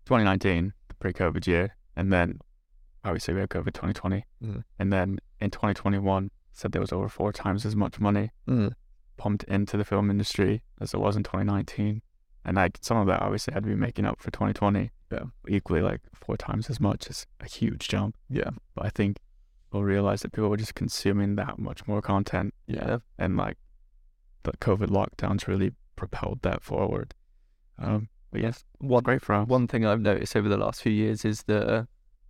2019, 0.06 0.74
the 0.88 0.94
pre-COVID 0.96 1.46
year, 1.48 1.76
and 1.96 2.12
then 2.12 2.40
obviously 3.04 3.34
we 3.34 3.42
had 3.42 3.50
COVID 3.50 3.74
2020, 3.74 4.26
Mhm. 4.44 4.64
and 4.80 4.92
then 4.94 5.20
in 5.40 5.52
2021 5.52 6.32
said 6.52 6.72
there 6.72 6.82
was 6.82 6.92
over 6.92 7.08
four 7.10 7.32
times 7.32 7.66
as 7.66 7.76
much 7.76 8.00
money 8.00 8.32
Mm. 8.48 8.74
pumped 9.18 9.44
into 9.46 9.78
the 9.78 9.86
film 9.86 10.10
industry 10.10 10.64
as 10.80 10.92
there 10.92 11.00
was 11.02 11.16
in 11.16 11.24
2019, 11.24 12.02
and 12.46 12.56
like 12.56 12.78
some 12.82 12.98
of 12.98 13.08
that 13.08 13.22
obviously 13.22 13.54
had 13.54 13.64
to 13.64 13.70
be 13.70 13.76
making 13.76 14.06
up 14.06 14.20
for 14.22 14.32
2020. 14.32 14.92
Yeah. 15.10 15.24
equally 15.48 15.82
like 15.82 16.02
four 16.14 16.36
times 16.36 16.70
as 16.70 16.82
much 16.82 17.08
is 17.10 17.26
a 17.40 17.46
huge 17.48 17.88
jump. 17.88 18.18
Yeah, 18.30 18.50
But 18.76 18.88
I 18.88 18.90
think 18.90 19.20
will 19.72 19.84
realize 19.84 20.22
that 20.22 20.32
people 20.32 20.50
were 20.50 20.58
just 20.58 20.76
consuming 20.76 21.36
that 21.36 21.60
much 21.60 21.88
more 21.88 22.02
content, 22.02 22.54
Yeah. 22.68 23.00
and 23.18 23.36
like 23.38 23.58
the 24.44 24.52
COVID 24.54 24.88
lockdowns 24.88 25.48
really 25.48 25.74
propelled 25.96 26.42
that 26.44 26.64
forward. 26.64 27.14
Um, 27.78 28.10
but 28.32 28.42
yes, 28.42 28.64
One 28.80 29.04
great 29.04 29.22
for 29.22 29.44
one 29.44 29.68
thing 29.68 29.86
I've 29.86 30.02
noticed 30.02 30.36
over 30.36 30.50
the 30.50 30.58
last 30.58 30.82
few 30.82 30.92
years 30.92 31.26
is 31.26 31.44
the 31.44 31.88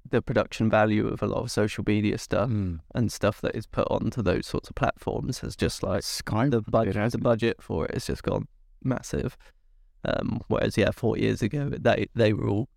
the 0.09 0.21
production 0.21 0.69
value 0.69 1.05
of 1.05 1.21
a 1.21 1.27
lot 1.27 1.41
of 1.43 1.51
social 1.51 1.83
media 1.85 2.17
stuff 2.17 2.49
Mm. 2.49 2.79
and 2.95 3.11
stuff 3.11 3.41
that 3.41 3.53
is 3.55 3.67
put 3.67 3.85
onto 3.91 4.21
those 4.21 4.47
sorts 4.47 4.69
of 4.69 4.75
platforms 4.75 5.39
has 5.39 5.53
just 5.53 5.83
like 5.83 6.01
Sky 6.01 6.47
the 6.47 6.61
budget 6.61 7.11
the 7.11 7.17
budget 7.17 7.61
for 7.61 7.85
it 7.85 7.93
has 7.93 8.05
just 8.07 8.23
gone 8.23 8.47
massive. 8.81 9.35
Um, 10.05 10.39
whereas 10.47 10.77
yeah, 10.77 10.91
four 10.91 11.17
years 11.17 11.41
ago 11.41 11.69
they 11.69 12.07
they 12.15 12.31
were 12.31 12.47
all 12.47 12.69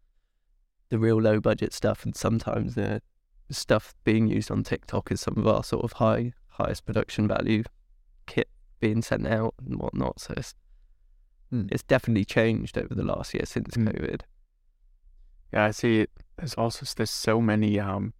the 0.89 0.99
real 0.99 1.21
low 1.21 1.41
budget 1.41 1.73
stuff, 1.73 2.05
and 2.05 2.17
sometimes 2.17 2.75
the 2.75 3.01
stuff 3.51 3.95
being 4.05 4.29
used 4.29 4.51
on 4.51 4.63
TikTok 4.63 5.11
is 5.13 5.21
some 5.21 5.35
of 5.37 5.47
our 5.47 5.63
sort 5.65 5.85
of 5.85 5.93
high 5.95 6.33
highest 6.49 6.85
production 6.87 7.27
value 7.29 7.63
kit 8.27 8.49
being 8.81 9.03
sent 9.03 9.27
out 9.27 9.55
and 9.65 9.79
whatnot. 9.81 10.21
So 10.21 10.35
it's 10.37 10.55
Hmm. 11.51 11.67
it's 11.73 11.83
definitely 11.83 12.25
changed 12.25 12.79
over 12.79 12.95
the 12.95 13.03
last 13.03 13.35
year 13.35 13.45
since 13.45 13.75
Hmm. 13.75 13.89
COVID. 13.89 14.21
Yeah, 15.53 15.65
I 15.65 15.71
see. 15.73 16.01
It. 16.03 16.11
There's 16.37 16.55
also 16.55 16.87
there's 16.97 17.11
so 17.11 17.41
many 17.41 17.79
um 17.81 18.13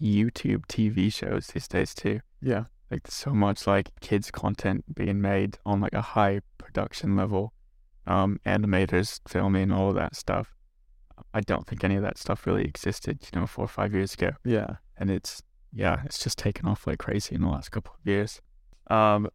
YouTube 0.00 0.66
TV 0.66 1.12
shows 1.12 1.48
these 1.48 1.68
days 1.68 1.94
too. 1.94 2.20
Yeah. 2.40 2.64
Like 2.90 3.06
so 3.08 3.30
much 3.32 3.66
like 3.66 3.90
kids 4.00 4.30
content 4.30 4.94
being 4.94 5.20
made 5.20 5.58
on 5.64 5.80
like 5.80 5.92
a 5.94 6.00
high 6.02 6.40
production 6.58 7.16
level. 7.16 7.52
Um, 8.06 8.40
animators 8.44 9.20
filming 9.28 9.70
all 9.70 9.90
of 9.90 9.94
that 9.94 10.16
stuff. 10.16 10.54
I 11.34 11.40
don't 11.40 11.66
think 11.66 11.84
any 11.84 11.96
of 11.96 12.02
that 12.02 12.18
stuff 12.18 12.46
really 12.46 12.64
existed, 12.64 13.20
you 13.32 13.40
know, 13.40 13.46
four 13.46 13.64
or 13.64 13.68
five 13.68 13.92
years 13.94 14.14
ago. 14.14 14.32
Yeah. 14.44 14.76
And 14.96 15.10
it's 15.10 15.42
yeah, 15.72 16.02
it's 16.04 16.22
just 16.22 16.38
taken 16.38 16.66
off 16.66 16.86
like 16.86 16.98
crazy 16.98 17.34
in 17.34 17.40
the 17.40 17.48
last 17.48 17.70
couple 17.70 17.94
of 17.94 18.06
years. 18.06 18.40
Um, 18.88 19.28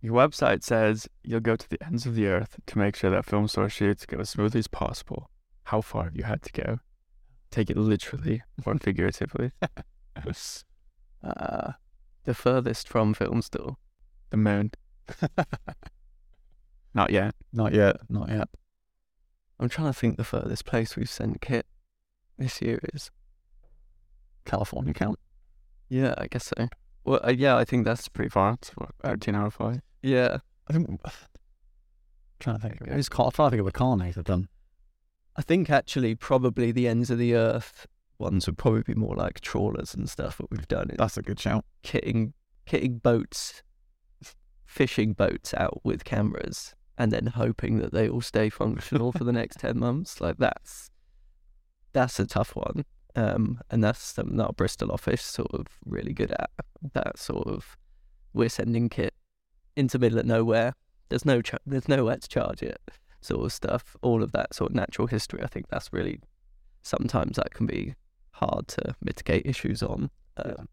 your 0.00 0.14
website 0.14 0.62
says 0.62 1.08
you'll 1.22 1.40
go 1.40 1.56
to 1.56 1.68
the 1.68 1.82
ends 1.84 2.06
of 2.06 2.14
the 2.14 2.26
earth 2.26 2.58
to 2.66 2.78
make 2.78 2.96
sure 2.96 3.10
that 3.10 3.24
film 3.24 3.48
store 3.48 3.68
shoots 3.68 4.06
go 4.06 4.18
as 4.18 4.30
smoothly 4.30 4.58
as 4.60 4.68
possible. 4.68 5.30
How 5.64 5.80
far 5.80 6.04
have 6.04 6.16
you 6.16 6.24
had 6.24 6.42
to 6.42 6.52
go? 6.52 6.78
Take 7.50 7.70
it 7.70 7.76
literally 7.76 8.42
or 8.64 8.76
figuratively. 8.80 9.52
Uh, 11.24 11.72
the 12.24 12.34
furthest 12.34 12.88
from 12.88 13.14
film 13.14 13.40
store. 13.42 13.76
the 14.30 14.36
moon. 14.36 14.72
Not 16.94 17.10
yet. 17.10 17.34
Not 17.52 17.72
yet. 17.72 17.96
Not 18.08 18.28
yet. 18.28 18.48
I'm 19.62 19.68
trying 19.68 19.86
to 19.86 19.92
think 19.98 20.16
the 20.16 20.24
furthest 20.24 20.64
place 20.64 20.96
we've 20.96 21.08
sent 21.08 21.40
kit 21.40 21.66
this 22.36 22.60
year 22.60 22.80
is. 22.92 23.10
California 24.44 24.92
count. 24.92 25.20
Yeah, 25.88 26.14
I 26.18 26.26
guess 26.26 26.46
so. 26.46 26.68
Well, 27.04 27.20
uh, 27.24 27.30
yeah, 27.30 27.56
I 27.56 27.64
think 27.64 27.84
that's 27.84 28.08
Pretty 28.08 28.28
far. 28.28 28.54
It's 28.54 28.70
what, 28.70 28.90
13 29.04 29.34
hour 29.34 29.50
flight. 29.50 29.80
yeah. 30.02 30.38
I 30.68 30.72
think. 30.72 31.00
trying 32.40 32.56
to 32.56 32.62
think. 32.62 32.80
Of 32.80 32.88
it. 32.88 32.98
It's 32.98 33.08
car, 33.08 33.26
I'm 33.26 33.32
trying 33.32 33.46
to 33.46 33.50
think 33.50 33.60
of 33.60 33.66
a 33.66 33.72
carnet 33.72 34.16
I've 34.18 34.24
done. 34.24 34.48
I 35.36 35.42
think 35.42 35.70
actually 35.70 36.14
probably 36.14 36.72
the 36.72 36.88
ends 36.88 37.10
of 37.10 37.18
the 37.18 37.34
earth 37.34 37.86
ones 38.18 38.46
would 38.46 38.58
probably 38.58 38.82
be 38.82 38.94
more 38.94 39.14
like 39.16 39.40
trawlers 39.40 39.94
and 39.94 40.08
stuff. 40.08 40.38
What 40.40 40.50
we've 40.50 40.68
done 40.68 40.90
is 40.90 40.96
That's 40.98 41.16
a 41.16 41.22
good 41.22 41.38
shout. 41.40 41.64
kitting 41.84 42.32
kitting 42.66 43.00
boats, 43.02 43.62
fishing 44.64 45.12
boats 45.12 45.52
out 45.54 45.80
with 45.84 46.04
cameras, 46.04 46.74
and 46.98 47.10
then 47.12 47.26
hoping 47.28 47.78
that 47.78 47.92
they 47.92 48.08
all 48.08 48.20
stay 48.20 48.50
functional 48.50 49.12
for 49.12 49.24
the 49.24 49.32
next 49.32 49.60
ten 49.60 49.78
months. 49.78 50.20
Like 50.20 50.36
that's 50.38 50.90
that's 51.92 52.18
a 52.20 52.26
tough 52.26 52.54
one, 52.56 52.84
um, 53.16 53.60
and 53.70 53.82
that's 53.82 54.00
something 54.00 54.36
that 54.36 54.46
our 54.46 54.52
Bristol 54.52 54.92
office 54.92 55.22
sort 55.22 55.52
of 55.52 55.66
really 55.84 56.12
good 56.12 56.32
at. 56.32 56.50
That 56.92 57.18
sort 57.18 57.46
of 57.46 57.76
we're 58.32 58.48
sending 58.48 58.88
kit 58.88 59.14
into 59.76 59.98
middle 59.98 60.18
of 60.18 60.26
nowhere. 60.26 60.74
There's 61.08 61.24
no 61.24 61.42
ch- 61.42 61.54
there's 61.66 61.88
nowhere 61.88 62.16
to 62.16 62.28
charge 62.28 62.62
it, 62.62 62.80
sort 63.20 63.44
of 63.44 63.52
stuff. 63.52 63.96
All 64.02 64.22
of 64.22 64.32
that 64.32 64.54
sort 64.54 64.70
of 64.70 64.76
natural 64.76 65.06
history. 65.06 65.42
I 65.42 65.46
think 65.46 65.68
that's 65.68 65.92
really 65.92 66.20
sometimes 66.82 67.36
that 67.36 67.52
can 67.54 67.66
be 67.66 67.94
hard 68.32 68.68
to 68.68 68.94
mitigate 69.02 69.46
issues 69.46 69.82
on. 69.82 70.10
Um, 70.36 70.68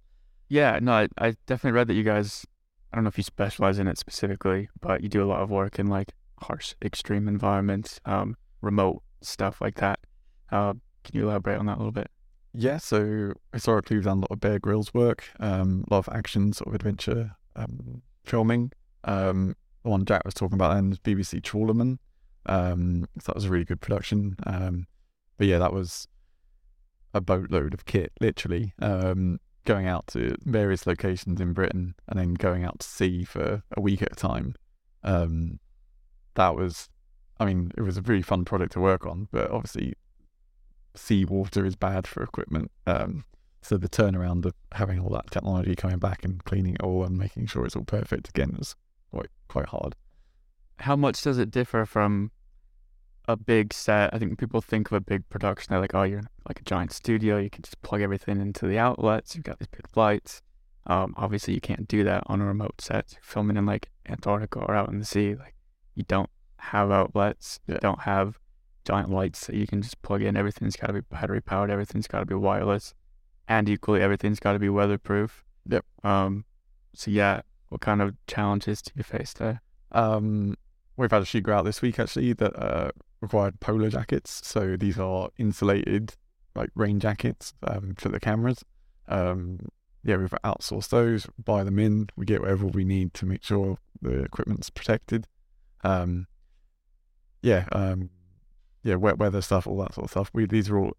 Yeah, 0.48 0.80
no, 0.82 0.94
I, 0.94 1.08
I 1.18 1.36
definitely 1.46 1.78
read 1.78 1.88
that 1.88 1.94
you 1.94 2.04
guys, 2.04 2.46
I 2.92 2.98
don't 2.98 3.04
know 3.04 3.10
if 3.10 3.18
you 3.18 3.24
specialize 3.24 3.80
in 3.80 3.88
it 3.88 3.98
specifically, 3.98 4.70
but 4.82 5.02
you 5.02 5.10
do 5.10 5.24
a 5.24 5.28
lot 5.28 5.42
of 5.42 5.50
work 5.50 5.80
in 5.80 5.88
like 5.88 6.14
harsh, 6.42 6.74
extreme 6.84 7.28
environments, 7.28 8.00
um, 8.06 8.36
remote 8.62 9.04
stuff 9.22 9.62
like 9.62 9.76
that. 9.76 10.00
Uh, 10.52 10.74
can 11.04 11.16
you 11.16 11.30
elaborate 11.30 11.60
on 11.60 11.66
that 11.68 11.78
a 11.78 11.80
little 11.80 11.92
bit? 11.92 12.10
Yeah, 12.54 12.78
so 12.78 13.34
historically 13.54 13.98
we've 13.98 14.06
done 14.06 14.18
a 14.18 14.22
lot 14.22 14.32
of 14.32 14.40
Bear 14.40 14.58
Grylls 14.58 14.94
work, 14.94 15.26
um, 15.40 15.86
a 15.90 15.94
lot 15.94 16.08
of 16.08 16.14
action 16.14 16.52
sort 16.52 16.70
of 16.70 16.76
adventure 16.76 17.32
um, 17.56 18.02
filming. 18.26 18.72
Um, 19.04 19.56
the 19.84 19.90
one 19.90 20.06
Jack 20.06 20.26
was 20.26 20.34
talking 20.34 20.56
about 20.56 20.74
then 20.74 20.90
was 20.90 21.00
BBC 21.00 21.42
Trawlerman. 21.42 22.00
Um, 22.48 23.06
so 23.20 23.26
that 23.28 23.36
was 23.36 23.46
a 23.46 23.50
really 23.50 23.66
good 23.66 23.82
production. 23.82 24.36
Um, 24.46 24.88
but 25.38 25.48
yeah, 25.48 25.60
that 25.60 25.74
was 25.74 26.08
a 27.14 27.22
boatload 27.22 27.74
of 27.74 27.86
kit, 27.86 28.12
literally, 28.20 28.74
um, 28.82 29.40
going 29.66 29.88
out 29.88 30.08
to 30.08 30.36
various 30.46 30.88
locations 30.88 31.40
in 31.40 31.54
Britain 31.54 31.96
and 32.08 32.20
then 32.20 32.34
going 32.34 32.64
out 32.64 32.80
to 32.80 32.88
sea 32.88 33.24
for 33.24 33.64
a 33.76 33.82
week 33.82 34.02
at 34.02 34.12
a 34.12 34.16
time. 34.16 34.56
Um, 35.04 35.60
that 36.36 36.56
was, 36.56 36.90
I 37.40 37.46
mean, 37.46 37.72
it 37.78 37.82
was 37.82 37.98
a 37.98 38.02
really 38.02 38.22
fun 38.22 38.46
project 38.46 38.74
to 38.74 38.80
work 38.80 39.06
on, 39.06 39.28
but 39.32 39.52
obviously 39.52 39.94
seawater 40.96 41.66
is 41.66 41.76
bad 41.76 42.08
for 42.08 42.24
equipment. 42.24 42.72
Um, 42.88 43.26
so 43.62 43.78
the 43.78 43.90
turnaround 43.90 44.46
of 44.46 44.54
having 44.72 45.00
all 45.00 45.10
that 45.10 45.32
technology 45.32 45.76
coming 45.76 46.00
back 46.00 46.24
and 46.24 46.44
cleaning 46.44 46.76
it 46.76 46.82
all 46.82 47.04
and 47.04 47.18
making 47.18 47.48
sure 47.48 47.66
it's 47.66 47.76
all 47.76 47.84
perfect 47.84 48.30
again 48.30 48.56
was 48.58 48.76
quite 49.12 49.30
quite 49.48 49.68
hard. 49.68 49.96
How 50.80 50.96
much 50.96 51.22
does 51.22 51.38
it 51.38 51.52
differ 51.52 51.86
from 51.86 52.32
a 53.30 53.38
big 53.38 53.74
set? 53.74 54.14
I 54.14 54.18
think 54.18 54.38
people 54.40 54.60
think 54.60 54.90
of 54.90 54.94
a 54.94 55.02
big 55.02 55.28
production, 55.30 55.68
they're 55.70 55.80
like, 55.80 55.94
oh, 55.94 56.04
you're 56.04 56.20
in, 56.20 56.30
like 56.48 56.60
a 56.60 56.64
giant 56.64 56.92
studio. 56.92 57.38
You 57.38 57.50
can 57.50 57.62
just 57.62 57.82
plug 57.84 58.02
everything 58.02 58.42
into 58.42 58.66
the 58.68 58.80
outlets. 58.80 59.36
You've 59.36 59.44
got 59.44 59.60
these 59.60 59.68
big 59.68 59.86
lights. 59.96 60.42
Um, 60.88 61.14
obviously, 61.16 61.54
you 61.54 61.62
can't 61.62 61.88
do 61.88 62.04
that 62.04 62.24
on 62.26 62.42
a 62.42 62.46
remote 62.46 62.82
set. 62.82 63.14
You're 63.14 63.22
filming 63.22 63.56
in 63.56 63.66
like 63.68 63.90
Antarctica 64.08 64.60
or 64.60 64.76
out 64.76 64.90
in 64.90 64.98
the 64.98 65.06
sea. 65.06 65.36
Like, 65.36 65.56
you 65.94 66.04
don't 66.08 66.30
have 66.58 66.90
outlets. 66.90 67.60
You 67.68 67.78
don't 67.80 68.02
have 68.02 68.40
giant 68.84 69.12
lights 69.12 69.46
that 69.46 69.56
you 69.56 69.68
can 69.68 69.84
just 69.84 70.02
plug 70.02 70.24
in. 70.24 70.36
Everything's 70.36 70.76
got 70.76 70.88
to 70.88 70.94
be 70.94 71.02
battery 71.02 71.42
powered. 71.42 71.70
Everything's 71.70 72.08
got 72.08 72.22
to 72.22 72.26
be 72.26 72.34
wireless, 72.34 72.96
and 73.48 73.70
equally, 73.70 74.02
everything's 74.02 74.40
got 74.40 74.54
to 74.54 74.60
be 74.60 74.70
weatherproof. 74.70 75.46
Yep. 75.70 75.86
Um. 76.04 76.46
So 76.96 77.12
yeah, 77.12 77.42
what 77.68 77.82
kind 77.82 78.02
of 78.02 78.16
challenges 78.26 78.82
do 78.82 78.92
you 78.96 79.04
face 79.04 79.34
there? 79.34 79.62
Um, 79.92 80.56
we've 80.98 81.12
had 81.12 81.22
a 81.22 81.26
shoot 81.26 81.44
go 81.44 81.54
out 81.54 81.66
this 81.66 81.82
week 81.82 82.00
actually 82.00 82.34
that 82.34 82.56
uh, 82.60 82.92
required 83.22 83.60
polar 83.60 83.90
jackets. 83.90 84.42
So 84.48 84.76
these 84.78 85.00
are 85.00 85.30
insulated 85.38 86.16
like 86.56 86.70
rain 86.76 87.00
jackets 87.00 87.54
um, 87.64 87.96
for 87.98 88.10
the 88.10 88.20
cameras. 88.20 88.64
Um, 89.08 89.60
yeah, 90.04 90.18
we've 90.18 90.34
outsourced 90.44 90.90
those, 90.90 91.28
buy 91.44 91.64
them 91.64 91.80
in. 91.80 92.08
We 92.16 92.26
get 92.26 92.42
whatever 92.42 92.68
we 92.68 92.86
need 92.86 93.14
to 93.16 93.26
make 93.26 93.44
sure 93.44 93.78
the 94.02 94.24
equipment's 94.24 94.70
protected. 94.70 95.28
Um, 95.84 96.28
yeah, 97.42 97.66
um, 97.72 98.10
yeah, 98.84 98.96
wet 98.96 99.18
weather 99.18 99.42
stuff, 99.42 99.68
all 99.68 99.78
that 99.78 99.94
sort 99.94 100.06
of 100.06 100.12
stuff. 100.12 100.32
We 100.34 100.46
these 100.46 100.70
are 100.70 100.78
all 100.78 100.94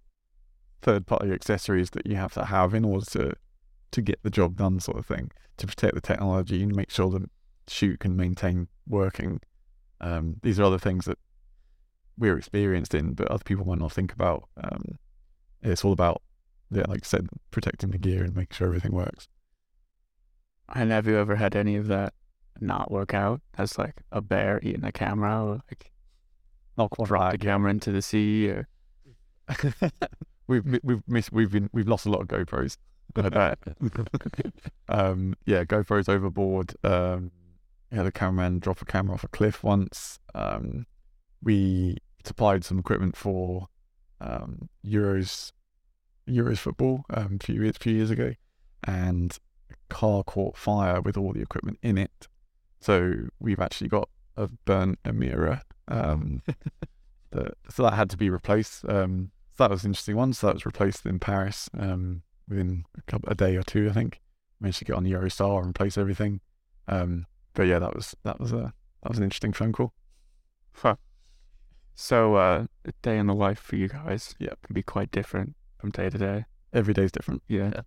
third 0.82 1.06
party 1.06 1.32
accessories 1.32 1.90
that 1.90 2.06
you 2.06 2.16
have 2.16 2.32
to 2.34 2.46
have 2.46 2.74
in 2.74 2.84
order 2.84 3.04
to 3.06 3.32
to 3.90 4.02
get 4.02 4.22
the 4.22 4.30
job 4.30 4.56
done, 4.56 4.80
sort 4.80 4.98
of 4.98 5.06
thing, 5.06 5.30
to 5.56 5.66
protect 5.66 5.94
the 5.94 6.00
technology 6.00 6.62
and 6.62 6.74
make 6.74 6.90
sure 6.90 7.10
the 7.10 7.28
shoot 7.66 8.00
can 8.00 8.16
maintain 8.16 8.68
working. 8.86 9.40
Um, 10.00 10.36
these 10.42 10.60
are 10.60 10.64
other 10.64 10.78
things 10.78 11.06
that 11.06 11.18
we're 12.20 12.36
experienced 12.36 12.94
in, 12.94 13.14
but 13.14 13.28
other 13.28 13.42
people 13.42 13.66
might 13.66 13.78
not 13.78 13.92
think 13.92 14.12
about. 14.12 14.48
Um, 14.62 14.98
it's 15.62 15.84
all 15.84 15.92
about, 15.92 16.22
yeah, 16.70 16.84
like 16.86 17.00
I 17.02 17.06
said, 17.06 17.28
protecting 17.50 17.90
the 17.90 17.98
gear 17.98 18.22
and 18.22 18.36
making 18.36 18.54
sure 18.54 18.68
everything 18.68 18.92
works. 18.92 19.26
And 20.72 20.92
have 20.92 21.06
you 21.06 21.16
ever 21.16 21.36
had 21.36 21.56
any 21.56 21.76
of 21.76 21.88
that 21.88 22.12
not 22.60 22.90
work 22.90 23.14
out 23.14 23.40
as 23.56 23.78
like 23.78 24.02
a 24.12 24.20
bear 24.20 24.60
eating 24.62 24.84
a 24.84 24.92
camera 24.92 25.44
or 25.44 25.62
like 25.70 25.90
Not 26.76 26.90
quite 26.90 27.10
right. 27.10 27.32
the 27.32 27.38
camera 27.38 27.70
into 27.70 27.90
the 27.90 28.02
sea 28.02 28.50
or 28.50 28.68
we've 30.46 30.78
we've 30.84 31.02
missed 31.08 31.32
we've 31.32 31.50
been 31.50 31.70
we've 31.72 31.88
lost 31.88 32.06
a 32.06 32.10
lot 32.10 32.20
of 32.20 32.28
GoPros. 32.28 32.76
Um, 34.88 35.34
yeah, 35.46 35.64
GoPros 35.64 36.08
overboard. 36.08 36.74
Um, 36.84 37.30
yeah, 37.92 38.02
the 38.02 38.12
cameraman 38.12 38.58
drop 38.58 38.82
a 38.82 38.84
camera 38.84 39.14
off 39.14 39.24
a 39.24 39.28
cliff 39.28 39.64
once. 39.64 40.18
Um, 40.34 40.86
we 41.42 41.96
supplied 42.24 42.64
some 42.64 42.78
equipment 42.78 43.16
for 43.16 43.68
um, 44.20 44.68
Euros 44.84 45.52
Euros 46.28 46.58
football 46.58 47.04
um, 47.10 47.38
a 47.40 47.44
few 47.44 47.62
years 47.62 47.76
few 47.76 47.94
years 47.94 48.10
ago, 48.10 48.32
and 48.84 49.38
a 49.70 49.74
car 49.88 50.22
caught 50.22 50.56
fire 50.56 51.00
with 51.00 51.16
all 51.16 51.32
the 51.32 51.42
equipment 51.42 51.78
in 51.82 51.98
it. 51.98 52.28
So 52.80 53.12
we've 53.38 53.60
actually 53.60 53.88
got 53.88 54.08
a 54.36 54.48
burnt 54.64 54.98
Amira. 55.04 55.62
Um, 55.88 56.42
that, 57.30 57.54
so 57.68 57.82
that 57.82 57.94
had 57.94 58.10
to 58.10 58.16
be 58.16 58.30
replaced. 58.30 58.84
Um, 58.88 59.30
so 59.56 59.64
that 59.64 59.70
was 59.70 59.84
an 59.84 59.90
interesting 59.90 60.16
one. 60.16 60.32
So 60.32 60.46
that 60.46 60.54
was 60.54 60.66
replaced 60.66 61.04
in 61.04 61.18
Paris 61.18 61.68
um, 61.78 62.22
within 62.48 62.84
a, 62.96 63.02
couple, 63.02 63.28
a 63.30 63.34
day 63.34 63.56
or 63.56 63.62
two. 63.62 63.88
I 63.88 63.92
think 63.92 64.20
managed 64.60 64.78
to 64.78 64.84
get 64.84 64.96
on 64.96 65.04
the 65.04 65.12
Eurostar 65.12 65.60
and 65.60 65.70
replace 65.70 65.98
everything. 65.98 66.40
Um, 66.88 67.26
but 67.54 67.66
yeah, 67.66 67.78
that 67.78 67.94
was 67.94 68.14
that 68.24 68.40
was 68.40 68.52
a 68.52 68.72
that 69.02 69.08
was 69.08 69.18
an 69.18 69.24
interesting 69.24 69.52
phone 69.52 69.72
call. 69.72 69.92
Huh. 70.72 70.96
So, 72.00 72.36
uh, 72.36 72.64
a 72.86 72.92
day 73.02 73.18
in 73.18 73.26
the 73.26 73.34
life 73.34 73.58
for 73.58 73.76
you 73.76 73.86
guys 73.86 74.34
Yeah. 74.38 74.54
can 74.62 74.72
be 74.72 74.82
quite 74.82 75.10
different 75.10 75.54
from 75.78 75.90
day 75.90 76.08
to 76.08 76.16
day. 76.16 76.46
Every 76.72 76.94
day's 76.94 77.12
different. 77.12 77.42
Yeah. 77.46 77.72
Yeah. 77.74 77.82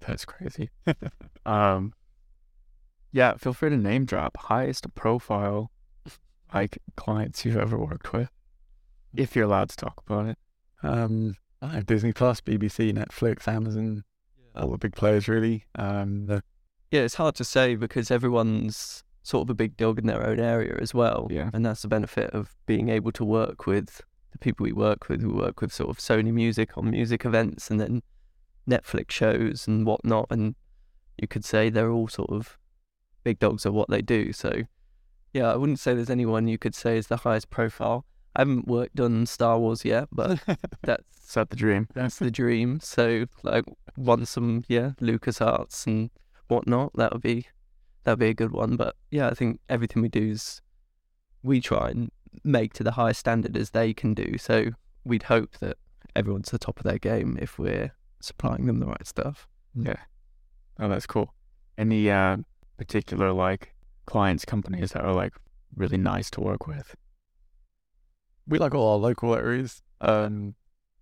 That's 0.00 0.24
crazy. 0.24 0.70
um, 1.46 1.92
yeah, 3.12 3.34
feel 3.36 3.52
free 3.52 3.68
to 3.68 3.76
name 3.76 4.06
drop 4.06 4.38
highest 4.38 4.92
profile 4.94 5.70
like 6.54 6.78
clients 6.96 7.44
you've 7.44 7.58
ever 7.58 7.76
worked 7.76 8.14
with, 8.14 8.30
if 9.14 9.36
you're 9.36 9.44
allowed 9.44 9.68
to 9.68 9.76
talk 9.76 10.02
about 10.06 10.28
it. 10.28 10.38
Um, 10.82 11.34
I 11.60 11.74
know, 11.74 11.80
Disney 11.82 12.14
Plus, 12.14 12.40
BBC, 12.40 12.90
Netflix, 12.94 13.46
Amazon, 13.46 14.02
all 14.56 14.70
the 14.70 14.78
big 14.78 14.94
players 14.96 15.28
really. 15.28 15.66
Um, 15.74 16.24
the, 16.24 16.42
Yeah, 16.90 17.02
it's 17.02 17.16
hard 17.16 17.34
to 17.34 17.44
say 17.44 17.74
because 17.74 18.10
everyone's 18.10 19.04
sort 19.28 19.46
of 19.46 19.50
a 19.50 19.54
big 19.54 19.76
dog 19.76 19.98
in 19.98 20.06
their 20.06 20.26
own 20.26 20.40
area 20.40 20.74
as 20.80 20.94
well. 20.94 21.28
Yeah. 21.30 21.50
And 21.52 21.64
that's 21.64 21.82
the 21.82 21.88
benefit 21.88 22.30
of 22.30 22.56
being 22.64 22.88
able 22.88 23.12
to 23.12 23.24
work 23.24 23.66
with 23.66 24.00
the 24.32 24.38
people 24.38 24.64
we 24.64 24.72
work 24.72 25.10
with. 25.10 25.22
We 25.22 25.30
work 25.30 25.60
with 25.60 25.70
sort 25.70 25.90
of 25.90 25.98
Sony 25.98 26.32
Music 26.32 26.78
on 26.78 26.90
music 26.90 27.26
events 27.26 27.70
and 27.70 27.78
then 27.78 28.02
Netflix 28.66 29.10
shows 29.10 29.68
and 29.68 29.84
whatnot. 29.84 30.28
And 30.30 30.54
you 31.18 31.28
could 31.28 31.44
say 31.44 31.68
they're 31.68 31.90
all 31.90 32.08
sort 32.08 32.30
of 32.30 32.56
big 33.22 33.38
dogs 33.38 33.66
at 33.66 33.74
what 33.74 33.90
they 33.90 34.00
do. 34.00 34.32
So, 34.32 34.62
yeah, 35.34 35.52
I 35.52 35.56
wouldn't 35.56 35.78
say 35.78 35.92
there's 35.92 36.08
anyone 36.08 36.48
you 36.48 36.56
could 36.56 36.74
say 36.74 36.96
is 36.96 37.08
the 37.08 37.18
highest 37.18 37.50
profile. 37.50 38.06
I 38.34 38.40
haven't 38.40 38.66
worked 38.66 38.98
on 38.98 39.26
Star 39.26 39.58
Wars 39.58 39.84
yet, 39.84 40.08
but 40.10 40.40
that's 40.82 41.34
that 41.34 41.50
the 41.50 41.56
dream? 41.56 41.86
that's 41.92 42.18
the 42.18 42.30
dream. 42.40 42.80
So 42.80 43.26
like 43.42 43.66
want 43.94 44.26
some 44.26 44.64
yeah 44.68 44.92
Lucas 45.00 45.42
Arts 45.42 45.86
and 45.86 46.08
whatnot. 46.46 46.92
That 46.94 47.12
would 47.12 47.20
be 47.20 47.48
that 48.08 48.12
would 48.12 48.18
be 48.18 48.30
a 48.30 48.34
good 48.34 48.52
one. 48.52 48.76
But 48.76 48.96
yeah, 49.10 49.28
I 49.28 49.34
think 49.34 49.60
everything 49.68 50.00
we 50.00 50.08
do 50.08 50.30
is 50.30 50.62
we 51.42 51.60
try 51.60 51.90
and 51.90 52.10
make 52.42 52.72
to 52.74 52.82
the 52.82 52.92
highest 52.92 53.20
standard 53.20 53.54
as 53.56 53.70
they 53.70 53.92
can 53.92 54.14
do. 54.14 54.38
So 54.38 54.70
we'd 55.04 55.24
hope 55.24 55.58
that 55.58 55.76
everyone's 56.16 56.48
at 56.48 56.52
the 56.52 56.64
top 56.64 56.78
of 56.78 56.84
their 56.84 56.98
game 56.98 57.38
if 57.40 57.58
we're 57.58 57.92
supplying 58.20 58.66
them 58.66 58.80
the 58.80 58.86
right 58.86 59.06
stuff. 59.06 59.46
Yeah. 59.74 59.96
Oh, 60.80 60.88
that's 60.88 61.06
cool. 61.06 61.34
Any 61.76 62.10
uh, 62.10 62.38
particular 62.78 63.32
like 63.32 63.74
clients, 64.06 64.46
companies 64.46 64.92
that 64.92 65.04
are 65.04 65.12
like 65.12 65.34
really 65.76 65.98
nice 65.98 66.30
to 66.30 66.40
work 66.40 66.66
with? 66.66 66.96
we 68.48 68.58
like 68.58 68.74
all 68.74 68.92
our 68.92 68.98
local 68.98 69.34
areas. 69.34 69.82
Um, 70.00 70.54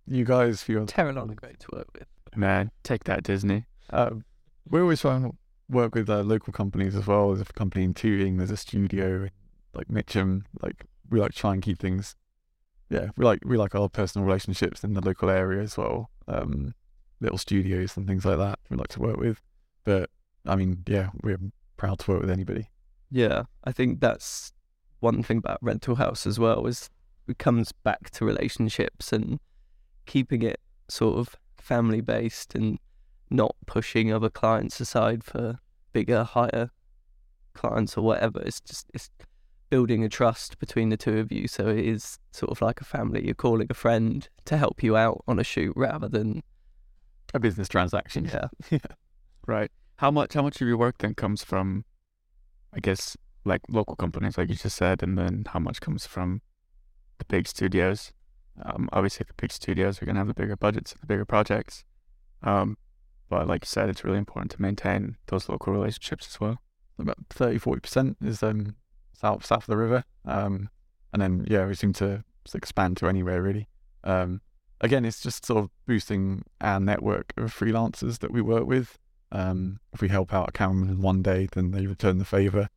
you 0.05 0.25
guys, 0.25 0.61
for 0.61 0.73
your 0.73 0.85
Tailon 0.85 1.31
are 1.31 1.35
great 1.35 1.59
to 1.61 1.67
work 1.73 1.87
with. 1.93 2.07
Man, 2.35 2.71
take 2.83 3.05
that 3.05 3.23
Disney. 3.23 3.65
Um, 3.91 4.25
we 4.69 4.81
always 4.81 4.99
try 5.01 5.15
and 5.15 5.33
work 5.69 5.95
with 5.95 6.09
uh, 6.09 6.21
local 6.21 6.53
companies 6.53 6.95
as 6.95 7.07
well. 7.07 7.33
There's 7.33 7.47
a 7.47 7.53
company 7.53 7.83
in 7.85 7.93
Tooting, 7.93 8.37
there's 8.37 8.51
a 8.51 8.57
studio 8.57 9.29
like 9.73 9.89
Mitcham. 9.89 10.45
Like 10.61 10.85
we 11.09 11.19
like 11.19 11.31
to 11.31 11.37
try 11.37 11.53
and 11.53 11.61
keep 11.61 11.79
things. 11.79 12.15
Yeah, 12.89 13.09
we 13.17 13.25
like 13.25 13.39
we 13.45 13.57
like 13.57 13.75
our 13.75 13.89
personal 13.89 14.25
relationships 14.25 14.83
in 14.83 14.93
the 14.93 15.01
local 15.01 15.29
area 15.29 15.61
as 15.61 15.77
well. 15.77 16.09
Um, 16.27 16.73
little 17.19 17.37
studios 17.37 17.97
and 17.97 18.07
things 18.07 18.25
like 18.25 18.37
that. 18.37 18.59
We 18.69 18.77
like 18.77 18.87
to 18.89 19.01
work 19.01 19.17
with, 19.17 19.41
but 19.83 20.09
I 20.45 20.55
mean, 20.55 20.83
yeah, 20.87 21.09
we're 21.21 21.39
proud 21.75 21.99
to 21.99 22.11
work 22.11 22.21
with 22.21 22.29
anybody. 22.29 22.69
Yeah, 23.11 23.43
I 23.63 23.71
think 23.71 23.99
that's 23.99 24.51
one 24.99 25.23
thing 25.23 25.37
about 25.37 25.59
rental 25.61 25.95
house 25.95 26.25
as 26.25 26.39
well 26.39 26.65
is 26.65 26.89
it 27.27 27.37
comes 27.37 27.71
back 27.71 28.09
to 28.11 28.25
relationships 28.25 29.11
and 29.13 29.39
keeping 30.05 30.41
it 30.41 30.59
sort 30.89 31.17
of 31.17 31.35
family 31.57 32.01
based 32.01 32.55
and 32.55 32.79
not 33.29 33.55
pushing 33.65 34.11
other 34.11 34.29
clients 34.29 34.79
aside 34.79 35.23
for 35.23 35.59
bigger, 35.93 36.23
higher 36.23 36.69
clients 37.53 37.97
or 37.97 38.01
whatever. 38.01 38.41
It's 38.41 38.61
just 38.61 38.87
it's 38.93 39.09
building 39.69 40.03
a 40.03 40.09
trust 40.09 40.59
between 40.59 40.89
the 40.89 40.97
two 40.97 41.17
of 41.17 41.31
you. 41.31 41.47
So 41.47 41.67
it 41.67 41.85
is 41.85 42.19
sort 42.31 42.51
of 42.51 42.61
like 42.61 42.79
a 42.79 42.85
family. 42.85 43.25
You're 43.25 43.35
calling 43.35 43.67
a 43.69 43.73
friend 43.73 44.27
to 44.45 44.57
help 44.57 44.81
you 44.81 44.95
out 44.95 45.23
on 45.27 45.39
a 45.39 45.43
shoot 45.43 45.73
rather 45.75 46.07
than 46.07 46.43
A 47.33 47.39
business 47.39 47.67
transaction. 47.67 48.25
yeah. 48.25 48.47
yeah. 48.69 48.79
Right. 49.45 49.71
How 49.97 50.11
much 50.11 50.33
how 50.33 50.41
much 50.43 50.61
of 50.61 50.67
your 50.67 50.77
work 50.77 50.99
then 50.99 51.15
comes 51.15 51.43
from 51.43 51.83
I 52.73 52.79
guess 52.79 53.17
like 53.43 53.61
local 53.69 53.95
companies 53.95 54.37
like 54.37 54.49
you 54.49 54.55
just 54.55 54.77
said 54.77 55.01
and 55.01 55.17
then 55.17 55.45
how 55.47 55.59
much 55.59 55.81
comes 55.81 56.05
from 56.05 56.41
the 57.17 57.25
big 57.25 57.47
studios? 57.47 58.13
Um, 58.63 58.89
obviously 58.91 59.25
the 59.27 59.33
big 59.35 59.51
studios 59.51 60.01
are 60.01 60.05
gonna 60.05 60.19
have 60.19 60.27
the 60.27 60.33
bigger 60.33 60.55
budgets 60.55 60.93
and 60.93 61.01
the 61.01 61.07
bigger 61.07 61.25
projects. 61.25 61.83
Um, 62.43 62.77
but 63.29 63.47
like 63.47 63.63
you 63.63 63.67
said, 63.67 63.89
it's 63.89 64.03
really 64.03 64.17
important 64.17 64.51
to 64.51 64.61
maintain 64.61 65.17
those 65.27 65.49
local 65.49 65.73
relationships 65.73 66.27
as 66.27 66.39
well. 66.39 66.59
about 66.99 67.17
30 67.29 67.57
40 67.57 67.79
percent 67.81 68.17
is 68.23 68.41
um 68.41 68.75
south 69.13 69.45
south 69.45 69.63
of 69.63 69.67
the 69.67 69.77
river. 69.77 70.03
Um 70.25 70.69
and 71.13 71.21
then 71.21 71.45
yeah 71.49 71.65
we 71.65 71.75
seem 71.75 71.93
to 71.93 72.23
expand 72.53 72.97
to 72.97 73.07
anywhere 73.07 73.41
really. 73.41 73.67
Um 74.03 74.41
again 74.81 75.05
it's 75.05 75.21
just 75.21 75.45
sort 75.45 75.63
of 75.63 75.69
boosting 75.85 76.43
our 76.61 76.79
network 76.79 77.33
of 77.37 77.53
freelancers 77.53 78.19
that 78.19 78.31
we 78.31 78.41
work 78.41 78.65
with. 78.65 78.97
Um 79.31 79.79
if 79.93 80.01
we 80.01 80.09
help 80.09 80.33
out 80.33 80.49
a 80.49 80.51
cameraman 80.51 81.01
one 81.01 81.21
day 81.21 81.47
then 81.51 81.71
they 81.71 81.85
return 81.85 82.17
the 82.17 82.25
favor. 82.25 82.69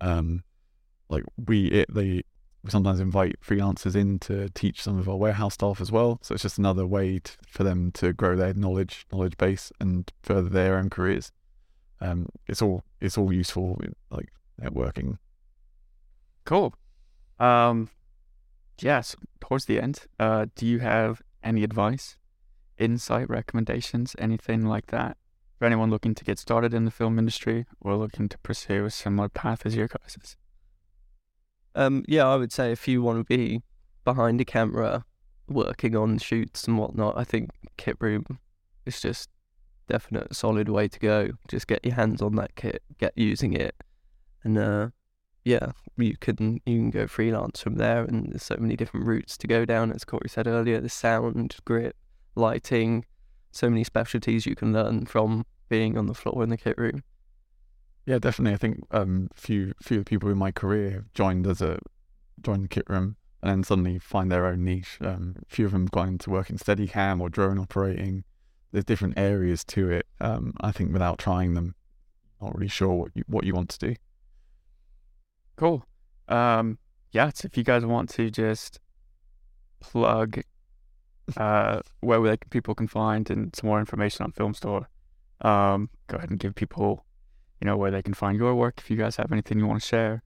Um 0.00 0.44
like 1.08 1.24
we 1.46 1.66
it 1.66 1.92
they 1.92 2.22
we 2.62 2.70
sometimes 2.70 3.00
invite 3.00 3.40
freelancers 3.40 3.94
in 3.94 4.18
to 4.18 4.48
teach 4.50 4.82
some 4.82 4.98
of 4.98 5.08
our 5.08 5.16
warehouse 5.16 5.54
staff 5.54 5.80
as 5.80 5.92
well 5.92 6.18
so 6.22 6.34
it's 6.34 6.42
just 6.42 6.58
another 6.58 6.86
way 6.86 7.18
to, 7.18 7.32
for 7.46 7.64
them 7.64 7.90
to 7.92 8.12
grow 8.12 8.36
their 8.36 8.54
knowledge 8.54 9.06
knowledge 9.12 9.36
base 9.36 9.70
and 9.80 10.12
further 10.22 10.48
their 10.48 10.76
own 10.76 10.90
careers 10.90 11.32
um, 12.00 12.28
it's 12.46 12.62
all 12.62 12.84
it's 13.00 13.18
all 13.18 13.32
useful 13.32 13.80
like 14.10 14.28
networking. 14.60 15.18
Cool. 16.44 16.74
Um, 17.38 17.90
yes. 18.80 19.16
Towards 19.40 19.66
the 19.66 19.80
end, 19.80 20.06
uh, 20.18 20.46
do 20.54 20.66
you 20.66 20.80
have 20.80 21.22
any 21.42 21.64
advice, 21.64 22.16
insight, 22.76 23.28
recommendations, 23.28 24.14
anything 24.18 24.66
like 24.66 24.86
that 24.88 25.16
for 25.58 25.64
anyone 25.64 25.90
looking 25.90 26.14
to 26.14 26.24
get 26.24 26.38
started 26.38 26.74
in 26.74 26.84
the 26.84 26.90
film 26.90 27.18
industry 27.18 27.66
or 27.80 27.96
looking 27.96 28.28
to 28.28 28.38
pursue 28.38 28.84
a 28.84 28.90
similar 28.90 29.28
path 29.28 29.64
as 29.64 29.74
your 29.74 29.88
guys'? 29.88 30.36
Um, 31.78 32.04
yeah, 32.08 32.26
I 32.26 32.34
would 32.34 32.50
say 32.50 32.72
if 32.72 32.88
you 32.88 33.02
want 33.02 33.20
to 33.20 33.24
be 33.24 33.62
behind 34.04 34.40
a 34.40 34.44
camera, 34.44 35.04
working 35.48 35.94
on 35.94 36.18
shoots 36.18 36.64
and 36.64 36.76
whatnot, 36.76 37.16
I 37.16 37.22
think 37.22 37.50
kit 37.76 37.96
room 38.00 38.40
is 38.84 39.00
just 39.00 39.30
definite 39.86 40.34
solid 40.34 40.68
way 40.68 40.88
to 40.88 40.98
go. 40.98 41.30
Just 41.46 41.68
get 41.68 41.84
your 41.84 41.94
hands 41.94 42.20
on 42.20 42.34
that 42.34 42.56
kit, 42.56 42.82
get 42.98 43.12
using 43.14 43.52
it, 43.52 43.76
and 44.42 44.58
uh, 44.58 44.88
yeah, 45.44 45.70
you 45.96 46.16
can 46.18 46.60
you 46.66 46.78
can 46.78 46.90
go 46.90 47.06
freelance 47.06 47.60
from 47.60 47.76
there. 47.76 48.02
And 48.02 48.32
there's 48.32 48.42
so 48.42 48.56
many 48.58 48.74
different 48.74 49.06
routes 49.06 49.38
to 49.38 49.46
go 49.46 49.64
down. 49.64 49.92
As 49.92 50.04
Corey 50.04 50.28
said 50.28 50.48
earlier, 50.48 50.80
the 50.80 50.88
sound, 50.88 51.54
grip, 51.64 51.94
lighting, 52.34 53.04
so 53.52 53.70
many 53.70 53.84
specialties 53.84 54.46
you 54.46 54.56
can 54.56 54.72
learn 54.72 55.06
from 55.06 55.46
being 55.68 55.96
on 55.96 56.06
the 56.06 56.14
floor 56.14 56.42
in 56.42 56.50
the 56.50 56.56
kit 56.56 56.76
room. 56.76 57.04
Yeah, 58.08 58.18
definitely. 58.18 58.54
I 58.54 58.56
think 58.56 58.86
um, 58.90 59.28
few 59.34 59.74
few 59.82 60.02
people 60.02 60.30
in 60.30 60.38
my 60.38 60.50
career 60.50 60.92
have 60.92 61.12
joined 61.12 61.46
as 61.46 61.60
a 61.60 61.78
joined 62.40 62.64
the 62.64 62.68
kit 62.68 62.88
room 62.88 63.16
and 63.42 63.50
then 63.50 63.62
suddenly 63.62 63.98
find 63.98 64.32
their 64.32 64.46
own 64.46 64.64
niche. 64.64 64.96
Um, 65.02 65.36
a 65.42 65.54
few 65.54 65.66
of 65.66 65.72
them 65.72 65.84
gone 65.84 66.08
into 66.08 66.30
work 66.30 66.48
in 66.48 66.56
Steadicam 66.56 67.20
or 67.20 67.28
drone 67.28 67.58
operating. 67.58 68.24
There's 68.72 68.86
different 68.86 69.18
areas 69.18 69.62
to 69.64 69.90
it. 69.90 70.06
Um, 70.22 70.54
I 70.58 70.72
think 70.72 70.90
without 70.90 71.18
trying 71.18 71.52
them, 71.52 71.74
not 72.40 72.54
really 72.54 72.68
sure 72.68 72.94
what 72.94 73.10
you 73.14 73.24
what 73.26 73.44
you 73.44 73.52
want 73.52 73.68
to 73.68 73.88
do. 73.88 73.96
Cool. 75.56 75.84
Um, 76.28 76.78
yeah, 77.12 77.30
so 77.34 77.44
if 77.44 77.58
you 77.58 77.62
guys 77.62 77.84
want 77.84 78.08
to 78.14 78.30
just 78.30 78.80
plug 79.80 80.40
uh, 81.36 81.80
where 82.00 82.38
people 82.48 82.74
can 82.74 82.88
find 82.88 83.28
and 83.28 83.54
some 83.54 83.68
more 83.68 83.80
information 83.80 84.24
on 84.24 84.32
Film 84.32 84.54
Store, 84.54 84.88
um, 85.42 85.90
go 86.06 86.16
ahead 86.16 86.30
and 86.30 86.38
give 86.38 86.54
people, 86.54 87.04
you 87.60 87.66
know, 87.66 87.76
where 87.76 87.90
they 87.90 88.02
can 88.02 88.14
find 88.14 88.38
your 88.38 88.54
work. 88.54 88.74
If 88.78 88.90
you 88.90 88.96
guys 88.96 89.16
have 89.16 89.32
anything 89.32 89.58
you 89.58 89.66
want 89.66 89.80
to 89.80 89.86
share, 89.86 90.22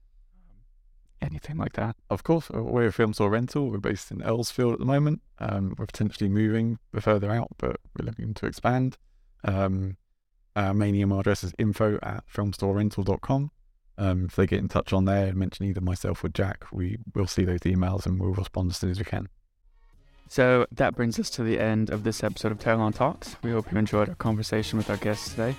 anything 1.21 1.57
like 1.57 1.73
that. 1.73 1.95
Of 2.09 2.23
course, 2.23 2.49
uh, 2.53 2.61
we're 2.61 2.87
a 2.87 2.91
film 2.91 3.13
store 3.13 3.29
rental. 3.29 3.69
We're 3.69 3.77
based 3.77 4.11
in 4.11 4.19
Earlsfield 4.19 4.73
at 4.73 4.79
the 4.79 4.85
moment. 4.85 5.21
Um, 5.39 5.75
we're 5.77 5.85
potentially 5.85 6.29
moving 6.29 6.79
further 6.99 7.31
out, 7.31 7.49
but 7.57 7.77
we're 7.97 8.05
looking 8.05 8.33
to 8.35 8.45
expand. 8.45 8.97
Um, 9.43 9.97
our 10.55 10.73
main 10.73 10.95
email 10.95 11.19
address 11.19 11.43
is 11.43 11.53
info 11.57 11.97
at 12.03 12.23
filmstorerental.com. 12.27 13.51
Um, 13.97 14.25
if 14.25 14.35
they 14.35 14.47
get 14.47 14.59
in 14.59 14.69
touch 14.69 14.91
on 14.91 15.05
there 15.05 15.27
and 15.27 15.37
mention 15.37 15.65
either 15.65 15.81
myself 15.81 16.23
or 16.23 16.29
Jack, 16.29 16.65
we 16.71 16.97
will 17.13 17.27
see 17.27 17.43
those 17.43 17.59
emails 17.61 18.05
and 18.05 18.19
we'll 18.19 18.33
respond 18.33 18.71
as 18.71 18.77
soon 18.77 18.91
as 18.91 18.99
we 18.99 19.05
can. 19.05 19.29
So 20.29 20.65
that 20.71 20.95
brings 20.95 21.19
us 21.19 21.29
to 21.31 21.43
the 21.43 21.59
end 21.59 21.91
of 21.91 22.03
this 22.03 22.23
episode 22.23 22.51
of 22.51 22.59
Tailon 22.59 22.95
Talks. 22.95 23.35
We 23.43 23.51
hope 23.51 23.71
you 23.71 23.77
enjoyed 23.77 24.09
our 24.09 24.15
conversation 24.15 24.77
with 24.77 24.89
our 24.89 24.97
guests 24.97 25.29
today. 25.29 25.55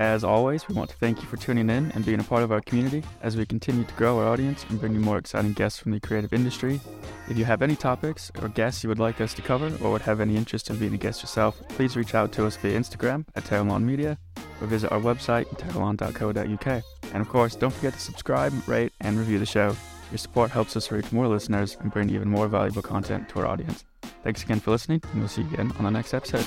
As 0.00 0.24
always, 0.24 0.66
we 0.66 0.74
want 0.74 0.88
to 0.88 0.96
thank 0.96 1.20
you 1.20 1.28
for 1.28 1.36
tuning 1.36 1.68
in 1.68 1.92
and 1.92 2.06
being 2.06 2.20
a 2.20 2.24
part 2.24 2.42
of 2.42 2.50
our 2.50 2.62
community 2.62 3.04
as 3.20 3.36
we 3.36 3.44
continue 3.44 3.84
to 3.84 3.94
grow 3.96 4.18
our 4.18 4.28
audience 4.28 4.64
and 4.70 4.80
bring 4.80 4.94
you 4.94 5.00
more 5.00 5.18
exciting 5.18 5.52
guests 5.52 5.78
from 5.78 5.92
the 5.92 6.00
creative 6.00 6.32
industry. 6.32 6.80
If 7.28 7.36
you 7.36 7.44
have 7.44 7.60
any 7.60 7.76
topics 7.76 8.32
or 8.40 8.48
guests 8.48 8.82
you 8.82 8.88
would 8.88 8.98
like 8.98 9.20
us 9.20 9.34
to 9.34 9.42
cover 9.42 9.70
or 9.84 9.92
would 9.92 10.00
have 10.00 10.20
any 10.20 10.38
interest 10.38 10.70
in 10.70 10.78
being 10.78 10.94
a 10.94 10.96
guest 10.96 11.22
yourself, 11.22 11.60
please 11.68 11.98
reach 11.98 12.14
out 12.14 12.32
to 12.32 12.46
us 12.46 12.56
via 12.56 12.80
Instagram 12.80 13.26
at 13.34 13.44
Tailon 13.44 13.82
Media 13.82 14.16
or 14.62 14.68
visit 14.68 14.90
our 14.90 15.00
website, 15.00 15.44
tailon.co.uk. 15.58 16.82
And 17.12 17.20
of 17.20 17.28
course, 17.28 17.54
don't 17.54 17.74
forget 17.74 17.92
to 17.92 18.00
subscribe, 18.00 18.54
rate, 18.66 18.94
and 19.02 19.18
review 19.18 19.38
the 19.38 19.44
show. 19.44 19.76
Your 20.10 20.16
support 20.16 20.50
helps 20.50 20.78
us 20.78 20.90
reach 20.90 21.12
more 21.12 21.28
listeners 21.28 21.76
and 21.78 21.92
bring 21.92 22.08
even 22.08 22.30
more 22.30 22.48
valuable 22.48 22.80
content 22.80 23.28
to 23.28 23.40
our 23.40 23.46
audience. 23.46 23.84
Thanks 24.24 24.42
again 24.44 24.60
for 24.60 24.70
listening, 24.70 25.02
and 25.12 25.20
we'll 25.20 25.28
see 25.28 25.42
you 25.42 25.48
again 25.48 25.72
on 25.78 25.84
the 25.84 25.90
next 25.90 26.14
episode. 26.14 26.46